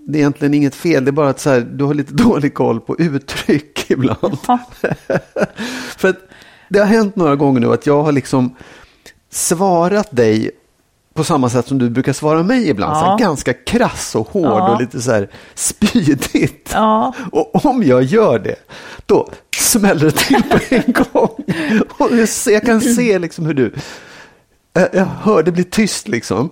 det 0.07 0.17
är 0.17 0.19
egentligen 0.19 0.53
inget 0.53 0.75
fel, 0.75 1.05
det 1.05 1.09
är 1.09 1.13
bara 1.13 1.29
att 1.29 1.39
så 1.39 1.49
här, 1.49 1.59
du 1.59 1.83
har 1.83 1.93
lite 1.93 2.13
dålig 2.23 2.53
koll 2.53 2.79
på 2.79 2.99
uttryck 2.99 3.85
ibland. 3.91 4.37
Ja. 4.47 4.59
För 5.97 6.09
att 6.09 6.17
det 6.69 6.79
har 6.79 6.85
hänt 6.85 7.15
några 7.15 7.35
gånger 7.35 7.59
nu 7.59 7.73
att 7.73 7.85
jag 7.85 8.03
har 8.03 8.11
liksom 8.11 8.55
svarat 9.31 10.07
dig 10.11 10.51
på 11.17 11.23
samma 11.23 11.49
sätt 11.49 11.67
som 11.67 11.77
du 11.77 11.89
brukar 11.89 12.13
svara 12.13 12.43
mig 12.43 12.69
ibland. 12.69 12.95
Ja. 12.95 12.99
Så 12.99 13.05
här, 13.05 13.17
ganska 13.17 13.53
krass 13.53 14.15
och 14.15 14.27
hård 14.29 14.45
Ja. 14.45 14.73
och 14.73 14.81
lite 14.81 15.01
så 15.01 15.11
här 15.11 15.29
spydigt. 15.55 16.69
Ja. 16.73 17.13
Och 17.31 17.65
om 17.65 17.83
jag 17.83 18.03
gör 18.03 18.39
det, 18.39 18.55
då 19.05 19.29
smäller 19.57 20.05
det 20.05 20.11
till 20.11 20.43
på 20.43 20.59
en 20.69 20.93
gång. 21.11 21.43
Och 21.97 22.09
jag, 22.45 22.63
kan 22.65 22.81
se 22.81 23.19
liksom 23.19 23.45
hur 23.45 23.53
du, 23.53 23.73
jag, 24.73 25.05
hör 25.21 25.43
det 25.43 25.51
bli 25.51 25.63
tyst 25.63 26.07
liksom. 26.07 26.49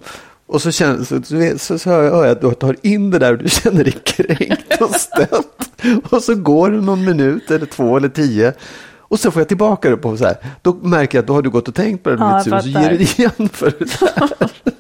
Och 0.47 0.62
så, 0.62 0.71
känns, 0.71 1.08
så, 1.08 1.21
så, 1.23 1.54
så, 1.58 1.80
så 1.80 1.89
hör 1.89 2.04
jag 2.04 2.12
hör 2.12 2.25
jag 2.25 2.32
att 2.32 2.41
du 2.41 2.54
tar 2.54 2.75
in 2.82 3.12
det 3.12 3.19
där 3.19 3.32
och 3.32 3.38
du 3.38 3.49
känner 3.49 3.84
dig 3.84 3.93
kränkt 4.04 4.82
och 4.82 4.95
stött. 4.95 5.69
Och 6.12 6.23
så 6.23 6.36
går 6.36 6.71
det 6.71 6.82
någon 6.82 7.06
minut 7.06 7.51
eller 7.51 7.65
två 7.65 7.97
eller 7.97 8.10
tio. 8.10 8.54
Och 9.07 9.19
så 9.19 9.31
får 9.31 9.39
jag 9.39 9.47
tillbaka 9.47 9.89
det 9.89 9.97
på 9.97 10.17
så 10.17 10.25
här. 10.25 10.35
Då 10.61 10.73
märker 10.73 11.17
jag 11.17 11.23
att 11.23 11.27
då 11.27 11.33
har 11.33 11.41
du 11.41 11.49
gått 11.49 11.67
och 11.67 11.75
tänkt 11.75 12.03
på 12.03 12.09
det 12.09 12.15
Ja, 12.19 12.37
lite 12.37 12.49
sur, 12.49 12.59
så 12.59 12.67
ger 12.79 12.89
du 12.89 12.97
det 12.97 13.19
igen 13.19 13.49
för 13.53 13.73
det 13.79 13.99
där. 13.99 14.49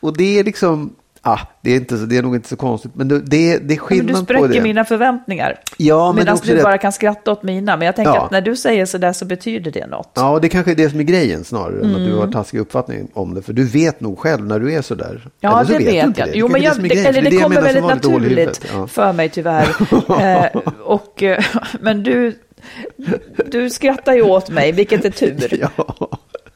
Och 0.00 0.16
det 0.16 0.38
är 0.38 0.44
liksom, 0.44 0.94
ah, 1.22 1.38
det, 1.62 1.70
är 1.70 1.76
inte, 1.76 1.98
så- 1.98 2.04
det 2.04 2.16
är 2.16 2.22
nog 2.22 2.34
inte 2.34 2.48
så 2.48 2.56
konstigt, 2.56 2.90
men 2.94 3.08
det, 3.08 3.18
det, 3.18 3.26
det 3.28 3.56
är 3.56 3.60
Men 3.68 3.78
skillnad 3.78 4.06
du 4.08 4.12
på 4.12 4.24
spräcker 4.24 4.48
det. 4.48 4.60
mina 4.62 4.84
förväntningar. 4.84 5.60
Ja, 5.76 6.06
men 6.12 6.16
det 6.16 6.20
Medan 6.32 6.38
du 6.44 6.56
det- 6.56 6.62
bara 6.62 6.78
kan 6.78 6.92
skratta 6.92 7.32
åt 7.32 7.42
mina. 7.42 7.76
Men 7.76 7.86
jag 7.86 7.96
tänker 7.96 8.12
Ja. 8.14 8.24
att 8.24 8.30
när 8.30 8.40
du 8.40 8.56
säger 8.56 8.86
sådär 8.86 9.12
så 9.12 9.24
betyder 9.24 9.70
det 9.70 9.86
något. 9.86 10.10
Ja, 10.14 10.38
det 10.42 10.48
kanske 10.48 10.70
är 10.70 10.74
det 10.74 10.90
som 10.90 11.00
är 11.00 11.04
grejen 11.04 11.44
snarare 11.44 11.80
än 11.84 11.90
att 11.90 11.96
du 11.96 12.06
Mm. 12.06 12.18
har 12.18 12.26
taskig 12.26 12.58
uppfattning 12.58 13.08
om 13.14 13.34
det. 13.34 13.42
För 13.42 13.52
du 13.52 13.64
vet 13.64 14.00
nog 14.00 14.18
själv 14.18 14.46
när 14.46 14.58
du 14.60 14.72
är 14.72 14.82
sådär. 14.82 15.28
Ja, 15.40 15.50
Eller 15.60 15.64
så 15.64 15.72
det 15.72 15.78
du 15.78 15.84
vet 15.84 16.04
inte 16.06 16.20
jag. 16.20 16.28
det. 16.28 16.34
Jo, 16.38 16.46
Det 16.46 16.52
men 16.52 16.62
jag, 16.62 16.76
det 16.82 16.88
grejen, 16.88 17.06
eller 17.06 17.22
det, 17.30 17.36
jag 17.36 17.42
kommer 17.42 17.62
väldigt 17.62 17.84
naturligt. 17.84 18.64
Ja. 18.74 18.86
för 18.86 19.12
mig 19.12 19.28
tyvärr. 19.28 19.68
eh, 20.54 20.60
och, 20.82 21.22
eh, 21.22 21.44
men 21.80 22.02
du, 22.02 22.38
du 23.46 23.70
skrattar 23.70 24.12
ju 24.14 24.22
åt 24.22 24.50
mig, 24.50 24.72
vilket 24.72 25.04
är 25.04 25.10
tur. 25.10 25.68
Ja. 25.76 26.08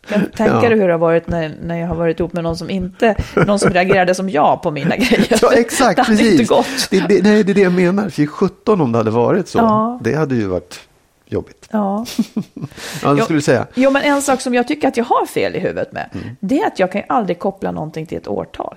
Du 0.09 0.15
tänka 0.21 0.55
Ja. 0.63 0.69
hur 0.69 0.87
det 0.87 0.93
har 0.93 0.99
varit 0.99 1.29
när, 1.29 1.53
när 1.63 1.81
jag 1.81 1.87
har 1.89 1.95
varit 1.95 2.21
ihop 2.21 2.33
med 2.33 2.45
någon 2.45 2.57
som 2.57 2.71
inte, 2.71 3.15
någon 3.47 3.59
som 3.59 3.71
reagerade 3.71 4.15
som 4.15 4.31
jag 4.31 4.63
på 4.63 4.71
mina 4.71 4.97
grejer. 4.97 5.39
ja, 5.43 5.53
exakt, 5.53 5.97
det 5.97 6.03
hade 6.03 6.17
precis. 6.19 6.41
inte 6.41 6.55
gått. 6.55 6.67
Det, 6.91 7.01
det, 7.01 7.23
nej, 7.23 7.45
det 7.45 7.53
är 7.53 7.55
det 7.55 7.61
jag 7.61 7.73
menar. 7.73 8.09
För 8.09 8.27
17 8.27 8.81
om 8.81 8.93
det 8.93 8.99
hade 8.99 9.11
varit 9.11 9.49
så. 9.49 9.59
Ja. 9.59 10.01
Det 10.03 10.15
hade 10.15 10.35
ju 10.35 10.47
varit 10.47 10.81
jobbigt. 11.27 11.69
Ja. 11.71 12.07
Ja, 13.03 13.15
det 13.15 13.23
skulle 13.23 13.37
du 13.39 13.43
säga. 13.43 13.67
Jo, 13.75 13.91
men 13.91 14.03
en 14.03 14.23
sak 14.23 14.41
som 14.41 14.55
jag 14.55 14.69
tycker 14.69 14.89
att 14.89 14.97
jag 14.97 15.05
har 15.05 15.27
fel 15.27 15.57
i 15.57 15.59
huvudet 15.59 15.93
med, 15.93 16.11
Mm. 16.15 16.37
det 16.41 16.59
är 16.61 16.67
att 16.67 16.79
jag 16.79 16.93
kan 16.93 17.01
ju 17.01 17.07
aldrig 17.09 17.39
koppla 17.39 17.71
någonting 17.71 18.07
till 18.07 18.19
ett 18.19 18.29
årtal. 18.29 18.77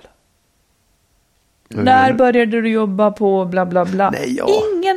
Hur 1.74 1.82
När 1.82 2.12
började 2.12 2.60
du 2.60 2.68
jobba 2.68 3.10
på 3.10 3.44
bla 3.44 3.66
bla 3.66 3.84
bla? 3.84 4.10
Nej, 4.10 4.34
ja. 4.38 4.46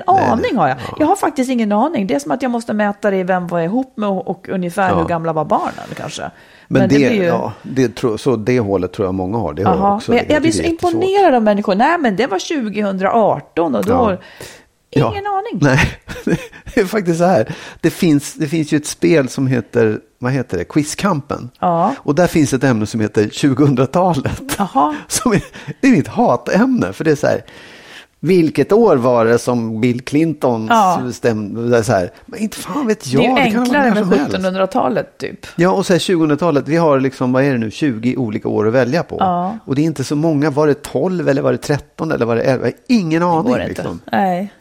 Aning 0.07 0.57
har 0.57 0.67
jag. 0.67 0.77
Ja. 0.89 0.95
Jag 0.99 1.07
har 1.07 1.15
faktiskt 1.15 1.49
ingen 1.51 1.71
aning. 1.71 2.07
Det 2.07 2.13
är 2.15 2.19
som 2.19 2.31
att 2.31 2.41
jag 2.41 2.51
måste 2.51 2.73
mäta 2.73 3.11
det 3.11 3.17
i 3.17 3.23
vem 3.23 3.47
var 3.47 3.59
jag 3.59 3.65
ihop 3.65 3.93
med 3.97 4.09
och, 4.09 4.27
och 4.27 4.49
ungefär 4.49 4.89
Ja. 4.89 4.95
hur 4.95 5.05
gamla 5.05 5.33
var 5.33 5.45
barnen 5.45 5.85
kanske. 5.97 6.31
Men, 6.67 6.81
det, 6.81 6.87
blir 6.95 7.11
ju- 7.11 7.23
ja, 7.23 7.53
det, 7.61 7.95
tror- 7.95 8.17
så 8.17 8.35
det 8.35 8.59
hållet 8.59 8.93
tror 8.93 9.07
jag 9.07 9.13
många 9.13 9.37
har. 9.37 9.53
Det 9.53 9.63
har 9.63 9.75
jag 9.75 9.95
också. 9.95 10.11
men 10.11 10.17
jag, 10.17 10.29
jag 10.31 10.41
blir 10.41 10.51
så 10.51 10.61
det 10.61 10.67
imponerad 10.67 11.35
av 11.35 11.43
människor. 11.43 11.75
Nej, 11.75 11.97
men 11.99 12.15
det 12.15 12.27
var 12.27 12.39
2018 12.39 13.75
och 13.75 13.85
då... 13.85 14.17
Ingen 14.95 15.07
aning. 15.27 15.59
Nej, 15.61 15.79
det 16.73 16.81
är 16.81 16.85
faktiskt 16.85 17.17
så 17.19 17.25
här. 17.25 17.55
Det 17.81 17.89
finns, 17.89 18.33
det 18.33 18.47
finns 18.47 18.71
ju 18.71 18.77
ett 18.77 18.85
spel 18.87 19.29
som 19.29 19.47
heter, 19.47 19.99
vad 20.19 20.31
heter 20.31 20.57
det, 20.57 20.63
Quizkampen. 20.63 21.49
Ja. 21.59 21.93
Och 21.97 22.15
där 22.15 22.27
finns 22.27 22.53
ett 22.53 22.63
ämne 22.63 22.85
som 22.85 22.99
heter 22.99 23.23
2000-talet. 23.23 24.41
Jaha. 24.57 24.95
Som 25.07 25.31
är, 25.31 25.43
det 25.81 25.87
är 25.87 25.91
mitt 25.91 26.07
hatämne, 26.07 26.93
för 26.93 27.03
det 27.03 27.11
är 27.11 27.15
så 27.15 27.27
här. 27.27 27.41
Vilket 28.25 28.71
år 28.71 28.95
var 28.95 29.25
det 29.25 29.37
som 29.39 29.81
Bill 29.81 30.01
Clinton 30.01 30.67
Ja. 30.69 31.01
stämde? 31.13 31.69
Det 31.69 31.83
så 31.83 31.91
här, 31.91 32.11
men 32.25 32.39
inte 32.39 32.57
fan 32.57 32.87
vet 32.87 33.07
jag. 33.07 33.21
det 33.21 33.41
är 33.41 33.47
ju 33.47 33.53
vara 33.57 33.63
enklare 33.63 33.89
med 33.93 33.97
som 34.03 34.11
helst. 34.11 34.37
1700-talet 34.37 35.17
typ. 35.17 35.45
Ja, 35.55 35.71
och 35.71 35.85
så 35.85 35.93
här 35.93 35.99
2000-talet, 35.99 36.67
vi 36.67 36.75
har 36.75 36.99
liksom, 36.99 37.33
vad 37.33 37.43
är 37.43 37.51
det 37.51 37.57
nu, 37.57 37.71
20 37.71 38.15
olika 38.17 38.49
år 38.49 38.67
att 38.67 38.73
välja 38.73 39.03
på. 39.03 39.17
Ja. 39.19 39.57
Och 39.65 39.75
det 39.75 39.81
är 39.81 39.83
inte 39.83 40.03
så 40.03 40.15
många, 40.15 40.49
var 40.49 40.67
det 40.67 40.83
12 40.83 41.29
eller 41.29 41.41
var 41.41 41.51
det 41.51 41.57
13 41.57 42.11
eller 42.11 42.25
var 42.25 42.35
det 42.35 42.41
11? 42.41 42.65
Jag 42.65 42.71
har 42.71 42.77
ingen 42.87 43.23
aning. 43.23 43.53
Det 43.53 43.59
inte. 43.59 43.67
Liksom. 43.67 43.99
Nej. 44.11 44.53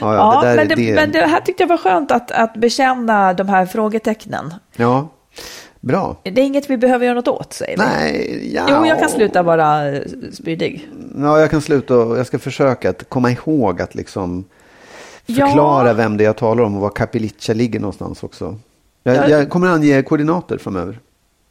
Ja, 0.00 0.14
Ja, 0.14 0.40
ja, 0.44 0.50
det 0.50 0.56
men, 0.56 0.68
det, 0.68 0.74
det, 0.74 0.94
men 0.94 1.12
det 1.12 1.26
här 1.26 1.40
tyckte 1.40 1.62
jag 1.62 1.68
var 1.68 1.76
skönt 1.76 2.10
att, 2.12 2.30
att 2.30 2.54
bekänna 2.56 3.34
de 3.34 3.48
här 3.48 3.66
frågetecknen. 3.66 4.54
Ja, 4.76 5.08
bra. 5.82 6.16
Det 6.22 6.40
är 6.40 6.44
inget 6.44 6.70
vi 6.70 6.76
behöver 6.76 7.04
göra 7.06 7.14
något 7.14 7.28
åt, 7.28 7.52
säger 7.52 7.76
vi. 7.76 7.82
Nej, 7.84 8.54
ja. 8.54 8.66
Jo, 8.70 8.86
jag 8.86 8.98
kan 8.98 9.08
sluta 9.08 9.42
vara 9.42 9.88
eh, 9.88 10.02
spydig. 10.32 10.88
Ja, 11.18 11.40
jag 11.40 11.50
kan 11.50 11.60
sluta 11.60 11.96
och 11.96 12.18
jag 12.18 12.26
ska 12.26 12.38
försöka 12.38 12.90
att 12.90 13.08
komma 13.08 13.30
ihåg 13.30 13.82
att 13.82 13.94
liksom 13.94 14.44
Ja. 15.26 15.46
förklara 15.46 15.92
vem 15.92 16.16
det 16.16 16.24
är 16.24 16.26
jag 16.26 16.36
talar 16.36 16.62
om 16.64 16.74
och 16.74 16.80
var 16.80 16.90
Kapelica 16.90 17.52
ligger 17.54 17.80
någonstans 17.80 18.22
också. 18.22 18.58
Jag, 19.02 19.16
Ja. 19.16 19.28
jag 19.28 19.50
kommer 19.50 19.68
ange 19.68 20.02
koordinater 20.02 20.58
framöver. 20.58 20.98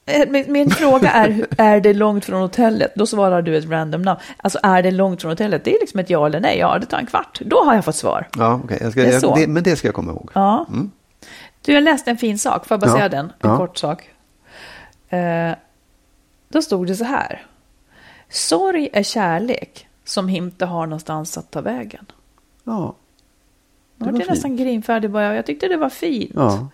Eh, 0.06 0.30
Min, 0.30 0.46
min 0.52 0.70
fråga 0.70 1.12
är, 1.12 1.46
är 1.58 1.80
det 1.82 1.94
långt 1.94 2.26
från 2.26 2.42
hotellet? 2.42 2.92
Då 2.96 3.06
svarar 3.06 3.42
du 3.42 3.58
ett 3.58 3.70
random 3.70 4.02
namn. 4.02 4.20
Alltså, 4.38 4.60
är 4.64 4.84
det 4.84 4.92
långt 4.92 5.22
från 5.22 5.32
hotellet? 5.32 5.64
Det 5.64 5.76
är 5.76 5.80
liksom 5.82 6.00
ett 6.00 6.10
ja 6.10 6.26
eller 6.26 6.40
nej. 6.40 6.58
Ja, 6.60 6.78
det 6.80 6.86
tar 6.86 6.98
en 6.98 7.06
kvart. 7.06 7.40
Då 7.46 7.64
har 7.64 7.76
jag 7.76 7.86
fått 7.86 7.96
svar. 7.96 8.28
Ja, 8.38 8.62
okej. 8.64 8.78
Jag 8.82 8.92
ska, 8.92 9.02
Det 9.02 9.22
jag, 9.22 9.36
det, 9.38 9.48
men 9.48 9.64
det 9.64 9.76
ska 9.76 9.88
jag 9.88 9.96
komma 9.96 10.12
ihåg. 10.12 10.30
Ja. 10.34 10.66
Mm. 10.70 10.92
Du, 11.66 11.74
jag 11.74 11.84
läste 11.84 12.12
en 12.12 12.18
fin 12.18 12.40
sak. 12.40 12.66
Får 12.68 12.76
jag 12.76 12.80
bara 12.82 12.90
Ja. 12.90 12.96
säga 12.96 13.10
den? 13.10 13.26
En 13.26 13.50
Ja. 13.50 13.58
kort 13.58 13.78
sak. 13.78 14.10
Eh, 15.12 15.56
då 16.50 16.62
stod 16.62 16.88
det 16.88 16.96
så 16.96 17.04
här. 17.04 17.46
Sorg 18.30 18.90
är 18.94 19.04
kärlek 19.04 19.88
som 20.04 20.30
inte 20.30 20.66
har 20.66 20.86
någonstans 20.86 21.38
att 21.38 21.52
ta 21.52 21.62
vägen. 21.62 22.06
Ja, 22.64 22.96
Jag 23.98 24.06
var 24.06 24.12
var 24.14 24.20
nästan 24.20 24.56
grinfärdig 24.58 25.10
bara. 25.12 25.36
Jag 25.36 25.46
tyckte 25.46 25.68
det 25.68 25.78
var 25.78 25.90
fint. 25.90 26.32
ja. 26.36 26.68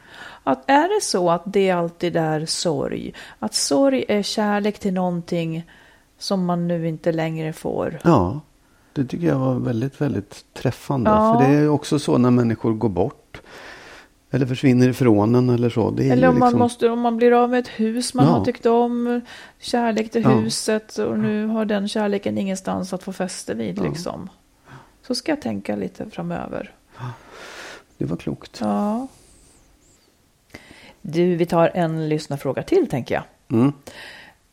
Att 0.43 0.69
är 0.69 0.95
det 0.95 1.01
så 1.03 1.29
att 1.31 1.41
det 1.45 1.71
alltid 1.71 2.15
är 2.17 2.45
sorg, 2.45 3.13
att 3.39 3.53
sorg 3.53 4.05
är 4.07 4.23
kärlek 4.23 4.79
till 4.79 4.93
någonting 4.93 5.63
som 6.17 6.45
man 6.45 6.67
nu 6.67 6.87
inte 6.87 7.11
längre 7.11 7.53
får. 7.53 7.99
Ja, 8.03 8.39
det 8.93 9.05
tycker 9.05 9.27
jag 9.27 9.39
var 9.39 9.53
väldigt, 9.55 10.01
väldigt 10.01 10.45
träffande. 10.53 11.09
Ja. 11.09 11.39
För 11.39 11.47
det 11.47 11.53
är 11.57 11.69
också 11.69 11.99
så 11.99 12.17
när 12.17 12.31
människor 12.31 12.73
går 12.73 12.89
bort. 12.89 13.26
Eller 14.31 14.45
försvinner 14.45 14.89
ifrån 14.89 15.35
en 15.35 15.49
eller 15.49 15.69
så. 15.69 15.91
Det 15.91 16.07
är 16.09 16.11
Eller 16.13 16.27
om 16.27 16.39
man, 16.39 16.47
liksom... 16.47 16.59
måste, 16.59 16.89
om 16.89 16.99
man 16.99 17.17
blir 17.17 17.31
av 17.43 17.49
med 17.49 17.59
ett 17.59 17.67
hus 17.67 18.13
man 18.13 18.25
Ja. 18.25 18.31
har 18.31 18.45
tyckt 18.45 18.65
om, 18.65 19.21
kärlek 19.59 20.11
till 20.11 20.21
Ja. 20.23 20.29
huset 20.29 20.97
och 20.97 21.19
nu 21.19 21.45
har 21.47 21.65
den 21.65 21.87
kärleken 21.87 22.37
ingenstans 22.37 22.93
att 22.93 23.03
få 23.03 23.13
fäste 23.13 23.53
vid 23.53 23.77
Ja. 23.79 23.83
liksom. 23.83 24.29
Så 25.07 25.15
ska 25.15 25.31
jag 25.31 25.41
tänka 25.41 25.75
lite 25.75 26.09
framöver. 26.09 26.73
Det 27.97 28.05
var 28.05 28.17
klokt. 28.17 28.57
Ja. 28.61 29.07
Du, 31.01 31.35
vi 31.35 31.45
tar 31.45 31.71
en 31.73 32.09
lyssnarfråga 32.09 32.63
till 32.63 32.87
tänker 32.89 33.15
jag. 33.15 33.23
Mm. 33.59 33.73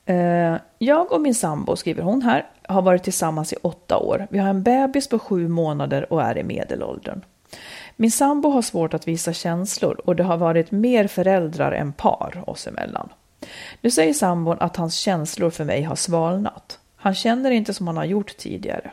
Eh, 0.07 0.61
Jag 0.79 1.12
och 1.12 1.20
min 1.20 1.35
sambo, 1.35 1.77
skriver 1.77 2.03
hon 2.03 2.22
här, 2.22 2.47
har 2.68 2.83
varit 2.83 3.03
tillsammans 3.03 3.53
i 3.53 3.57
åtta 3.62 3.97
år. 3.99 4.27
Vi 4.31 4.39
har 4.39 4.49
en 4.49 4.62
bebis 4.62 5.09
på 5.09 5.18
sju 5.18 5.49
månader 5.49 6.12
och 6.12 6.22
är 6.22 6.39
i 6.39 6.43
medelåldern. 6.45 7.20
Min 7.97 8.11
sambo 8.11 8.51
har 8.51 8.62
svårt 8.62 8.95
att 8.95 9.09
visa 9.09 9.32
känslor 9.32 10.01
och 10.05 10.16
det 10.16 10.24
har 10.24 10.36
varit 10.36 10.70
mer 10.70 11.07
föräldrar 11.07 11.72
än 11.72 11.92
par 11.92 12.45
oss 12.47 12.66
emellan. 12.66 13.09
Nu 13.80 13.90
säger 13.90 14.12
sambon 14.12 14.57
att 14.61 14.76
hans 14.76 14.95
känslor 14.95 15.51
för 15.51 15.64
mig 15.64 15.82
har 15.82 15.97
svalnat. 15.97 16.78
Han 16.97 17.14
känner 17.14 17.51
inte 17.51 17.74
som 17.74 17.86
han 17.86 17.97
har 17.97 18.05
gjort 18.05 18.36
tidigare. 18.36 18.90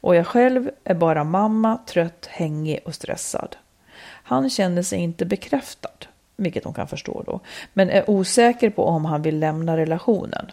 Och 0.00 0.14
jag 0.14 0.26
själv 0.26 0.70
är 0.84 0.94
bara 0.94 1.24
mamma, 1.24 1.78
trött, 1.86 2.26
hängig 2.30 2.80
och 2.84 2.94
stressad. 2.94 3.56
Han 4.02 4.50
känner 4.50 4.82
sig 4.82 4.98
inte 4.98 5.24
bekräftad, 5.24 5.90
vilket 6.36 6.64
hon 6.64 6.74
kan 6.74 6.88
förstå 6.88 7.22
då, 7.26 7.40
men 7.72 7.90
är 7.90 8.10
osäker 8.10 8.70
på 8.70 8.84
om 8.84 9.04
han 9.04 9.22
vill 9.22 9.38
lämna 9.38 9.76
relationen. 9.76 10.50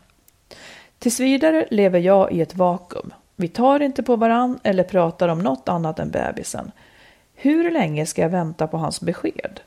Tills 0.99 1.19
vidare 1.19 1.67
lever 1.71 1.99
jag 1.99 2.31
i 2.31 2.41
ett 2.41 2.55
vakuum. 2.55 3.13
Vi 3.35 3.47
tar 3.47 3.79
inte 3.81 4.03
på 4.03 4.15
varann 4.15 4.59
eller 4.63 4.83
pratar 4.83 5.27
om 5.27 5.39
något 5.39 5.69
annat 5.69 5.99
än 5.99 6.11
bebisen. 6.11 6.71
Hur 7.43 7.71
länge 7.71 8.05
ska 8.05 8.21
jag 8.21 8.29
vänta 8.29 8.67
på 8.67 8.77
hans 8.77 9.01
besked? 9.01 9.59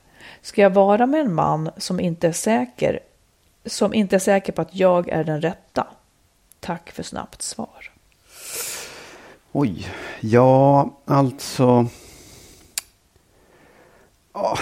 Ska 0.42 0.62
jag 0.62 0.70
vara 0.70 1.06
med 1.06 1.20
en 1.20 1.34
man 1.34 1.70
som 1.76 2.00
inte 2.00 2.28
är 2.28 2.32
säker, 2.32 3.00
som 3.64 3.94
inte 3.94 4.16
är 4.16 4.20
säker 4.20 4.52
på 4.52 4.62
att 4.62 4.74
jag 4.74 5.08
är 5.08 5.24
den 5.24 5.40
rätta? 5.40 5.86
Tack 6.60 6.90
för 6.90 7.02
snabbt 7.02 7.42
svar. 7.42 7.92
Oj, 9.52 9.86
ja 10.20 10.90
alltså. 11.04 11.86
Ja, 14.32 14.58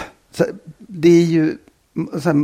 det 0.78 1.08
är 1.08 1.24
ju 1.24 1.58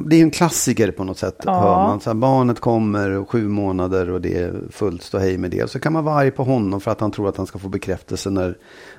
det 0.05 0.17
är 0.17 0.23
en 0.23 0.31
klassiker 0.31 0.91
på 0.91 1.05
något 1.05 1.19
sätt. 1.19 1.37
Ja. 1.45 1.61
Hör 1.61 1.75
man. 1.89 2.01
Så 2.01 2.11
här, 2.11 2.15
barnet 2.15 2.61
kommer 2.61 3.25
sju 3.25 3.49
månader 3.49 4.11
och 4.11 4.21
det 4.21 4.39
är 4.39 4.55
fullt 4.71 5.03
ståhej 5.03 5.39
med 5.39 5.51
det. 5.51 5.71
Så 5.71 5.79
kan 5.81 5.93
man 5.93 6.05
vara 6.05 6.15
arg 6.17 6.31
på 6.31 6.45
honom 6.45 6.81
för 6.81 6.91
att 6.91 7.01
han 7.01 7.11
tror 7.11 7.29
att 7.29 7.37
han 7.37 7.47
ska 7.47 7.59
få 7.59 7.69
bekräftelse 7.69 8.31
när 8.31 8.57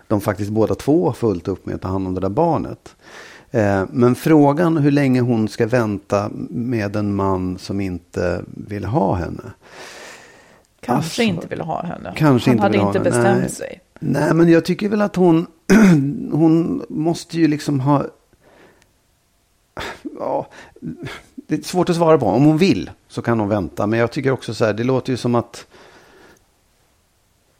de 0.07 0.21
faktiskt 0.21 0.51
båda 0.51 0.75
två 0.75 1.05
har 1.05 1.13
fullt 1.13 1.47
upp 1.47 1.65
med 1.65 1.75
att 1.75 1.81
ta 1.81 1.87
hand 1.87 2.07
om 2.07 2.13
det 2.15 2.21
där 2.21 2.29
barnet. 2.29 2.95
Eh, 3.51 3.83
men 3.91 4.15
frågan 4.15 4.77
hur 4.77 4.91
länge 4.91 5.21
hon 5.21 5.47
ska 5.47 5.67
vänta 5.67 6.29
med 6.49 6.95
en 6.95 7.15
man 7.15 7.57
som 7.57 7.81
inte 7.81 8.41
vill 8.47 8.85
ha 8.85 9.15
henne. 9.15 9.43
Kanske 10.81 11.05
Alltså, 11.07 11.21
inte 11.21 11.47
vill 11.47 11.61
ha 11.61 11.83
henne. 11.83 12.13
kanske 12.15 12.49
Han 12.49 12.53
inte 12.55 12.63
hade 12.63 12.71
vill 12.71 12.81
ha 12.81 12.87
inte 12.87 12.99
henne. 12.99 13.09
bestämt 13.09 13.39
Nej. 13.41 13.49
sig. 13.49 13.79
Nej, 13.99 14.33
men 14.33 14.49
jag 14.49 14.65
tycker 14.65 14.89
väl 14.89 15.01
att 15.01 15.15
hon, 15.15 15.47
hon 16.31 16.83
måste 16.89 17.37
ju 17.37 17.47
liksom 17.47 17.79
ha... 17.79 18.05
Ja, 20.19 20.47
det 21.35 21.55
är 21.55 21.61
svårt 21.61 21.89
att 21.89 21.95
svara 21.95 22.17
på. 22.17 22.25
Om 22.25 22.45
hon 22.45 22.57
vill 22.57 22.89
så 23.07 23.21
kan 23.21 23.39
hon 23.39 23.49
vänta. 23.49 23.87
Men 23.87 23.99
jag 23.99 24.11
tycker 24.11 24.31
också 24.31 24.53
så 24.53 24.65
här, 24.65 24.73
det 24.73 24.83
låter 24.83 25.11
ju 25.11 25.17
som 25.17 25.35
att 25.35 25.67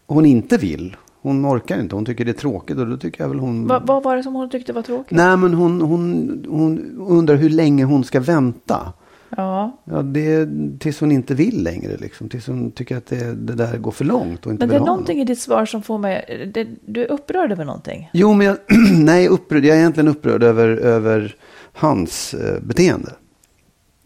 hon 0.06 0.26
inte 0.26 0.58
vill. 0.58 0.96
Hon 1.22 1.46
orkar 1.46 1.80
inte, 1.80 1.96
hon 1.96 2.06
tycker 2.06 2.26
det 2.26 2.32
är 2.32 2.34
tråkigt 2.34 2.78
och 2.78 2.88
då 2.88 2.98
tycker 2.98 3.24
jag 3.24 3.30
väl 3.30 3.40
hon... 3.40 3.68
Va, 3.68 3.82
vad 3.86 4.04
var 4.04 4.16
det 4.16 4.24
som 4.24 4.36
hon 4.36 4.50
tyckte 4.50 4.74
var 4.74 4.82
tråkigt? 4.82 5.18
Nej, 5.18 5.38
men 5.38 5.54
hon, 5.54 5.82
hon, 5.82 6.46
hon 6.50 6.98
undrar 7.08 7.36
hur 7.36 7.50
länge 7.50 7.84
hon 7.84 8.04
ska 8.04 8.20
vänta. 8.20 8.94
Ja, 9.38 9.78
Ja, 9.84 10.02
det, 10.02 10.50
tills 10.80 11.00
hon 11.00 11.12
inte 11.12 11.36
vill 11.36 11.64
längre, 11.64 11.98
liksom. 11.98 12.30
Tills 12.30 12.48
hon 12.48 12.72
tycker 12.72 12.98
att 12.98 13.06
det, 13.06 13.36
det 13.36 13.54
där 13.54 13.78
går 13.78 13.92
för 13.92 14.06
långt 14.06 14.46
och 14.46 14.52
inte 14.52 14.68
men 14.68 14.70
det 14.70 14.76
är 14.76 14.86
någonting 14.86 15.18
något. 15.18 15.30
i 15.30 15.34
ditt 15.34 15.40
svar 15.40 15.66
som 15.66 15.82
får 15.84 15.98
mig... 15.98 16.50
Det, 16.54 16.68
du 16.86 17.02
är 17.04 17.12
upprörd 17.12 17.52
över 17.52 17.66
någonting. 17.66 18.10
Jo, 18.14 18.34
men 18.34 18.48
jag, 18.48 18.58
nej, 18.94 19.28
upprörd. 19.28 19.66
Jag 19.66 19.76
är 19.76 19.80
egentligen 19.80 20.08
upprörd 20.08 20.44
över, 20.44 20.68
över 20.68 21.36
hans 21.80 22.34
eh, 22.34 22.60
beteende. 22.62 23.14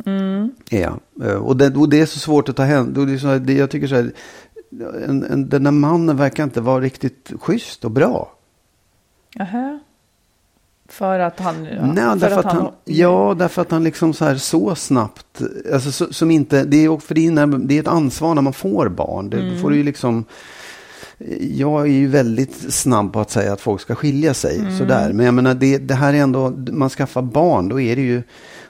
Mm. 0.05 0.51
Jag. 0.69 0.99
Eh, 1.23 1.35
och, 1.35 1.57
det, 1.57 1.75
och 1.75 1.89
det 1.89 1.99
är 1.99 2.05
så 2.05 2.19
svårt 2.19 2.49
att 2.49 2.55
ta 2.55 2.63
hänsyn. 2.63 3.29
Här, 3.29 3.39
det, 3.39 3.53
jag 3.53 3.69
tycker 3.69 3.87
så 3.87 3.95
här, 3.95 4.11
en, 5.05 5.23
en, 5.23 5.49
den 5.49 5.63
där 5.63 5.71
mannen 5.71 6.17
verkar 6.17 6.43
inte 6.43 6.61
vara 6.61 6.81
riktigt 6.81 7.31
schysst 7.39 7.85
och 7.85 7.91
bra. 7.91 8.31
Jaha. 9.35 9.79
För 10.87 11.19
att 11.19 11.39
han... 11.39 11.65
Ja, 11.65 11.85
Nej, 11.85 11.95
för 11.95 12.15
därför 12.15 12.39
att 12.39 12.53
han, 12.53 12.71
ja, 12.85 13.35
därför 13.39 13.61
att 13.61 13.71
han 13.71 13.83
liksom 13.83 14.13
så 14.13 14.25
här 14.25 14.35
så 14.35 14.75
snabbt, 14.75 15.41
alltså 15.73 15.91
så, 15.91 16.13
som 16.13 16.31
inte, 16.31 16.63
det 16.63 16.85
är, 16.85 16.97
för 16.97 17.15
det 17.15 17.27
är, 17.27 17.31
när, 17.31 17.47
det 17.47 17.75
är 17.75 17.79
ett 17.79 17.87
ansvar 17.87 18.35
när 18.35 18.41
man 18.41 18.53
får 18.53 18.89
barn. 18.89 19.29
Det, 19.29 19.49
Då 19.49 19.57
får 19.57 19.69
du 19.69 19.75
ju 19.75 19.83
liksom, 19.83 20.25
jag 21.39 21.81
är 21.81 21.91
ju 21.91 22.07
väldigt 22.07 22.73
snabb 22.73 23.13
på 23.13 23.19
att 23.19 23.31
säga 23.31 23.53
att 23.53 23.61
folk 23.61 23.81
ska 23.81 23.95
skilja 23.95 24.33
sig, 24.33 24.77
sådär. 24.77 25.13
Men 25.13 25.25
jag 25.25 25.33
menar, 25.35 25.53
det, 25.53 25.77
det 25.77 25.93
här 25.93 26.13
är 26.13 26.17
ändå, 26.17 26.49
man 26.71 26.89
skaffar 26.89 27.21
barn, 27.21 27.69
då 27.69 27.79
är 27.79 27.95
det 27.95 28.01
ju, 28.01 28.23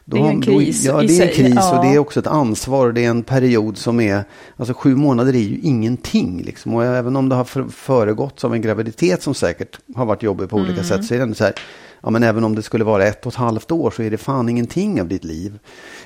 då, 0.05 0.17
Det 0.17 0.23
är 0.23 0.29
en 0.29 0.41
kris 0.41 0.85
Då, 0.85 0.91
ja, 0.91 1.01
det 1.01 1.19
är 1.19 1.27
en 1.27 1.33
kris 1.33 1.55
ja. 1.55 1.77
och 1.77 1.85
det 1.85 1.93
är 1.93 1.99
också 1.99 2.19
ett 2.19 2.27
ansvar. 2.27 2.87
och 2.87 2.93
Det 2.93 3.05
är 3.05 3.09
en 3.09 3.23
period 3.23 3.77
som 3.77 3.99
är, 3.99 4.23
alltså 4.57 4.73
sju 4.73 4.95
månader 4.95 5.35
är 5.35 5.39
ju 5.39 5.59
ingenting. 5.59 6.41
Liksom. 6.41 6.73
Och 6.73 6.85
även 6.85 7.15
om 7.15 7.29
det 7.29 7.35
har 7.35 7.43
för- 7.43 7.67
föregåtts 7.67 8.45
av 8.45 8.53
en 8.53 8.61
graviditet 8.61 9.23
som 9.23 9.33
säkert 9.33 9.79
har 9.95 10.05
varit 10.05 10.23
jobbig 10.23 10.49
på 10.49 10.57
olika 10.57 10.83
sätt 10.83 11.05
så 11.05 11.13
är 11.13 11.17
det 11.17 11.23
ändå 11.23 11.35
så 11.35 11.43
här, 11.43 11.53
ja 12.01 12.09
men 12.09 12.23
även 12.23 12.43
om 12.43 12.55
det 12.55 12.61
skulle 12.61 12.83
vara 12.83 13.05
ett 13.05 13.25
och 13.25 13.31
ett 13.31 13.37
halvt 13.37 13.71
år 13.71 13.91
så 13.91 14.03
är 14.03 14.11
det 14.11 14.17
fan 14.17 14.49
ingenting 14.49 15.01
av 15.01 15.07
ditt 15.07 15.23
liv. 15.23 15.59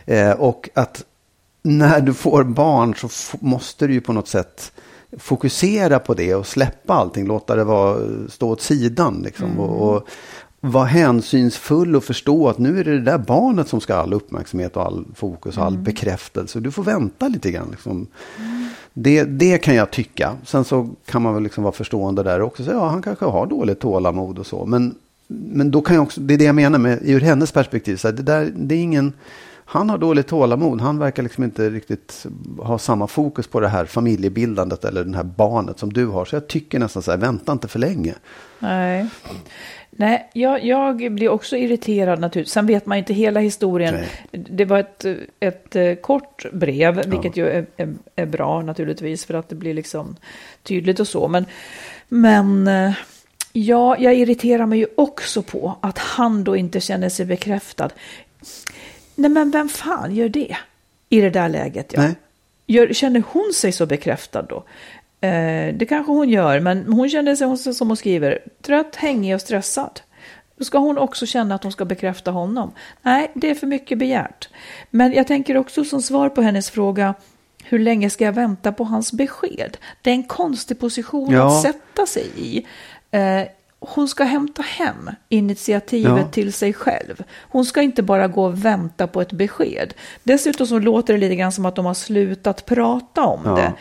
Eh, 0.06 0.32
och 0.32 0.70
att 0.74 1.04
när 1.64 2.02
du 2.02 2.14
får 2.14 2.44
barn 2.44 2.96
så 2.96 3.38
måste 3.40 3.88
du 3.88 3.94
ju 3.94 4.02
på 4.02 4.14
något 4.14 4.28
sätt 4.28 4.72
fokusera 5.18 6.00
på 6.00 6.14
det 6.14 6.36
och 6.36 6.48
släppa 6.48 6.94
allting, 6.94 7.28
låta 7.28 7.56
det 7.56 7.64
vara, 7.64 8.00
stå 8.30 8.50
åt 8.50 8.62
sidan. 8.62 9.22
Liksom, 9.26 9.60
och, 9.60 9.96
och 9.96 10.08
vara 10.62 10.86
hänsynsfull 10.86 11.96
och 11.96 12.04
förstå 12.04 12.50
att 12.50 12.58
nu 12.58 12.80
är 12.80 12.84
det 12.84 12.92
det 12.92 13.12
där 13.12 13.18
barnet 13.18 13.68
som 13.68 13.82
ska 13.82 13.94
ha 13.94 14.02
all 14.02 14.14
uppmärksamhet 14.14 14.78
och 14.78 14.86
all 14.86 15.06
fokus 15.16 15.58
och 15.58 15.64
all 15.64 15.78
bekräftelse. 15.78 16.60
Du 16.60 16.72
får 16.72 16.84
vänta 16.84 17.28
lite 17.28 17.52
grann. 17.52 17.68
Liksom. 17.72 18.08
Det, 18.94 19.24
det 19.24 19.58
kan 19.58 19.76
jag 19.76 19.92
tycka. 19.92 20.36
Sen 20.46 20.64
så 20.64 20.90
kan 21.06 21.22
man 21.22 21.34
väl 21.34 21.44
liksom 21.44 21.64
vara 21.64 21.74
förstående 21.74 22.24
där 22.24 22.42
också. 22.42 22.64
Så, 22.64 22.72
ja, 22.72 22.88
han 22.88 23.02
kanske 23.02 23.26
har 23.26 23.46
dåligt 23.46 23.80
tålamod 23.80 24.40
och 24.40 24.46
så. 24.46 24.66
Men, 24.66 24.96
men 25.28 25.72
då 25.72 25.82
kan 25.82 25.96
jag 25.96 26.04
också, 26.04 26.22
det 26.22 26.34
är 26.34 26.38
det 26.38 26.44
jag 26.44 26.56
menar 26.56 26.80
med 26.80 27.00
ur 27.02 27.20
hennes 27.20 27.52
perspektiv. 27.52 27.96
Så 27.96 28.08
här, 28.08 28.16
det, 28.16 28.24
där, 28.24 28.52
det 28.56 28.76
är 28.76 28.80
ingen, 28.80 29.14
han 29.70 29.90
har 29.90 29.98
dåligt 29.98 30.28
tålamod. 30.28 30.82
Han 30.82 31.00
verkar 31.00 31.24
liksom 31.24 31.44
inte 31.44 31.70
riktigt 31.70 32.26
ha 32.58 32.78
samma 32.78 33.08
fokus 33.08 33.48
på 33.48 33.60
det 33.60 33.68
här 33.68 33.86
familjebildandet 33.86 34.86
eller 34.86 35.04
det 35.04 35.18
här 35.18 35.24
barnet 35.24 35.80
som 35.80 35.94
du 35.94 36.06
har. 36.06 36.26
Så 36.26 36.36
jag 36.36 36.48
tycker 36.48 36.80
nästan 36.80 37.04
så 37.04 37.12
här, 37.12 37.18
vänta 37.18 37.52
inte 37.52 37.68
för 37.68 37.80
länge. 37.80 38.14
Nej. 38.60 39.08
Nej, 39.90 40.30
jag, 40.34 40.66
jag 40.66 41.12
blir 41.12 41.30
också 41.30 41.58
irriterad 41.58 42.20
naturligtvis. 42.20 42.54
Sen 42.54 42.68
vet 42.68 42.86
man 42.86 42.98
inte 42.98 43.14
hela 43.14 43.40
historien. 43.40 43.96
Det 44.32 44.66
var 44.66 44.80
ett, 44.80 45.06
ett 45.40 45.76
eh, 45.76 45.96
kort 45.96 46.46
brev, 46.52 47.10
vilket 47.10 47.38
ju 47.38 47.48
är, 47.48 47.66
är, 47.78 47.94
är 48.16 48.26
bra 48.26 48.62
naturligtvis 48.62 49.26
för 49.26 49.34
att 49.34 49.50
det 49.50 49.56
blir 49.56 49.74
liksom 49.74 50.16
tydligt 50.64 51.00
och 51.00 51.08
så. 51.08 51.28
Men, 51.28 51.46
men 52.08 52.68
eh, 52.68 52.92
ja, 53.54 53.98
jag 54.00 54.16
irriterar 54.16 54.66
mig 54.66 54.80
ju 54.80 54.88
också 54.98 55.42
på 55.42 55.78
att 55.82 55.98
han 55.98 56.44
då 56.44 56.56
inte 56.56 56.80
känner 56.80 57.10
sig 57.10 57.26
bekräftad. 57.26 57.90
Nej, 59.18 59.32
men 59.32 59.52
vem 59.52 59.70
fan 59.70 60.16
gör 60.16 60.30
det 60.30 60.58
i 61.10 61.22
det 61.22 61.30
där 61.30 61.50
läget? 61.50 61.94
Ja. 61.96 62.04
Gör, 62.68 62.94
känner 62.94 63.24
hon 63.32 63.52
sig 63.54 63.72
så 63.72 63.86
bekräftad 63.86 64.42
då? 64.42 64.64
Eh, 65.28 65.76
det 65.76 65.86
kanske 65.90 66.12
hon 66.12 66.30
gör, 66.30 66.60
men 66.60 66.94
hon 66.94 67.10
känner 67.10 67.36
sig 67.58 67.74
som 67.74 67.88
hon 67.88 67.98
skriver, 67.98 68.40
trött, 68.62 68.96
hängig 68.96 69.36
och 69.36 69.42
stressad. 69.42 70.02
Då 70.58 70.64
ska 70.66 70.78
hon 70.78 70.98
också 70.98 71.26
känna 71.26 71.56
att 71.56 71.64
hon 71.64 71.72
ska 71.72 71.86
bekräfta 71.86 72.32
honom. 72.32 72.72
Nej, 73.02 73.32
det 73.34 73.50
är 73.50 73.56
för 73.56 73.68
mycket 73.68 73.98
begärt. 73.98 74.50
Men 74.90 75.14
jag 75.14 75.28
tänker 75.28 75.58
också 75.58 75.84
som 75.84 76.02
svar 76.02 76.30
på 76.30 76.42
hennes 76.42 76.70
fråga, 76.70 77.14
hur 77.64 77.80
länge 77.80 78.10
ska 78.10 78.26
jag 78.26 78.34
vänta 78.34 78.72
på 78.72 78.84
hans 78.84 79.14
besked? 79.14 79.78
Det 80.02 80.10
är 80.10 80.14
en 80.14 80.24
konstig 80.24 80.80
position 80.80 81.32
Ja. 81.32 81.48
att 81.48 81.62
sätta 81.62 82.06
sig 82.06 82.26
i. 82.38 82.66
Eh, 83.12 83.42
hon 83.80 84.08
ska 84.08 84.24
hämta 84.24 84.62
hem 84.62 85.10
initiativet 85.30 86.18
Ja. 86.18 86.28
till 86.32 86.54
sig 86.54 86.74
själv. 86.74 87.24
Hon 87.42 87.66
ska 87.66 87.82
inte 87.82 88.04
bara 88.04 88.28
gå 88.28 88.44
och 88.46 88.66
vänta 88.66 89.08
på 89.08 89.22
ett 89.22 89.32
besked. 89.32 89.94
Dessutom 90.24 90.68
så 90.68 90.80
låter 90.80 91.14
det 91.14 91.20
lite 91.20 91.36
grann 91.36 91.52
som 91.52 91.66
att 91.66 91.76
de 91.76 91.86
har 91.86 91.94
slutat 91.94 92.66
prata 92.66 93.24
om 93.26 93.42
Ja. 93.46 93.74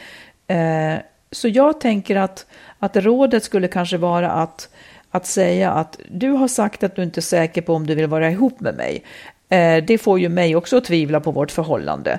det. 0.47 0.55
Eh, 0.55 0.99
så 1.31 1.49
jag 1.49 1.81
tänker 1.81 2.17
att, 2.17 2.47
att 2.79 2.97
rådet 2.97 3.45
skulle 3.45 3.69
kanske 3.69 3.97
vara 3.97 4.31
att, 4.31 4.69
att 5.11 5.27
säga 5.27 5.71
att 5.73 5.99
du 6.11 6.31
har 6.31 6.49
sagt 6.49 6.83
att 6.85 6.97
du 6.97 7.03
inte 7.03 7.21
är 7.21 7.23
säker 7.23 7.63
på 7.63 7.75
om 7.75 7.87
du 7.87 7.95
vill 7.95 8.07
vara 8.07 8.31
ihop 8.31 8.61
med 8.61 8.75
mig. 8.77 9.05
Eh, 9.49 9.85
det 9.85 9.99
får 9.99 10.19
ju 10.21 10.29
mig 10.29 10.57
också 10.57 10.77
att 10.77 10.85
tvivla 10.85 11.21
på 11.21 11.31
vårt 11.31 11.51
förhållande. 11.51 12.19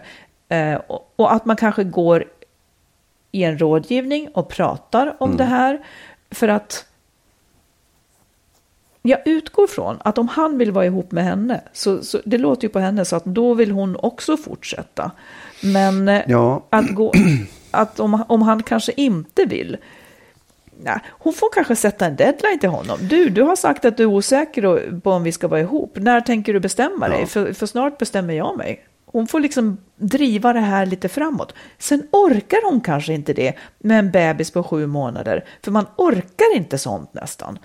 Eh, 0.49 0.73
och, 0.75 1.13
och 1.15 1.33
att 1.33 1.45
man 1.45 1.55
kanske 1.55 1.83
går 1.83 2.25
i 3.31 3.43
en 3.43 3.57
rådgivning 3.57 4.27
och 4.33 4.49
pratar 4.49 5.15
om 5.19 5.37
det 5.37 5.43
här. 5.43 5.79
För 6.31 6.47
att 6.47 6.85
jag 9.07 9.19
utgår 9.25 9.67
från 9.67 9.97
att 9.99 10.17
om 10.17 10.27
han 10.27 10.57
vill 10.57 10.71
vara 10.71 10.85
ihop 10.85 11.11
med 11.11 11.23
henne, 11.23 11.61
så, 11.73 12.03
så 12.03 12.19
det 12.25 12.37
låter 12.37 12.63
ju 12.63 12.69
på 12.69 12.79
henne 12.79 13.05
så 13.05 13.15
att 13.15 13.25
då 13.25 13.53
vill 13.53 13.71
hon 13.71 13.95
också 13.99 14.37
fortsätta. 14.37 15.11
Men 15.63 16.07
eh, 16.09 16.21
Ja. 16.27 16.65
att, 16.69 16.89
gå, 16.89 17.13
att 17.71 17.99
om, 17.99 18.23
om 18.27 18.41
han 18.41 18.63
kanske 18.63 18.91
inte 18.97 19.45
vill, 19.45 19.77
nej, 20.83 20.99
hon 21.09 21.33
får 21.33 21.49
kanske 21.53 21.75
sätta 21.75 22.05
en 22.05 22.15
deadline 22.15 22.59
till 22.59 22.69
honom. 22.69 22.97
Du, 23.01 23.29
du 23.29 23.41
har 23.41 23.55
sagt 23.55 23.85
att 23.85 23.97
du 23.97 24.03
är 24.03 24.07
osäker 24.07 24.99
på 24.99 25.11
om 25.11 25.23
vi 25.23 25.31
ska 25.31 25.47
vara 25.47 25.59
ihop. 25.59 25.91
När 25.95 26.21
tänker 26.21 26.53
du 26.53 26.59
bestämma 26.59 27.09
dig? 27.09 27.25
För, 27.25 27.53
för 27.53 27.65
snart 27.65 27.97
bestämmer 27.97 28.33
jag 28.33 28.57
mig. 28.57 28.83
Hon 29.11 29.27
får 29.27 29.39
liksom 29.39 29.77
driva 29.95 30.53
det 30.53 30.59
här 30.59 30.85
lite 30.85 31.09
framåt. 31.09 31.53
Sen 31.77 32.07
orkar 32.11 32.71
hon 32.71 32.81
kanske 32.81 33.13
inte 33.13 33.33
det 33.33 33.53
med 33.79 33.99
en 33.99 34.11
bebis 34.11 34.51
på 34.51 34.63
sju 34.63 34.87
månader. 34.87 35.45
För 35.63 35.71
man 35.71 35.85
orkar 35.95 36.55
inte 36.55 36.77
sånt 36.77 37.13
nästan. 37.13 37.59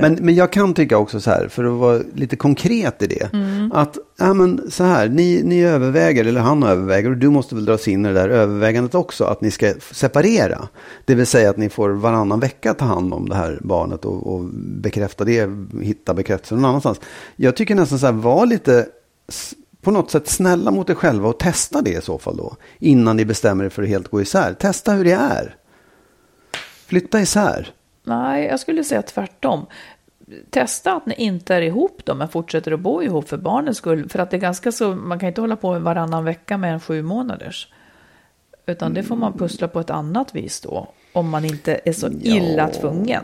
Men, 0.00 0.18
men 0.20 0.34
jag 0.34 0.52
kan 0.52 0.74
tycka 0.74 0.98
också 0.98 1.20
så 1.20 1.30
här, 1.30 1.48
för 1.48 1.64
att 1.64 1.72
vara 1.72 2.00
lite 2.14 2.36
konkret 2.36 3.02
i 3.02 3.06
det. 3.06 3.30
Att, 3.72 3.98
ja 4.18 4.34
men 4.34 4.70
så 4.70 4.84
här, 4.84 5.08
ni, 5.08 5.42
ni 5.44 5.64
överväger, 5.64 6.24
eller 6.24 6.40
han 6.40 6.62
överväger, 6.62 7.10
och 7.10 7.16
du 7.16 7.30
måste 7.30 7.54
väl 7.54 7.64
dras 7.64 7.88
in 7.88 8.06
i 8.06 8.08
det 8.08 8.14
där 8.14 8.28
övervägandet 8.28 8.94
också, 8.94 9.24
att 9.24 9.40
ni 9.40 9.50
ska 9.50 9.74
separera. 9.92 10.68
Det 11.04 11.14
vill 11.14 11.26
säga 11.26 11.50
att 11.50 11.56
ni 11.56 11.68
får 11.68 11.90
varannan 11.90 12.40
vecka 12.40 12.74
ta 12.74 12.84
hand 12.84 13.14
om 13.14 13.28
det 13.28 13.34
här 13.34 13.58
barnet 13.62 14.04
och, 14.04 14.34
och 14.34 14.44
bekräfta 14.54 15.24
det, 15.24 15.50
hitta 15.82 16.14
bekräftelse 16.14 16.54
någon 16.54 16.64
annanstans. 16.64 17.00
Jag 17.36 17.56
tycker 17.56 17.74
nästan 17.74 17.98
så 17.98 18.06
här, 18.06 18.12
var 18.12 18.46
lite, 18.46 18.86
på 19.82 19.90
något 19.90 20.10
sätt 20.10 20.28
snälla 20.28 20.70
mot 20.70 20.90
er 20.90 20.94
själva 20.94 21.28
och 21.28 21.38
testa 21.38 21.82
det 21.82 21.90
i 21.98 22.00
så 22.00 22.18
fall 22.18 22.36
då. 22.36 22.56
Innan 22.78 23.16
ni 23.16 23.24
bestämmer 23.24 23.64
er 23.64 23.68
för 23.68 23.82
att 23.82 23.88
helt 23.88 24.08
gå 24.08 24.20
isär. 24.20 24.54
Testa 24.54 24.92
hur 24.92 25.04
det 25.04 25.12
är. 25.12 25.56
Flytta 26.86 27.20
isär. 27.20 27.74
Nej, 28.04 28.44
jag 28.46 28.60
skulle 28.60 28.84
säga 28.84 29.02
tvärtom. 29.02 29.66
Testa 30.50 30.92
att 30.96 31.06
ni 31.06 31.14
inte 31.14 31.54
är 31.54 31.60
ihop 31.62 32.00
då, 32.04 32.14
men 32.14 32.28
fortsätter 32.28 32.72
att 32.72 32.80
bo 32.80 33.02
ihop 33.02 33.28
för 33.28 33.36
barnens 33.36 33.76
skull. 33.76 34.08
För 34.08 34.18
att 34.18 34.30
det 34.30 34.36
är 34.36 34.40
ganska 34.40 34.72
så, 34.72 34.94
man 34.94 35.18
kan 35.18 35.28
inte 35.28 35.40
hålla 35.40 35.56
på 35.56 35.78
varannan 35.78 36.24
vecka 36.24 36.58
med 36.58 36.72
en 36.72 36.80
sju 36.80 37.02
månaders. 37.02 37.68
Utan 38.66 38.94
det 38.94 39.02
får 39.02 39.16
man 39.16 39.32
pussla 39.32 39.68
på 39.68 39.80
ett 39.80 39.90
annat 39.90 40.34
vis 40.34 40.60
då. 40.60 40.88
Om 41.12 41.30
man 41.30 41.44
inte 41.44 41.80
är 41.84 41.92
så 41.92 42.08
illa 42.20 42.68
tvungen. 42.68 43.22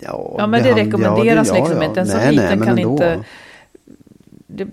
Ja, 0.00 0.34
Ja, 0.38 0.46
men 0.46 0.62
det 0.62 0.68
han- 0.70 0.78
rekommenderas 0.78 1.48
ja, 1.48 1.54
det- 1.54 1.58
ja, 1.60 1.64
liksom 1.64 1.82
ja. 1.82 1.88
inte. 1.88 2.00
En 2.00 2.06
så 2.06 2.16
Nej, 2.16 2.26
nej, 2.26 2.34
liten 2.34 2.58
men 2.58 2.68
kan 2.68 2.78
ändå. 2.78 2.90
inte... 2.92 3.24
Det, 4.46 4.68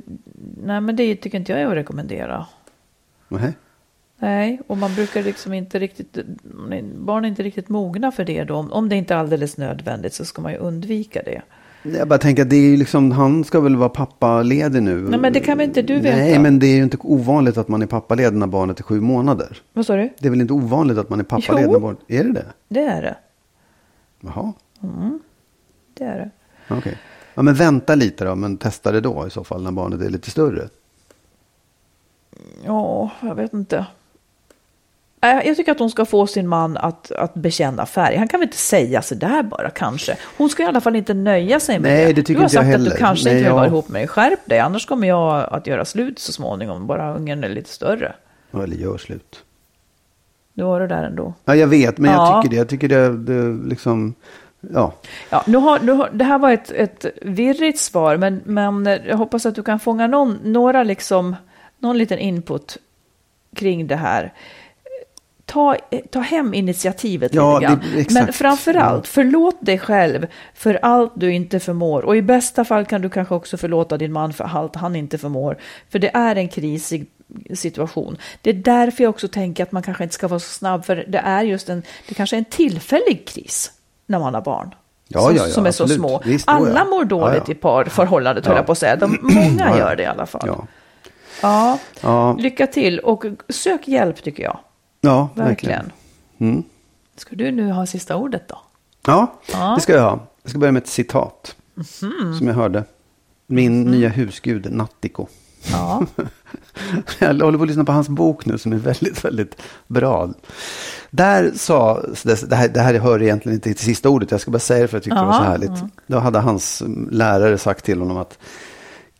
nej, 0.63 0.81
men 0.81 0.95
det 0.95 1.15
tycker 1.15 1.37
inte 1.37 1.51
jag 1.51 1.61
är 1.61 1.65
att 1.67 1.73
rekommendera. 1.73 2.45
Nej. 3.27 3.53
Nej, 4.19 4.61
och 4.67 4.77
man 4.77 4.95
brukar 4.95 5.23
liksom 5.23 5.53
inte 5.53 5.79
riktigt, 5.79 6.17
barn 6.95 7.25
är 7.25 7.29
inte 7.29 7.43
riktigt 7.43 7.69
mogna 7.69 8.11
för 8.11 8.25
det 8.25 8.43
då. 8.43 8.55
Om 8.55 8.89
det 8.89 8.95
inte 8.95 9.13
är 9.13 9.17
alldeles 9.17 9.57
nödvändigt 9.57 10.13
så 10.13 10.25
ska 10.25 10.41
man 10.41 10.51
ju 10.51 10.57
undvika 10.57 11.21
det. 11.25 11.41
Jag 11.83 12.07
bara 12.07 12.19
tänker 12.19 12.41
att 12.43 12.49
det 12.49 12.55
är 12.55 12.69
ju 12.69 12.77
liksom, 12.77 13.11
han 13.11 13.43
ska 13.43 13.59
väl 13.59 13.75
vara 13.75 13.89
pappaledig 13.89 14.83
nu. 14.83 14.95
Nej, 15.09 15.19
men 15.19 15.33
det 15.33 15.39
kan 15.39 15.57
väl 15.57 15.67
inte 15.67 15.81
du 15.81 15.99
veta? 15.99 16.17
Nej, 16.17 16.39
men 16.39 16.59
det 16.59 16.67
är 16.67 16.75
ju 16.75 16.83
inte 16.83 16.97
ovanligt 17.01 17.57
att 17.57 17.67
man 17.67 17.81
är 17.81 17.85
pappaledig 17.85 18.37
när 18.37 18.47
barnet 18.47 18.79
är 18.79 18.83
sju 18.83 19.01
månader. 19.01 19.57
Vad 19.73 19.85
sa 19.85 19.95
du? 19.95 20.09
Det 20.19 20.27
är 20.27 20.29
väl 20.29 20.41
inte 20.41 20.53
ovanligt 20.53 20.97
att 20.97 21.09
man 21.09 21.19
är 21.19 21.23
pappaledig 21.23 21.71
när 21.71 21.79
barnet... 21.79 21.99
Är 22.07 22.23
det 22.23 22.31
det? 22.33 22.45
Det 22.67 22.83
är 22.83 23.01
det. 23.01 23.15
Jaha, 24.21 24.53
Det 25.93 26.03
är 26.03 26.17
det. 26.17 26.29
okej. 26.75 26.97
Ja, 27.33 27.41
men 27.41 27.53
vänta 27.53 27.95
lite 27.95 28.25
då, 28.25 28.35
men 28.35 28.57
testa 28.57 28.91
det 28.91 29.01
då 29.01 29.27
i 29.27 29.29
så 29.29 29.43
fall 29.43 29.63
när 29.63 29.71
barnet 29.71 30.01
är 30.01 30.09
lite 30.09 30.31
större. 30.31 30.69
Ja, 32.65 33.11
jag 33.21 33.35
vet 33.35 33.53
inte. 33.53 33.85
Nej, 35.21 35.47
Jag 35.47 35.55
tycker 35.57 35.71
att 35.71 35.79
hon 35.79 35.89
ska 35.89 36.05
få 36.05 36.27
sin 36.27 36.47
man 36.47 36.77
att, 36.77 37.11
att 37.11 37.33
bekänna 37.33 37.85
färg. 37.85 38.15
Han 38.17 38.27
kan 38.27 38.39
väl 38.39 38.47
inte 38.47 38.57
säga 38.57 39.01
så 39.01 39.15
där 39.15 39.43
bara 39.43 39.69
kanske. 39.69 40.17
Hon 40.37 40.49
ska 40.49 40.63
i 40.63 40.65
alla 40.65 40.81
fall 40.81 40.95
inte 40.95 41.13
nöja 41.13 41.59
sig 41.59 41.79
med 41.79 41.91
Nej, 41.91 42.05
det. 42.05 42.13
det 42.13 42.21
tycker 42.21 42.33
du 42.33 42.39
har 42.39 42.43
inte 42.43 42.55
jag 42.55 42.63
sagt 42.63 42.75
att 42.75 42.79
heller. 42.81 42.91
du 42.91 42.97
kanske 42.97 43.25
Nej, 43.25 43.33
inte 43.33 43.37
vill 43.43 43.47
jag- 43.47 43.55
vara 43.55 43.67
ihop 43.67 43.89
med 43.89 43.93
mig. 44.01 44.07
Skärp 44.07 44.39
dig, 44.45 44.59
annars 44.59 44.85
kommer 44.85 45.07
jag 45.07 45.53
att 45.53 45.67
göra 45.67 45.85
slut 45.85 46.19
så 46.19 46.31
småningom. 46.31 46.87
Bara 46.87 47.15
ungen 47.15 47.43
är 47.43 47.49
lite 47.49 47.69
större. 47.69 48.13
Eller 48.53 48.75
gör 48.75 48.97
slut. 48.97 49.43
Nu 50.53 50.63
var 50.63 50.79
du 50.79 50.87
där 50.87 51.03
ändå. 51.03 51.33
Ja, 51.45 51.55
jag 51.55 51.67
vet, 51.67 51.97
men 51.97 52.11
Ja. 52.11 52.33
jag 52.33 52.43
tycker 52.43 52.49
det. 52.55 52.57
Jag 52.59 52.69
tycker 52.69 52.87
det, 52.89 53.17
det 53.17 53.69
liksom... 53.69 54.13
Ja, 54.73 54.93
Ja, 55.29 55.43
nu 55.47 55.57
har, 55.57 55.79
nu 55.79 55.91
har, 55.91 56.09
det 56.13 56.23
här 56.23 56.39
var 56.39 56.51
ett, 56.51 56.71
ett 56.71 57.05
virrigt 57.21 57.79
svar, 57.79 58.17
men, 58.17 58.41
men 58.45 58.85
jag 59.07 59.17
hoppas 59.17 59.45
att 59.45 59.55
du 59.55 59.63
kan 59.63 59.79
fånga 59.79 60.07
någon, 60.07 60.39
några 60.43 60.83
liksom, 60.83 61.35
någon 61.79 61.97
liten 61.97 62.19
input 62.19 62.77
kring 63.55 63.87
det 63.87 63.95
här. 63.95 64.33
Ta, 65.49 65.75
ta 66.11 66.19
hem 66.19 66.53
initiativet 66.53 67.33
Ja, 67.33 67.59
lite 67.59 67.71
grann. 67.71 67.81
det-. 67.95 68.11
Men 68.13 68.33
framförallt, 68.33 69.07
förlåt 69.07 69.55
dig 69.59 69.79
själv 69.79 70.27
för 70.53 70.79
allt 70.81 71.11
du 71.15 71.33
inte 71.33 71.59
förmår. 71.59 72.05
Och 72.05 72.17
i 72.17 72.21
bästa 72.21 72.65
fall 72.65 72.85
kan 72.85 73.01
du 73.01 73.09
kanske 73.09 73.35
också 73.35 73.57
förlåta 73.57 73.97
din 73.97 74.13
man 74.13 74.33
för 74.33 74.43
allt 74.43 74.75
han 74.75 74.95
inte 74.95 75.17
förmår. 75.17 75.57
För 75.89 75.99
det 75.99 76.11
är 76.15 76.35
en 76.35 76.47
krisig 76.49 77.07
situation. 77.53 78.17
Det 78.41 78.49
är 78.49 78.53
därför 78.53 79.03
jag 79.03 79.09
också 79.09 79.27
tänker 79.27 79.63
att 79.63 79.71
man 79.71 79.83
kanske 79.83 80.03
inte 80.03 80.15
ska 80.15 80.27
vara 80.27 80.39
så 80.39 80.49
snabb, 80.49 80.85
för 80.85 81.05
det 81.07 81.17
är 81.17 81.43
just 81.43 81.69
en, 81.69 81.83
det 82.07 82.13
kanske 82.13 82.35
är 82.35 82.37
en 82.37 82.45
tillfällig 82.45 83.27
kris 83.27 83.71
när 84.05 84.19
man 84.19 84.33
har 84.33 84.41
barn. 84.41 84.75
Ja, 85.07 85.19
som, 85.21 85.35
ja, 85.35 85.43
ja, 85.47 85.49
som 85.53 85.65
är 85.65 85.71
så 85.71 85.83
absolut. 85.83 85.99
små. 86.01 86.21
Visst, 86.25 86.47
Alla 86.49 86.85
mår 86.85 87.05
dåligt 87.05 87.49
i 87.49 87.53
parförhållandet, 87.55 88.45
höll 88.45 88.53
Ja. 88.55 88.59
jag 88.59 88.65
på 88.65 88.71
att 88.71 88.77
säga. 88.77 88.95
De, 88.95 89.17
många 89.21 89.77
gör 89.77 89.95
det 89.95 90.03
i 90.03 90.05
alla 90.05 90.25
fall. 90.25 90.49
Ja, 91.41 92.35
Lycka 92.39 92.67
till 92.67 92.99
och 92.99 93.25
sök 93.49 93.87
hjälp 93.87 94.23
tycker 94.23 94.43
jag. 94.43 94.59
Ja 95.01 95.29
Verkligen. 95.35 95.45
verkligen. 95.47 95.91
Mm. 96.51 96.63
Ska 97.15 97.35
du 97.35 97.51
nu 97.51 97.71
ha 97.71 97.85
sista 97.85 98.15
ordet 98.15 98.47
då? 98.47 98.59
Ja, 99.07 99.33
Ja. 99.53 99.73
det 99.75 99.81
ska 99.81 99.93
jag 99.93 100.01
ha. 100.01 100.19
Jag 100.43 100.49
ska 100.49 100.59
börja 100.59 100.71
med 100.71 100.83
ett 100.83 100.89
citat. 100.89 101.55
Mhm. 101.75 102.37
Som 102.37 102.47
jag 102.47 102.53
hörde. 102.53 102.83
Min 103.47 103.81
nya 103.83 104.09
husgud, 104.09 104.71
Nattiko. 104.73 105.27
Ja. 105.71 106.05
Jag 107.19 107.27
håller 107.27 107.57
på 107.57 107.63
att 107.63 107.67
lyssna 107.67 107.85
på 107.85 107.91
hans 107.91 108.09
bok 108.09 108.45
nu 108.45 108.57
som 108.57 108.73
är 108.73 108.77
väldigt, 108.77 109.25
väldigt 109.25 109.61
bra. 109.87 110.29
Där 111.09 111.51
sa, 111.55 112.01
det 112.47 112.55
här, 112.55 112.67
det 112.67 112.79
här 112.81 112.93
hör 112.99 113.21
egentligen 113.23 113.55
inte 113.55 113.73
till 113.73 113.85
sista 113.85 114.09
ordet, 114.09 114.31
jag 114.31 114.41
ska 114.41 114.51
bara 114.51 114.59
säga 114.59 114.81
det 114.81 114.87
för 114.87 114.97
jag 114.97 115.03
tyckte 115.03 115.19
det 115.19 115.25
var 115.25 115.33
så 115.33 115.39
Ja, 115.43 115.43
härligt. 115.49 115.71
Då 116.07 116.19
hade 116.19 116.39
hans 116.39 116.83
lärare 117.11 117.57
sagt 117.57 117.85
till 117.85 117.99
honom 117.99 118.17
att 118.17 118.37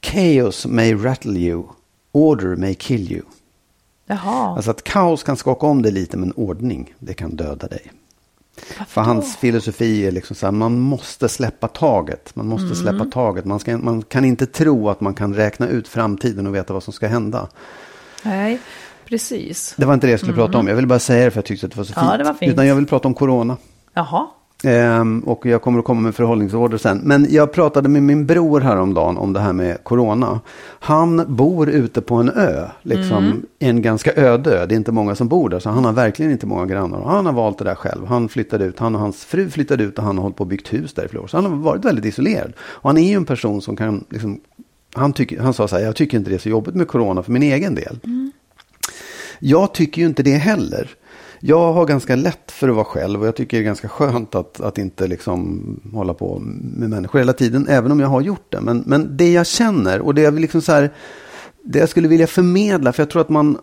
Chaos 0.01 0.65
may 0.65 0.93
rattle 0.95 1.39
you, 1.39 1.63
order 2.11 2.55
may 2.55 2.75
kill 2.75 3.11
you. 3.11 3.21
Jaha. 4.07 4.55
Alltså 4.55 4.71
att 4.71 4.83
kaos 4.83 5.23
kan 5.23 5.37
skaka 5.37 5.65
om 5.67 5.81
dig 5.81 5.91
lite, 5.91 6.17
men 6.17 6.31
ordning, 6.31 6.93
det 6.99 7.13
kan 7.13 7.35
döda 7.35 7.67
dig. 7.67 7.91
För 8.87 9.01
hans 9.01 9.37
filosofi 9.37 10.05
är 10.07 10.11
liksom 10.11 10.35
så 10.35 10.45
här, 10.45 10.51
man 10.51 10.79
måste 10.79 11.29
släppa 11.29 11.67
taget. 11.67 12.35
Man 12.35 12.47
måste 12.47 12.75
släppa 12.75 13.05
taget. 13.05 13.45
Man, 13.45 13.59
ska, 13.59 13.77
man 13.77 14.01
kan 14.01 14.25
inte 14.25 14.45
tro 14.45 14.89
att 14.89 15.01
man 15.01 15.13
kan 15.13 15.33
räkna 15.35 15.67
ut 15.67 15.87
framtiden 15.87 16.47
och 16.47 16.55
veta 16.55 16.73
vad 16.73 16.83
som 16.83 16.93
ska 16.93 17.07
hända. 17.07 17.47
Nej, 18.23 18.59
precis. 19.05 19.73
Det 19.77 19.85
var 19.85 19.93
inte 19.93 20.07
det 20.07 20.11
jag 20.11 20.19
skulle 20.19 20.33
prata 20.35 20.57
om. 20.57 20.67
Jag 20.67 20.75
ville 20.75 20.87
bara 20.87 20.99
säga 20.99 21.25
det 21.25 21.31
för 21.31 21.37
jag 21.37 21.45
tyckte 21.45 21.65
att 21.65 21.71
det 21.71 21.77
var 21.77 21.83
så 21.83 21.93
Mm. 21.99 22.05
Ja, 22.05 22.11
fint. 22.11 22.17
det 22.19 22.23
var 22.23 22.33
fint. 22.33 22.53
Utan 22.53 22.67
jag 22.67 22.75
vill 22.75 22.85
prata 22.87 23.07
om 23.07 23.13
corona. 23.13 23.57
Jaha. 23.93 24.27
Ehm, 24.63 25.19
och 25.19 25.45
jag 25.45 25.61
kommer 25.61 25.79
att 25.79 25.85
komma 25.85 26.01
med 26.01 26.15
förhållningsorder 26.15 26.77
sen. 26.77 27.01
Men 27.03 27.27
jag 27.29 27.51
pratade 27.51 27.89
med 27.89 28.03
min 28.03 28.25
bror 28.25 28.61
häromdagen 28.61 29.17
om 29.17 29.33
det 29.33 29.39
här 29.39 29.53
med 29.53 29.83
corona. 29.83 30.39
Han 30.79 31.35
bor 31.35 31.69
ute 31.69 32.01
på 32.01 32.15
en 32.15 32.29
ö, 32.29 32.65
liksom 32.81 33.17
Mm. 33.25 33.45
en 33.59 33.81
ganska 33.81 34.13
öde 34.13 34.51
ö. 34.59 34.65
Det 34.65 34.75
är 34.75 34.77
inte 34.77 34.91
många 34.91 35.15
som 35.15 35.27
bor 35.27 35.49
där, 35.49 35.59
så 35.59 35.69
han 35.69 35.85
har 35.85 35.93
verkligen 35.93 36.31
inte 36.31 36.45
många 36.45 36.65
grannar. 36.65 36.97
Och 36.97 37.09
han 37.11 37.25
har 37.25 37.33
valt 37.33 37.57
det 37.57 37.63
där 37.63 37.75
själv. 37.75 38.05
Han 38.05 38.29
flyttade 38.29 38.65
ut, 38.65 38.79
han 38.79 38.95
och 38.95 39.01
hans 39.01 39.25
fru 39.25 39.49
flyttade 39.49 39.83
ut 39.83 39.97
och 39.97 40.03
han 40.03 40.17
har 40.17 40.21
hållit 40.23 40.37
på 40.37 40.41
och 40.43 40.47
byggt 40.47 40.73
hus 40.73 40.93
där 40.93 41.05
i 41.05 41.07
flera 41.07 41.23
år. 41.23 41.27
Så 41.27 41.37
han 41.37 41.45
har 41.45 41.55
varit 41.55 41.85
väldigt 41.85 42.05
isolerad. 42.05 42.53
Och 42.59 42.89
han 42.89 42.97
är 42.97 43.09
ju 43.09 43.15
en 43.15 43.25
person 43.25 43.61
som 43.61 43.75
kan, 43.75 44.03
liksom, 44.09 44.39
han, 44.95 45.13
tycker, 45.13 45.39
han 45.39 45.53
sa 45.53 45.67
så 45.67 45.75
här, 45.75 45.83
jag 45.83 45.95
tycker 45.95 46.17
inte 46.17 46.29
det 46.29 46.35
är 46.35 46.39
så 46.39 46.49
jobbigt 46.49 46.75
med 46.75 46.87
corona 46.87 47.23
för 47.23 47.31
min 47.31 47.43
egen 47.43 47.75
del. 47.75 47.99
Jag 49.39 49.73
tycker 49.73 50.01
ju 50.01 50.07
inte 50.07 50.23
det 50.23 50.35
heller. 50.35 50.89
Jag 51.39 51.73
har 51.73 51.85
ganska 51.85 52.15
lätt 52.15 52.51
för 52.51 52.69
att 52.69 52.75
vara 52.75 52.85
själv 52.85 53.21
och 53.21 53.27
jag 53.27 53.35
tycker 53.35 53.57
det 53.57 53.63
är 53.63 53.65
ganska 53.65 53.87
skönt 53.89 54.35
att, 54.35 54.61
att 54.61 54.77
inte 54.77 55.07
liksom 55.07 55.61
hålla 55.93 56.13
på 56.13 56.39
med 56.39 56.89
människor 56.89 57.19
hela 57.19 57.33
tiden, 57.33 57.67
även 57.69 57.91
om 57.91 57.99
jag 57.99 58.07
har 58.07 58.21
gjort 58.21 58.45
det. 58.51 58.61
Men, 58.61 58.83
men 58.85 59.17
det 59.17 59.31
jag 59.31 59.47
känner 59.47 60.01
och 60.01 60.15
det 60.15 60.21
jag, 60.21 60.39
liksom 60.39 60.61
så 60.61 60.71
här, 60.71 60.93
det 61.63 61.79
jag 61.79 61.89
skulle 61.89 62.07
vilja 62.07 62.27
förmedla, 62.27 62.93
för 62.93 63.01
jag 63.03 63.09
tror 63.09 63.21
att 63.21 63.29
man, 63.29 63.57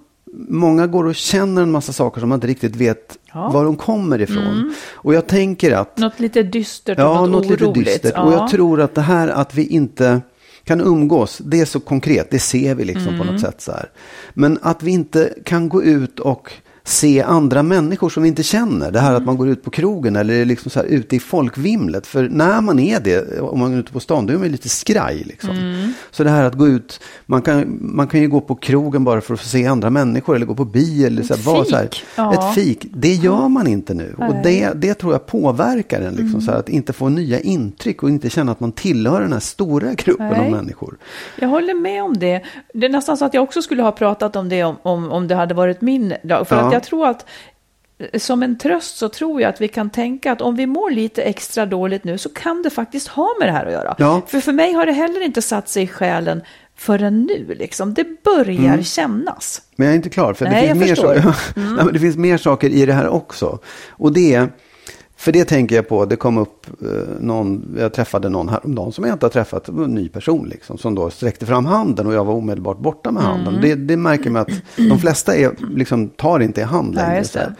många 0.48 0.86
går 0.86 1.04
och 1.06 1.14
känner 1.14 1.62
en 1.62 1.70
massa 1.70 1.92
saker 1.92 2.20
som 2.20 2.28
man 2.28 2.36
inte 2.36 2.46
riktigt 2.46 2.76
vet 2.76 3.18
Ja. 3.32 3.50
var 3.50 3.64
de 3.64 3.76
kommer 3.76 4.20
ifrån. 4.20 4.74
Och 4.92 5.14
jag 5.14 5.26
tänker 5.26 5.72
att 5.72 5.98
Något 5.98 6.20
lite 6.20 6.42
dystert 6.42 6.98
och 6.98 7.04
Ja, 7.04 7.20
något, 7.20 7.30
något 7.30 7.46
lite 7.50 7.64
oroligt. 7.64 7.86
dystert. 7.86 8.12
Ja. 8.16 8.22
Och 8.22 8.32
jag 8.32 8.48
tror 8.50 8.80
att 8.80 8.94
det 8.94 9.00
här 9.00 9.28
att 9.28 9.54
vi 9.54 9.66
inte 9.66 10.20
kan 10.64 10.80
umgås, 10.80 11.38
det 11.44 11.60
är 11.60 11.64
så 11.64 11.80
konkret, 11.80 12.30
det 12.30 12.38
ser 12.38 12.74
vi 12.74 12.84
liksom 12.84 13.06
på 13.06 13.22
Mm. 13.22 13.26
något 13.26 13.40
sätt 13.40 13.60
så 13.60 13.72
här. 13.72 13.90
Men 14.34 14.58
att 14.62 14.82
vi 14.82 14.90
inte 14.90 15.34
kan 15.44 15.68
gå 15.68 15.82
ut 15.82 16.20
och 16.20 16.52
se 16.86 17.22
andra 17.22 17.62
människor 17.62 18.08
som 18.08 18.22
vi 18.22 18.28
inte 18.28 18.42
känner. 18.42 18.90
Det 18.90 19.00
här 19.00 19.14
att 19.14 19.24
man 19.24 19.36
går 19.36 19.48
ut 19.48 19.62
på 19.62 19.70
krogen 19.70 20.16
eller 20.16 20.44
liksom 20.44 20.70
så 20.70 20.78
här 20.78 20.86
ute 20.86 21.16
i 21.16 21.20
folkvimlet. 21.20 22.06
För 22.06 22.28
när 22.28 22.60
man 22.60 22.78
är 22.78 23.00
det, 23.00 23.40
om 23.40 23.58
man 23.58 23.74
är 23.74 23.78
ute 23.78 23.92
på 23.92 24.00
stan, 24.00 24.26
då 24.26 24.32
är 24.32 24.38
man 24.38 24.48
lite 24.48 24.68
skraj. 24.68 25.22
Liksom. 25.24 25.92
Så 26.10 26.24
det 26.24 26.30
här 26.30 26.44
att 26.44 26.54
gå 26.54 26.66
ut, 26.68 27.00
man 27.26 27.42
kan, 27.42 27.78
man 27.80 28.06
kan 28.06 28.20
ju 28.20 28.28
gå 28.28 28.40
på 28.40 28.54
krogen 28.54 29.04
bara 29.04 29.20
för 29.20 29.34
att 29.34 29.40
få 29.40 29.48
se 29.48 29.66
andra 29.66 29.90
människor 29.90 30.36
eller 30.36 30.46
gå 30.46 30.54
på 30.54 30.64
bio. 30.64 31.06
Eller 31.06 31.22
så 31.22 31.34
här, 31.34 31.44
bara 31.44 31.64
så 31.64 31.76
här, 31.76 31.82
fik, 31.82 32.04
ja. 32.16 32.32
Ett 32.34 32.54
fik, 32.54 32.86
det 32.92 33.14
gör 33.14 33.48
man 33.48 33.66
inte 33.66 33.94
nu. 33.94 34.14
Och 34.18 34.34
det, 34.42 34.72
det 34.74 34.94
tror 34.94 35.12
jag 35.12 35.26
påverkar 35.26 36.00
en. 36.00 36.14
Liksom, 36.14 36.40
så 36.40 36.50
här, 36.50 36.58
att 36.58 36.68
inte 36.68 36.92
få 36.92 37.08
nya 37.08 37.40
intryck 37.40 38.02
och 38.02 38.08
inte 38.08 38.30
känna 38.30 38.52
att 38.52 38.60
man 38.60 38.72
tillhör 38.72 39.20
den 39.20 39.32
här 39.32 39.40
stora 39.40 39.94
gruppen 39.94 40.28
Nej. 40.28 40.40
av 40.46 40.50
människor. 40.50 40.96
Jag 41.40 41.48
håller 41.48 41.74
med 41.74 42.02
om 42.02 42.18
det. 42.18 42.42
Det 42.74 42.86
är 42.86 42.90
nästan 42.90 43.16
så 43.16 43.24
att 43.24 43.34
jag 43.34 43.42
också 43.42 43.62
skulle 43.62 43.82
ha 43.82 43.92
pratat 43.92 44.36
om 44.36 44.48
det 44.48 44.64
om, 44.64 44.76
om, 44.82 45.12
om 45.12 45.28
det 45.28 45.34
hade 45.34 45.54
varit 45.54 45.80
min 45.80 46.14
dag. 46.24 46.48
För 46.48 46.56
Ja. 46.56 46.62
att 46.66 46.73
jag 46.74 46.82
tror 46.82 47.06
att 47.06 47.26
eh, 47.98 48.18
som 48.18 48.42
en 48.42 48.58
tröst 48.58 48.96
så 48.96 49.08
tror 49.08 49.40
jag 49.40 49.48
att 49.48 49.60
vi 49.60 49.68
kan 49.68 49.90
tänka 49.90 50.32
att 50.32 50.40
om 50.40 50.56
vi 50.56 50.66
mår 50.66 50.90
lite 50.90 51.22
extra 51.22 51.66
dåligt 51.66 52.04
nu 52.04 52.18
så 52.18 52.28
kan 52.28 52.62
det 52.62 52.70
faktiskt 52.70 53.08
ha 53.08 53.28
med 53.38 53.48
det 53.48 53.52
här 53.52 53.66
att 53.66 53.72
göra. 53.72 53.94
Ja. 53.98 54.22
För 54.26 54.40
för 54.40 54.52
mig 54.52 54.72
har 54.72 54.86
det 54.86 54.92
heller 54.92 55.20
inte 55.20 55.42
satt 55.42 55.68
sig 55.68 55.82
i 55.82 55.86
själen 55.86 56.42
förrän 56.76 57.22
nu 57.22 57.54
liksom. 57.58 57.94
Det 57.94 58.06
börjar 58.24 58.82
kännas. 58.82 59.62
Men 59.76 59.86
jag 59.86 59.92
är 59.92 59.96
inte 59.96 60.10
klar, 60.10 60.34
för 60.34 60.44
det, 60.44 60.50
Nej, 60.50 60.60
finns 60.60 60.70
jag 60.70 60.88
mer 60.88 60.94
förstår. 60.94 61.12
Mm. 61.12 61.32
saker, 61.32 61.84
Nej, 61.84 61.92
det 61.92 61.98
finns 61.98 62.16
mer 62.16 62.38
saker 62.38 62.68
i 62.68 62.86
det 62.86 62.92
här 62.92 63.08
också. 63.08 63.58
Och 63.90 64.12
det, 64.12 64.48
för 65.24 65.32
det 65.32 65.44
tänker 65.44 65.76
jag 65.76 65.88
på, 65.88 66.04
det 66.04 66.16
kom 66.16 66.38
upp 66.38 66.66
eh, 66.82 66.88
någon, 67.20 67.76
jag 67.78 67.92
träffade 67.92 68.28
någon 68.28 68.48
häromdagen 68.48 68.92
som 68.92 69.04
jag 69.04 69.12
inte 69.14 69.26
har 69.26 69.30
träffat, 69.30 69.68
en 69.68 69.94
ny 69.94 70.08
person 70.08 70.48
liksom, 70.48 70.78
som 70.78 70.94
då 70.94 71.10
sträckte 71.10 71.46
fram 71.46 71.66
handen 71.66 72.06
och 72.06 72.14
jag 72.14 72.24
var 72.24 72.34
omedelbart 72.34 72.78
borta 72.78 73.10
med 73.10 73.22
handen. 73.22 73.54
Mm. 73.54 73.60
Det, 73.62 73.74
det 73.74 73.96
märker 73.96 74.30
man 74.30 74.42
att 74.42 74.48
de 74.76 74.98
flesta 74.98 75.36
är, 75.36 75.52
liksom, 75.74 76.08
tar 76.08 76.40
inte 76.40 76.60
i 76.60 76.64
hand 76.64 76.94
längre. 76.94 77.24
här. 77.34 77.54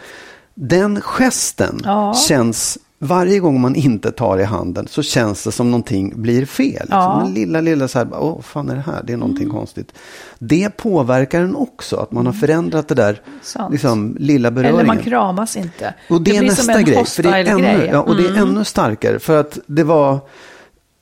Den 0.53 1.01
gesten 1.01 1.81
Ja. 1.83 2.13
känns, 2.27 2.77
varje 3.05 3.39
gång 3.39 3.61
man 3.61 3.75
inte 3.75 4.11
tar 4.11 4.37
i 4.37 4.43
handen 4.43 4.87
så 4.87 5.03
känns 5.03 5.43
det 5.43 5.51
som 5.51 5.71
någonting 5.71 6.21
blir 6.21 6.45
fel. 6.45 6.71
Liksom. 6.71 6.87
Ja. 6.89 7.13
Mm. 7.13 7.25
Den 7.25 7.33
lilla, 7.33 7.61
lilla 7.61 7.87
så 7.87 7.99
här, 7.99 8.07
åh, 8.11 8.41
fan 8.41 8.69
är 8.69 8.75
det 8.75 8.81
här? 8.81 9.03
Det 9.03 9.13
är 9.13 9.17
någonting 9.17 9.49
konstigt. 9.49 9.93
Det 10.39 10.77
påverkar 10.77 11.41
en 11.41 11.55
också, 11.55 11.95
att 11.97 12.11
man 12.11 12.25
har 12.25 12.33
förändrat 12.33 12.87
det 12.87 12.95
där 12.95 13.21
Sant. 13.41 13.71
liksom, 13.71 14.15
lilla 14.19 14.51
beröringen. 14.51 14.79
Eller 14.79 14.87
man 14.87 15.03
kramas 15.03 15.57
inte. 15.57 15.93
Och 16.09 16.21
det, 16.21 16.35
är 16.35 16.39
blir 16.39 16.49
nästa 16.49 16.81
grej. 16.81 17.05
För 17.05 17.23
det 17.23 17.29
är, 17.29 17.45
ännu, 17.45 17.61
grej. 17.61 17.75
Mm. 17.75 17.89
ja, 17.89 18.01
och 18.01 18.15
det 18.15 18.25
är 18.27 18.37
ännu 18.37 18.63
starkare. 18.63 19.19
För 19.19 19.39
att 19.39 19.59
det 19.65 19.83
var 19.83 20.19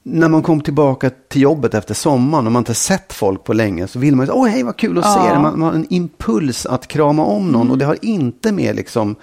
när 0.06 0.30
man 0.30 0.43
kom 0.43 0.62
tillbaka 0.62 1.10
till 1.10 1.41
jobbet 1.41 1.74
efter 1.74 1.93
sommaren 1.93 2.45
och 2.45 2.51
man 2.51 2.62
inte 2.62 2.74
sett 2.74 3.14
folk 3.14 3.43
på 3.43 3.54
länge 3.54 3.88
så 3.88 3.99
vill 3.99 4.16
man 4.16 4.26
ju 4.26 4.32
åh 4.32 4.47
hej 4.47 4.64
vad 4.64 4.78
kul 4.78 4.97
att 4.97 5.06
Ja. 5.06 5.14
Mm. 5.20 5.26
se 5.28 5.36
er. 5.36 5.41
Man, 5.41 5.60
man 5.60 5.70
har 5.70 5.76
en 5.76 5.86
impuls 5.93 6.66
att 6.66 6.88
krama 6.88 7.26
om 7.26 7.47
någon 7.51 7.72
och 7.72 7.78
det 7.78 7.86
har 7.86 7.97
inte 8.01 8.51
med 8.51 8.76
liksom 8.76 9.16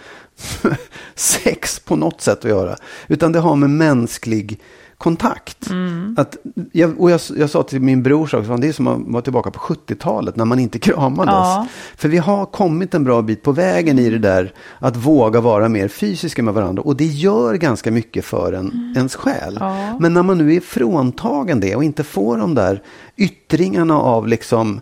sex 1.14 1.80
på 1.80 1.96
något 1.96 2.20
sätt 2.20 2.38
att 2.38 2.50
göra. 2.50 2.76
Utan 3.08 3.32
det 3.32 3.38
har 3.38 3.56
med 3.56 3.70
mänsklig 3.70 4.60
kontakt. 5.00 5.70
Mm. 5.70 6.14
Att, 6.18 6.36
jag, 6.72 7.00
och 7.00 7.10
jag, 7.10 7.20
jag 7.36 7.50
sa 7.50 7.62
till 7.62 7.80
min 7.80 8.02
bror, 8.02 8.22
också, 8.22 8.56
det 8.56 8.68
är 8.68 8.72
som 8.72 8.86
att 8.86 8.98
vara 9.06 9.22
tillbaka 9.22 9.50
på 9.50 9.58
70-talet 9.58 10.36
när 10.36 10.44
man 10.44 10.58
inte 10.58 10.78
kramades. 10.88 11.32
Ja. 11.32 11.66
För 11.96 12.08
vi 12.08 12.18
har 12.18 12.46
kommit 12.46 12.94
en 12.94 13.04
bra 13.04 13.22
bit 13.22 13.42
på 13.42 13.52
vägen 13.52 13.98
i 13.98 14.10
det 14.10 14.18
där 14.18 14.52
att 14.78 14.96
våga 14.96 15.40
vara 15.40 15.68
mer 15.68 15.88
fysiska 15.88 16.42
med 16.42 16.54
varandra. 16.54 16.82
Och 16.82 16.96
det 16.96 17.06
gör 17.06 17.54
ganska 17.54 17.90
mycket 17.90 18.24
för 18.24 18.52
en, 18.52 18.92
ens 18.96 19.16
själ. 19.16 19.56
Ja. 19.60 19.98
Men 20.00 20.14
när 20.14 20.22
man 20.22 20.38
nu 20.38 20.54
är 20.54 20.60
fråntagen 20.60 21.60
det 21.60 21.76
och 21.76 21.84
inte 21.84 22.04
får 22.04 22.36
de 22.36 22.54
där 22.54 22.82
yttringarna 23.16 23.98
av 23.98 24.28
liksom 24.28 24.80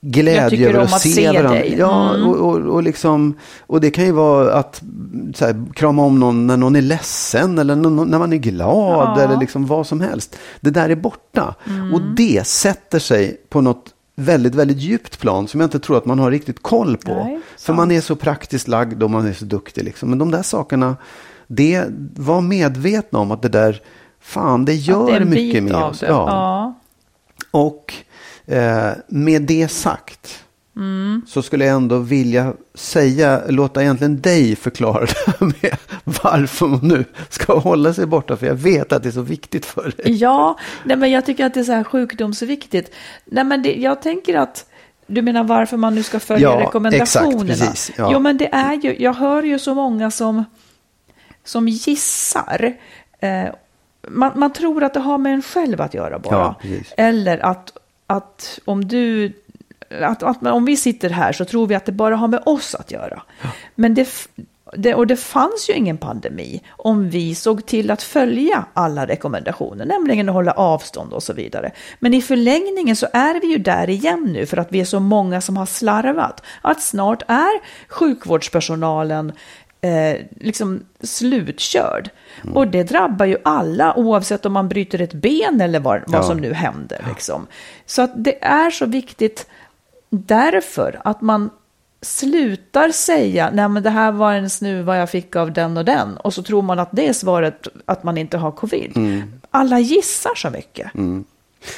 glädje 0.00 0.68
över 0.68 0.80
att 0.80 0.94
att 0.94 1.00
se 1.00 1.26
varandra. 1.26 1.50
dig. 1.50 1.74
Ja, 1.78 2.14
Mm. 2.14 2.28
och, 2.28 2.36
och, 2.36 2.60
och, 2.60 2.82
liksom, 2.82 3.34
och 3.66 3.80
det 3.80 3.90
kan 3.90 4.04
ju 4.04 4.12
vara 4.12 4.52
att 4.54 4.82
så 5.34 5.44
här, 5.44 5.64
krama 5.74 6.02
om 6.04 6.20
någon 6.20 6.46
när 6.46 6.56
någon 6.56 6.76
är 6.76 6.82
ledsen 6.82 7.58
eller 7.58 7.76
när 7.76 8.18
man 8.18 8.32
är 8.32 8.36
glad 8.36 9.18
Ja. 9.18 9.22
eller 9.22 9.36
liksom 9.36 9.66
vad 9.66 9.86
som 9.86 10.00
helst. 10.00 10.36
Det 10.60 10.70
där 10.70 10.90
är 10.90 10.96
borta. 10.96 11.54
Mm. 11.66 11.94
Och 11.94 12.00
det 12.16 12.46
sätter 12.46 12.98
sig 12.98 13.40
på 13.48 13.60
något 13.60 13.94
väldigt, 14.16 14.54
väldigt 14.54 14.78
djupt 14.78 15.18
plan 15.18 15.48
som 15.48 15.60
jag 15.60 15.66
inte 15.66 15.78
tror 15.78 15.96
att 15.98 16.04
man 16.06 16.18
har 16.18 16.30
riktigt 16.30 16.62
koll 16.62 16.96
på. 16.96 17.14
Nej, 17.14 17.40
För 17.58 17.72
man 17.72 17.90
är 17.90 18.00
så 18.00 18.16
praktiskt 18.16 18.68
lagd 18.68 19.02
och 19.02 19.10
man 19.10 19.26
är 19.26 19.32
så 19.32 19.44
duktig. 19.44 19.84
Liksom. 19.84 20.08
Men 20.10 20.18
de 20.18 20.30
där 20.30 20.42
sakerna, 20.42 20.96
det 21.46 21.84
var 22.16 22.40
medvetna 22.40 23.18
om 23.18 23.30
att 23.30 23.42
det 23.42 23.48
där, 23.48 23.80
fan 24.20 24.64
det 24.64 24.74
gör 24.74 25.18
det 25.20 25.24
mycket 25.24 25.62
med 25.62 25.74
oss. 25.74 26.02
Ja. 26.02 26.08
Ja. 26.08 26.74
Och 27.50 27.94
eh, 28.48 28.90
med 29.08 29.42
det 29.42 29.68
sagt 29.68 30.44
Mm. 30.76 31.22
så 31.26 31.42
skulle 31.42 31.64
jag 31.64 31.76
ändå 31.76 31.98
vilja 31.98 32.52
säga, 32.74 33.42
låta 33.48 33.82
egentligen 33.82 34.20
dig 34.20 34.56
förklara 34.56 35.00
det 35.06 35.14
här 35.26 35.46
med 35.62 35.76
varför 36.04 36.66
man 36.66 36.80
nu 36.88 37.04
ska 37.28 37.58
hålla 37.58 37.94
sig 37.94 38.06
borta. 38.06 38.36
För 38.36 38.46
jag 38.46 38.54
vet 38.54 38.92
att 38.92 39.02
det 39.02 39.08
är 39.08 39.12
så 39.12 39.22
viktigt 39.22 39.66
för 39.66 39.92
dig. 39.96 40.12
Ja, 40.16 40.58
nej, 40.84 40.96
men 40.96 41.10
jag 41.10 41.26
tycker 41.26 41.46
att 41.46 41.54
det 41.54 41.60
är 41.60 41.64
så 41.64 41.72
här 41.72 41.84
sjukdomsviktigt. 41.84 42.94
Nej, 43.24 43.44
men 43.44 43.62
det, 43.62 43.74
jag 43.74 44.02
tänker 44.02 44.34
att 44.38 44.66
du 45.06 45.22
menar 45.22 45.44
varför 45.44 45.76
man 45.76 45.94
nu 45.94 46.02
ska 46.02 46.20
följa 46.20 46.48
Ja, 46.48 46.60
rekommendationerna? 46.60 47.52
exakt, 47.52 47.70
precis, 47.70 47.90
ja. 47.96 48.10
Jo, 48.12 48.18
men 48.18 48.38
det 48.38 48.54
är 48.54 48.74
ju, 48.74 48.96
jag 49.02 49.14
hör 49.14 49.42
ju 49.42 49.58
så 49.58 49.74
många 49.74 50.10
som, 50.10 50.44
som 51.44 51.68
gissar. 51.68 52.76
Eh, 53.20 53.44
man, 54.08 54.32
man 54.36 54.52
tror 54.52 54.84
att 54.84 54.94
det 54.94 55.00
har 55.00 55.18
med 55.18 55.34
en 55.34 55.42
själv 55.42 55.80
att 55.80 55.94
göra 55.94 56.18
bara. 56.18 56.54
Ja. 56.62 56.76
Eller 56.96 57.38
att, 57.38 57.72
att 58.08 58.58
om 58.64 58.88
du 58.88 59.32
att, 60.02 60.22
att 60.22 60.46
om 60.46 60.64
vi 60.64 60.76
sitter 60.76 61.10
här 61.10 61.32
så 61.32 61.44
tror 61.44 61.66
vi 61.66 61.74
att 61.74 61.86
det 61.86 61.92
bara 61.92 62.16
har 62.16 62.28
med 62.28 62.42
oss 62.46 62.74
att 62.74 62.90
göra. 62.90 63.22
Men 63.74 63.94
det, 63.94 64.08
det, 64.76 64.94
och 64.94 65.06
det 65.06 65.16
fanns 65.16 65.70
ju 65.70 65.74
ingen 65.74 65.98
pandemi 65.98 66.62
om 66.68 67.10
vi 67.10 67.34
såg 67.34 67.66
till 67.66 67.90
att 67.90 68.02
följa 68.02 68.64
alla 68.74 69.06
rekommendationer, 69.06 69.86
nämligen 69.86 70.28
att 70.28 70.34
hålla 70.34 70.52
avstånd 70.52 71.12
och 71.12 71.22
så 71.22 71.32
vidare. 71.32 71.72
Men 71.98 72.14
i 72.14 72.22
förlängningen 72.22 72.96
så 72.96 73.06
är 73.12 73.40
vi 73.40 73.46
ju 73.46 73.58
där 73.58 73.90
igen 73.90 74.28
nu 74.32 74.46
för 74.46 74.56
att 74.56 74.72
vi 74.72 74.80
är 74.80 74.84
så 74.84 75.00
många 75.00 75.40
som 75.40 75.56
har 75.56 75.66
slarvat. 75.66 76.42
Att 76.62 76.82
snart 76.82 77.22
är 77.28 77.60
sjukvårdspersonalen 77.88 79.32
eh, 79.80 80.16
liksom 80.40 80.80
slutkörd. 81.00 82.10
Och 82.54 82.68
det 82.68 82.82
drabbar 82.82 83.26
ju 83.26 83.36
alla 83.44 83.94
oavsett 83.96 84.46
om 84.46 84.52
man 84.52 84.68
bryter 84.68 85.00
ett 85.00 85.14
ben 85.14 85.60
eller 85.60 85.80
vad, 85.80 86.02
vad 86.06 86.20
Ja. 86.20 86.22
som 86.22 86.36
nu 86.36 86.52
händer. 86.52 87.04
Liksom. 87.08 87.46
Så 87.86 88.02
att 88.02 88.10
det 88.24 88.44
är 88.44 88.70
så 88.70 88.86
viktigt 88.86 89.46
därför 90.10 91.00
att 91.04 91.20
man 91.20 91.50
slutar 92.02 92.88
säga 92.90 93.50
nej 93.52 93.68
men 93.68 93.82
det 93.82 93.90
här 93.90 94.12
var 94.12 94.32
en 94.34 94.50
snuva 94.50 94.96
jag 94.96 95.10
fick 95.10 95.36
av 95.36 95.52
den 95.52 95.76
och 95.76 95.84
den 95.84 96.16
och 96.16 96.34
så 96.34 96.42
tror 96.42 96.62
man 96.62 96.78
att 96.78 96.88
det 96.92 97.08
är 97.08 97.12
svaret 97.12 97.68
att 97.84 98.02
man 98.04 98.18
inte 98.18 98.36
har 98.38 98.50
covid. 98.52 98.92
Alla 99.50 99.78
gissar 99.78 100.34
så 100.36 100.50
mycket. 100.50 100.90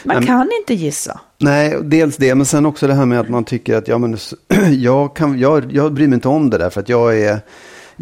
Man 0.05 0.27
kan 0.27 0.49
inte 0.61 0.75
gissa. 0.75 1.21
Nej, 1.39 1.79
dels 1.83 2.17
det, 2.17 2.35
men 2.35 2.47
sen 2.47 2.67
också 2.67 2.87
det 2.87 2.95
här 2.95 3.07
med 3.07 3.21
att 3.21 3.29
man 3.29 3.45
tycker 3.45 3.77
att 3.77 3.89
ja, 3.89 3.99
men, 3.99 4.17
jag, 4.71 5.17
kan, 5.17 5.39
jag, 5.39 5.73
jag 5.73 5.93
bryr 5.93 6.07
mig 6.09 6.15
inte 6.15 6.29
om 6.29 6.51
det 6.51 6.59
där 6.59 6.71
för 6.71 6.81
att 6.81 6.89
jag 6.89 7.19
är 7.19 7.41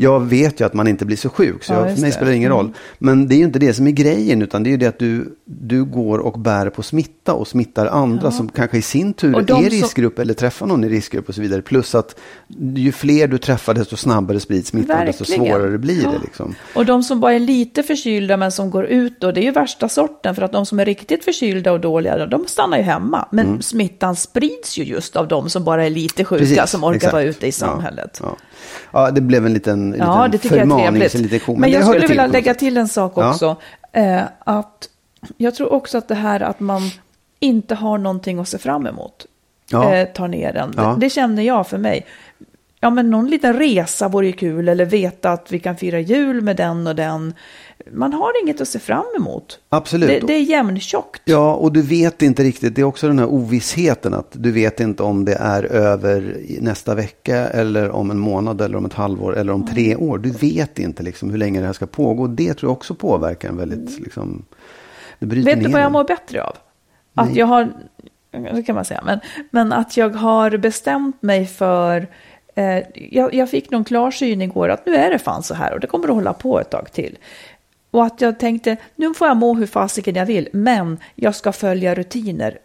jag 0.00 0.20
vet 0.20 0.60
ju 0.60 0.64
att 0.66 0.74
man 0.74 0.88
inte 0.88 1.04
blir 1.04 1.16
så 1.16 1.28
sjuk, 1.28 1.64
så 1.64 1.72
Ja, 1.72 1.76
jag, 1.86 1.94
för 1.94 2.00
mig 2.00 2.10
det. 2.10 2.16
spelar 2.16 2.30
det 2.30 2.36
ingen 2.36 2.50
roll. 2.50 2.72
Men 2.98 3.28
det 3.28 3.34
är 3.34 3.36
ju 3.36 3.44
inte 3.44 3.58
det 3.58 3.74
som 3.74 3.86
är 3.86 3.90
grejen, 3.90 4.42
utan 4.42 4.62
det 4.62 4.68
är 4.68 4.72
ju 4.72 4.76
det 4.76 4.86
att 4.86 4.98
du, 4.98 5.36
du 5.44 5.84
går 5.84 6.18
och 6.18 6.38
bär 6.38 6.70
på 6.70 6.82
smitta 6.82 7.32
och 7.34 7.48
smittar 7.48 7.86
andra 7.86 8.30
som 8.30 8.48
kanske 8.48 8.78
i 8.78 8.82
sin 8.82 9.12
tur 9.12 9.36
är 9.38 9.42
i 9.42 9.46
som- 9.46 9.62
riskgrupp 9.62 10.18
eller 10.18 10.34
träffar 10.34 10.66
någon 10.66 10.84
i 10.84 10.88
riskgrupp 10.88 11.28
och 11.28 11.34
så 11.34 11.40
vidare. 11.40 11.62
Plus 11.62 11.94
att 11.94 12.20
ju 12.74 12.92
fler 12.92 13.28
du 13.28 13.38
träffar, 13.38 13.74
desto 13.74 13.96
snabbare 13.96 14.40
sprids 14.40 14.68
smittan, 14.68 15.06
desto 15.06 15.24
svårare 15.24 15.78
blir 15.78 15.96
det. 15.96 16.02
Ja. 16.02 16.12
Liksom. 16.24 16.54
Och 16.74 16.86
de 16.86 17.02
som 17.02 17.20
bara 17.20 17.32
är 17.34 17.38
lite 17.40 17.82
förkylda 17.82 18.36
men 18.36 18.52
som 18.52 18.70
går 18.70 18.84
ut 18.86 19.20
då, 19.20 19.32
det 19.32 19.40
är 19.40 19.44
ju 19.44 19.50
värsta 19.50 19.88
sorten. 19.88 20.34
För 20.34 20.42
att 20.42 20.52
de 20.52 20.66
som 20.66 20.80
är 20.80 20.84
riktigt 20.84 21.24
förkylda 21.24 21.72
och 21.72 21.80
dåliga, 21.80 22.26
de 22.26 22.46
stannar 22.46 22.76
ju 22.78 22.82
hemma. 22.84 23.28
Men 23.32 23.62
smittan 23.62 24.16
sprids 24.16 24.78
ju 24.78 24.84
just 24.84 25.16
av 25.16 25.28
de 25.28 25.50
som 25.50 25.64
bara 25.64 25.86
är 25.86 25.90
lite 25.90 26.24
sjuka, 26.24 26.44
Mm. 26.44 26.56
Precis, 26.56 26.70
som 26.70 26.84
orkar 26.84 26.96
exakt. 26.96 27.12
vara 27.12 27.22
ute 27.22 27.46
i 27.46 27.48
Ja, 27.48 27.52
samhället. 27.52 28.20
Ja, 28.22 28.36
ja. 28.92 29.10
det 29.10 29.20
blev 29.20 29.46
en 29.46 29.52
liten, 29.52 29.94
Ja, 29.98 30.16
liten 30.26 30.30
det 30.30 30.38
tycker 30.38 30.56
jag 30.56 30.66
är 30.66 30.68
förmaning, 30.68 30.86
trevligt. 30.86 31.12
så 31.12 31.18
lite 31.18 31.38
kom, 31.38 31.60
Men, 31.60 31.70
det 31.70 31.76
jag 31.76 31.86
skulle 31.86 32.06
vilja 32.06 32.26
lägga 32.26 32.54
till 32.54 32.76
en 32.76 32.88
sak 32.88 33.12
Ja. 33.16 33.30
också. 33.30 33.56
Eh, 33.92 34.20
att 34.38 34.88
jag 35.36 35.54
tror 35.54 35.72
också 35.72 35.98
att 35.98 36.08
det 36.08 36.14
här 36.14 36.40
att 36.40 36.60
man 36.60 36.82
inte 37.40 37.74
har 37.74 37.98
någonting 37.98 38.38
att 38.38 38.48
se 38.48 38.58
fram 38.58 38.86
emot 38.86 39.26
Ja. 39.70 39.94
eh, 39.94 40.08
tar 40.08 40.28
ner 40.28 40.56
en. 40.56 40.74
Ja. 40.76 40.82
Det, 40.82 41.00
det 41.06 41.10
känner 41.10 41.42
jag 41.42 41.66
för 41.66 41.78
mig. 41.78 42.06
Ja, 42.80 42.90
men 42.90 43.10
någon 43.10 43.30
liten 43.30 43.52
resa 43.58 44.08
vore 44.08 44.26
ju 44.26 44.32
kul 44.32 44.68
eller 44.68 44.84
veta 44.84 45.30
att 45.30 45.52
vi 45.52 45.58
kan 45.58 45.76
fira 45.76 46.00
jul 46.00 46.40
med 46.40 46.56
den 46.56 46.86
och 46.86 46.96
den. 46.96 47.34
Man 47.92 48.12
har 48.12 48.42
inget 48.42 48.60
att 48.60 48.68
se 48.68 48.78
fram 48.78 49.04
emot. 49.16 49.60
Absolut. 49.68 50.08
Det, 50.08 50.26
det 50.26 50.32
är 50.32 50.42
jämntjockt. 50.42 51.22
Ja, 51.24 51.54
och 51.54 51.72
du 51.72 51.82
vet 51.82 52.22
inte 52.22 52.42
riktigt. 52.42 52.74
Det 52.74 52.80
är 52.80 52.84
också 52.84 53.06
den 53.06 53.18
här 53.18 53.26
ovissheten 53.26 54.14
att 54.14 54.30
du 54.32 54.52
vet 54.52 54.80
inte 54.80 55.02
om 55.02 55.24
det 55.24 55.34
är 55.34 55.64
över 55.64 56.36
nästa 56.60 56.94
vecka 56.94 57.36
eller 57.36 57.90
om 57.90 58.10
en 58.10 58.18
månad 58.18 58.60
eller 58.60 58.76
om 58.76 58.84
ett 58.84 58.94
halvår 58.94 59.36
eller 59.36 59.52
om 59.52 59.66
tre 59.66 59.96
år. 59.96 60.18
Du 60.18 60.30
vet 60.30 60.78
inte 60.78 61.02
liksom 61.02 61.30
hur 61.30 61.38
länge 61.38 61.60
det 61.60 61.66
här 61.66 61.72
ska 61.72 61.86
pågå. 61.86 62.26
Det 62.26 62.54
tror 62.54 62.70
jag 62.70 62.76
också 62.76 62.94
påverkar 62.94 63.48
en 63.48 63.56
väldigt 63.56 64.00
liksom. 64.00 64.44
Det 65.18 65.26
bryter 65.26 65.54
Vet 65.54 65.64
du 65.64 65.70
vad 65.70 65.82
jag 65.82 65.92
mår 65.92 66.04
bättre 66.04 66.42
av? 66.42 66.56
Att 67.14 67.36
jag 67.36 67.46
har, 67.46 67.72
det 68.30 68.62
kan 68.62 68.74
man 68.74 68.84
säga, 68.84 69.02
men, 69.04 69.20
men 69.50 69.72
att 69.72 69.96
jag 69.96 70.10
har 70.10 70.56
bestämt 70.56 71.22
mig 71.22 71.46
för 71.46 72.06
Eh, 72.58 72.82
jag, 72.94 73.34
jag 73.34 73.50
fick 73.50 73.70
någon 73.70 73.84
klarsyn 73.84 74.42
igår 74.42 74.68
att 74.68 74.86
nu 74.86 74.94
är 74.94 75.10
det 75.10 75.18
fan 75.18 75.42
så 75.42 75.54
här 75.54 75.74
och 75.74 75.80
det 75.80 75.86
kommer 75.86 76.08
att 76.08 76.14
hålla 76.14 76.32
på 76.32 76.60
ett 76.60 76.70
tag 76.70 76.92
till. 76.92 77.18
Och 77.90 78.04
att 78.04 78.20
jag 78.20 78.38
tänkte, 78.38 78.76
nu 78.96 79.14
får 79.14 79.28
jag 79.28 79.36
må 79.36 79.54
hur 79.54 79.66
fasiken 79.66 80.14
jag 80.14 80.26
vill, 80.26 80.48
men 80.52 80.98
jag 81.14 81.34
ska 81.34 81.52
följa 81.52 81.94
rutiner 81.94 82.58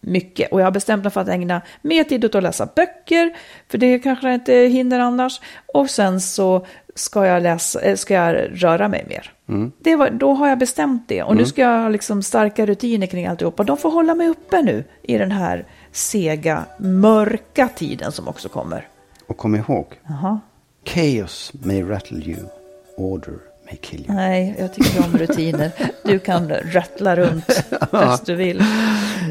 mycket. 0.00 0.52
Och 0.52 0.60
jag 0.60 0.66
har 0.66 0.70
bestämt 0.70 1.04
mig 1.04 1.12
för 1.12 1.20
att 1.20 1.28
ägna 1.28 1.62
mer 1.82 2.04
tid 2.04 2.24
åt 2.24 2.34
att 2.34 2.42
läsa 2.42 2.68
böcker, 2.76 3.36
för 3.68 3.78
det 3.78 3.98
kanske 3.98 4.26
jag 4.26 4.34
inte 4.34 4.54
hinner 4.54 5.00
annars. 5.00 5.40
Och 5.66 5.90
sen 5.90 6.20
så 6.20 6.66
ska 6.94 7.26
jag, 7.26 7.42
läsa, 7.42 7.80
eh, 7.80 7.96
ska 7.96 8.14
jag 8.14 8.36
röra 8.52 8.88
mig 8.88 9.04
mer. 9.08 9.32
Mm. 9.48 9.72
Det 9.78 9.96
var, 9.96 10.10
då 10.10 10.32
har 10.32 10.48
jag 10.48 10.58
bestämt 10.58 11.08
det. 11.08 11.22
Och 11.22 11.32
mm. 11.32 11.42
nu 11.42 11.46
ska 11.48 11.62
jag 11.62 11.82
ha 11.82 11.88
liksom 11.88 12.22
starka 12.22 12.66
rutiner 12.66 13.06
kring 13.06 13.26
alltihopa. 13.26 13.64
De 13.64 13.76
får 13.76 13.90
hålla 13.90 14.14
mig 14.14 14.28
uppe 14.28 14.62
nu 14.62 14.84
i 15.02 15.18
den 15.18 15.32
här 15.32 15.64
sega, 15.92 16.64
mörka 16.78 17.68
tiden 17.68 18.12
som 18.12 18.28
också 18.28 18.48
kommer. 18.48 18.88
Och 19.26 19.36
kom 19.36 19.54
ihåg, 19.54 19.86
Aha. 20.10 20.40
chaos 20.86 21.52
may 21.62 21.82
rattle 21.82 22.18
you, 22.18 22.38
order 22.96 23.34
may 23.66 23.76
kill 23.76 24.00
you. 24.00 24.14
Nej, 24.14 24.56
jag 24.58 24.74
tycker 24.74 25.04
om 25.04 25.18
rutiner. 25.18 25.70
Du 26.04 26.18
kan 26.18 26.48
rattla 26.48 27.16
runt 27.16 27.46
bäst 27.90 28.26
du 28.26 28.34
vill. 28.34 28.64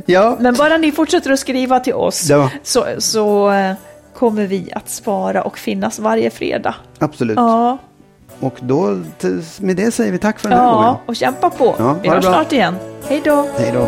Ja. 0.05 0.37
Men 0.39 0.53
bara 0.53 0.77
ni 0.77 0.91
fortsätter 0.91 1.31
att 1.31 1.39
skriva 1.39 1.79
till 1.79 1.93
oss 1.93 2.29
ja. 2.29 2.51
så, 2.63 2.85
så 2.97 3.51
eh, 3.51 3.73
kommer 4.15 4.47
vi 4.47 4.71
att 4.73 4.89
svara 4.89 5.43
och 5.43 5.57
finnas 5.57 5.99
varje 5.99 6.29
fredag. 6.29 6.75
Absolut. 6.99 7.35
Ja. 7.35 7.77
Och 8.39 8.59
då, 8.61 8.99
med 9.59 9.75
det 9.75 9.91
säger 9.91 10.11
vi 10.11 10.17
tack 10.17 10.39
för 10.39 10.49
den 10.49 10.57
här 10.57 10.65
ja, 10.65 10.73
gången. 10.73 10.87
Ja, 10.87 11.01
och 11.05 11.15
kämpa 11.15 11.49
på. 11.49 11.75
Ja, 11.77 11.95
vi 12.01 12.09
hörs 12.09 12.23
snart 12.23 12.51
igen. 12.51 12.75
Hej 13.07 13.21
då. 13.23 13.47
Hej 13.57 13.71
då. 13.73 13.87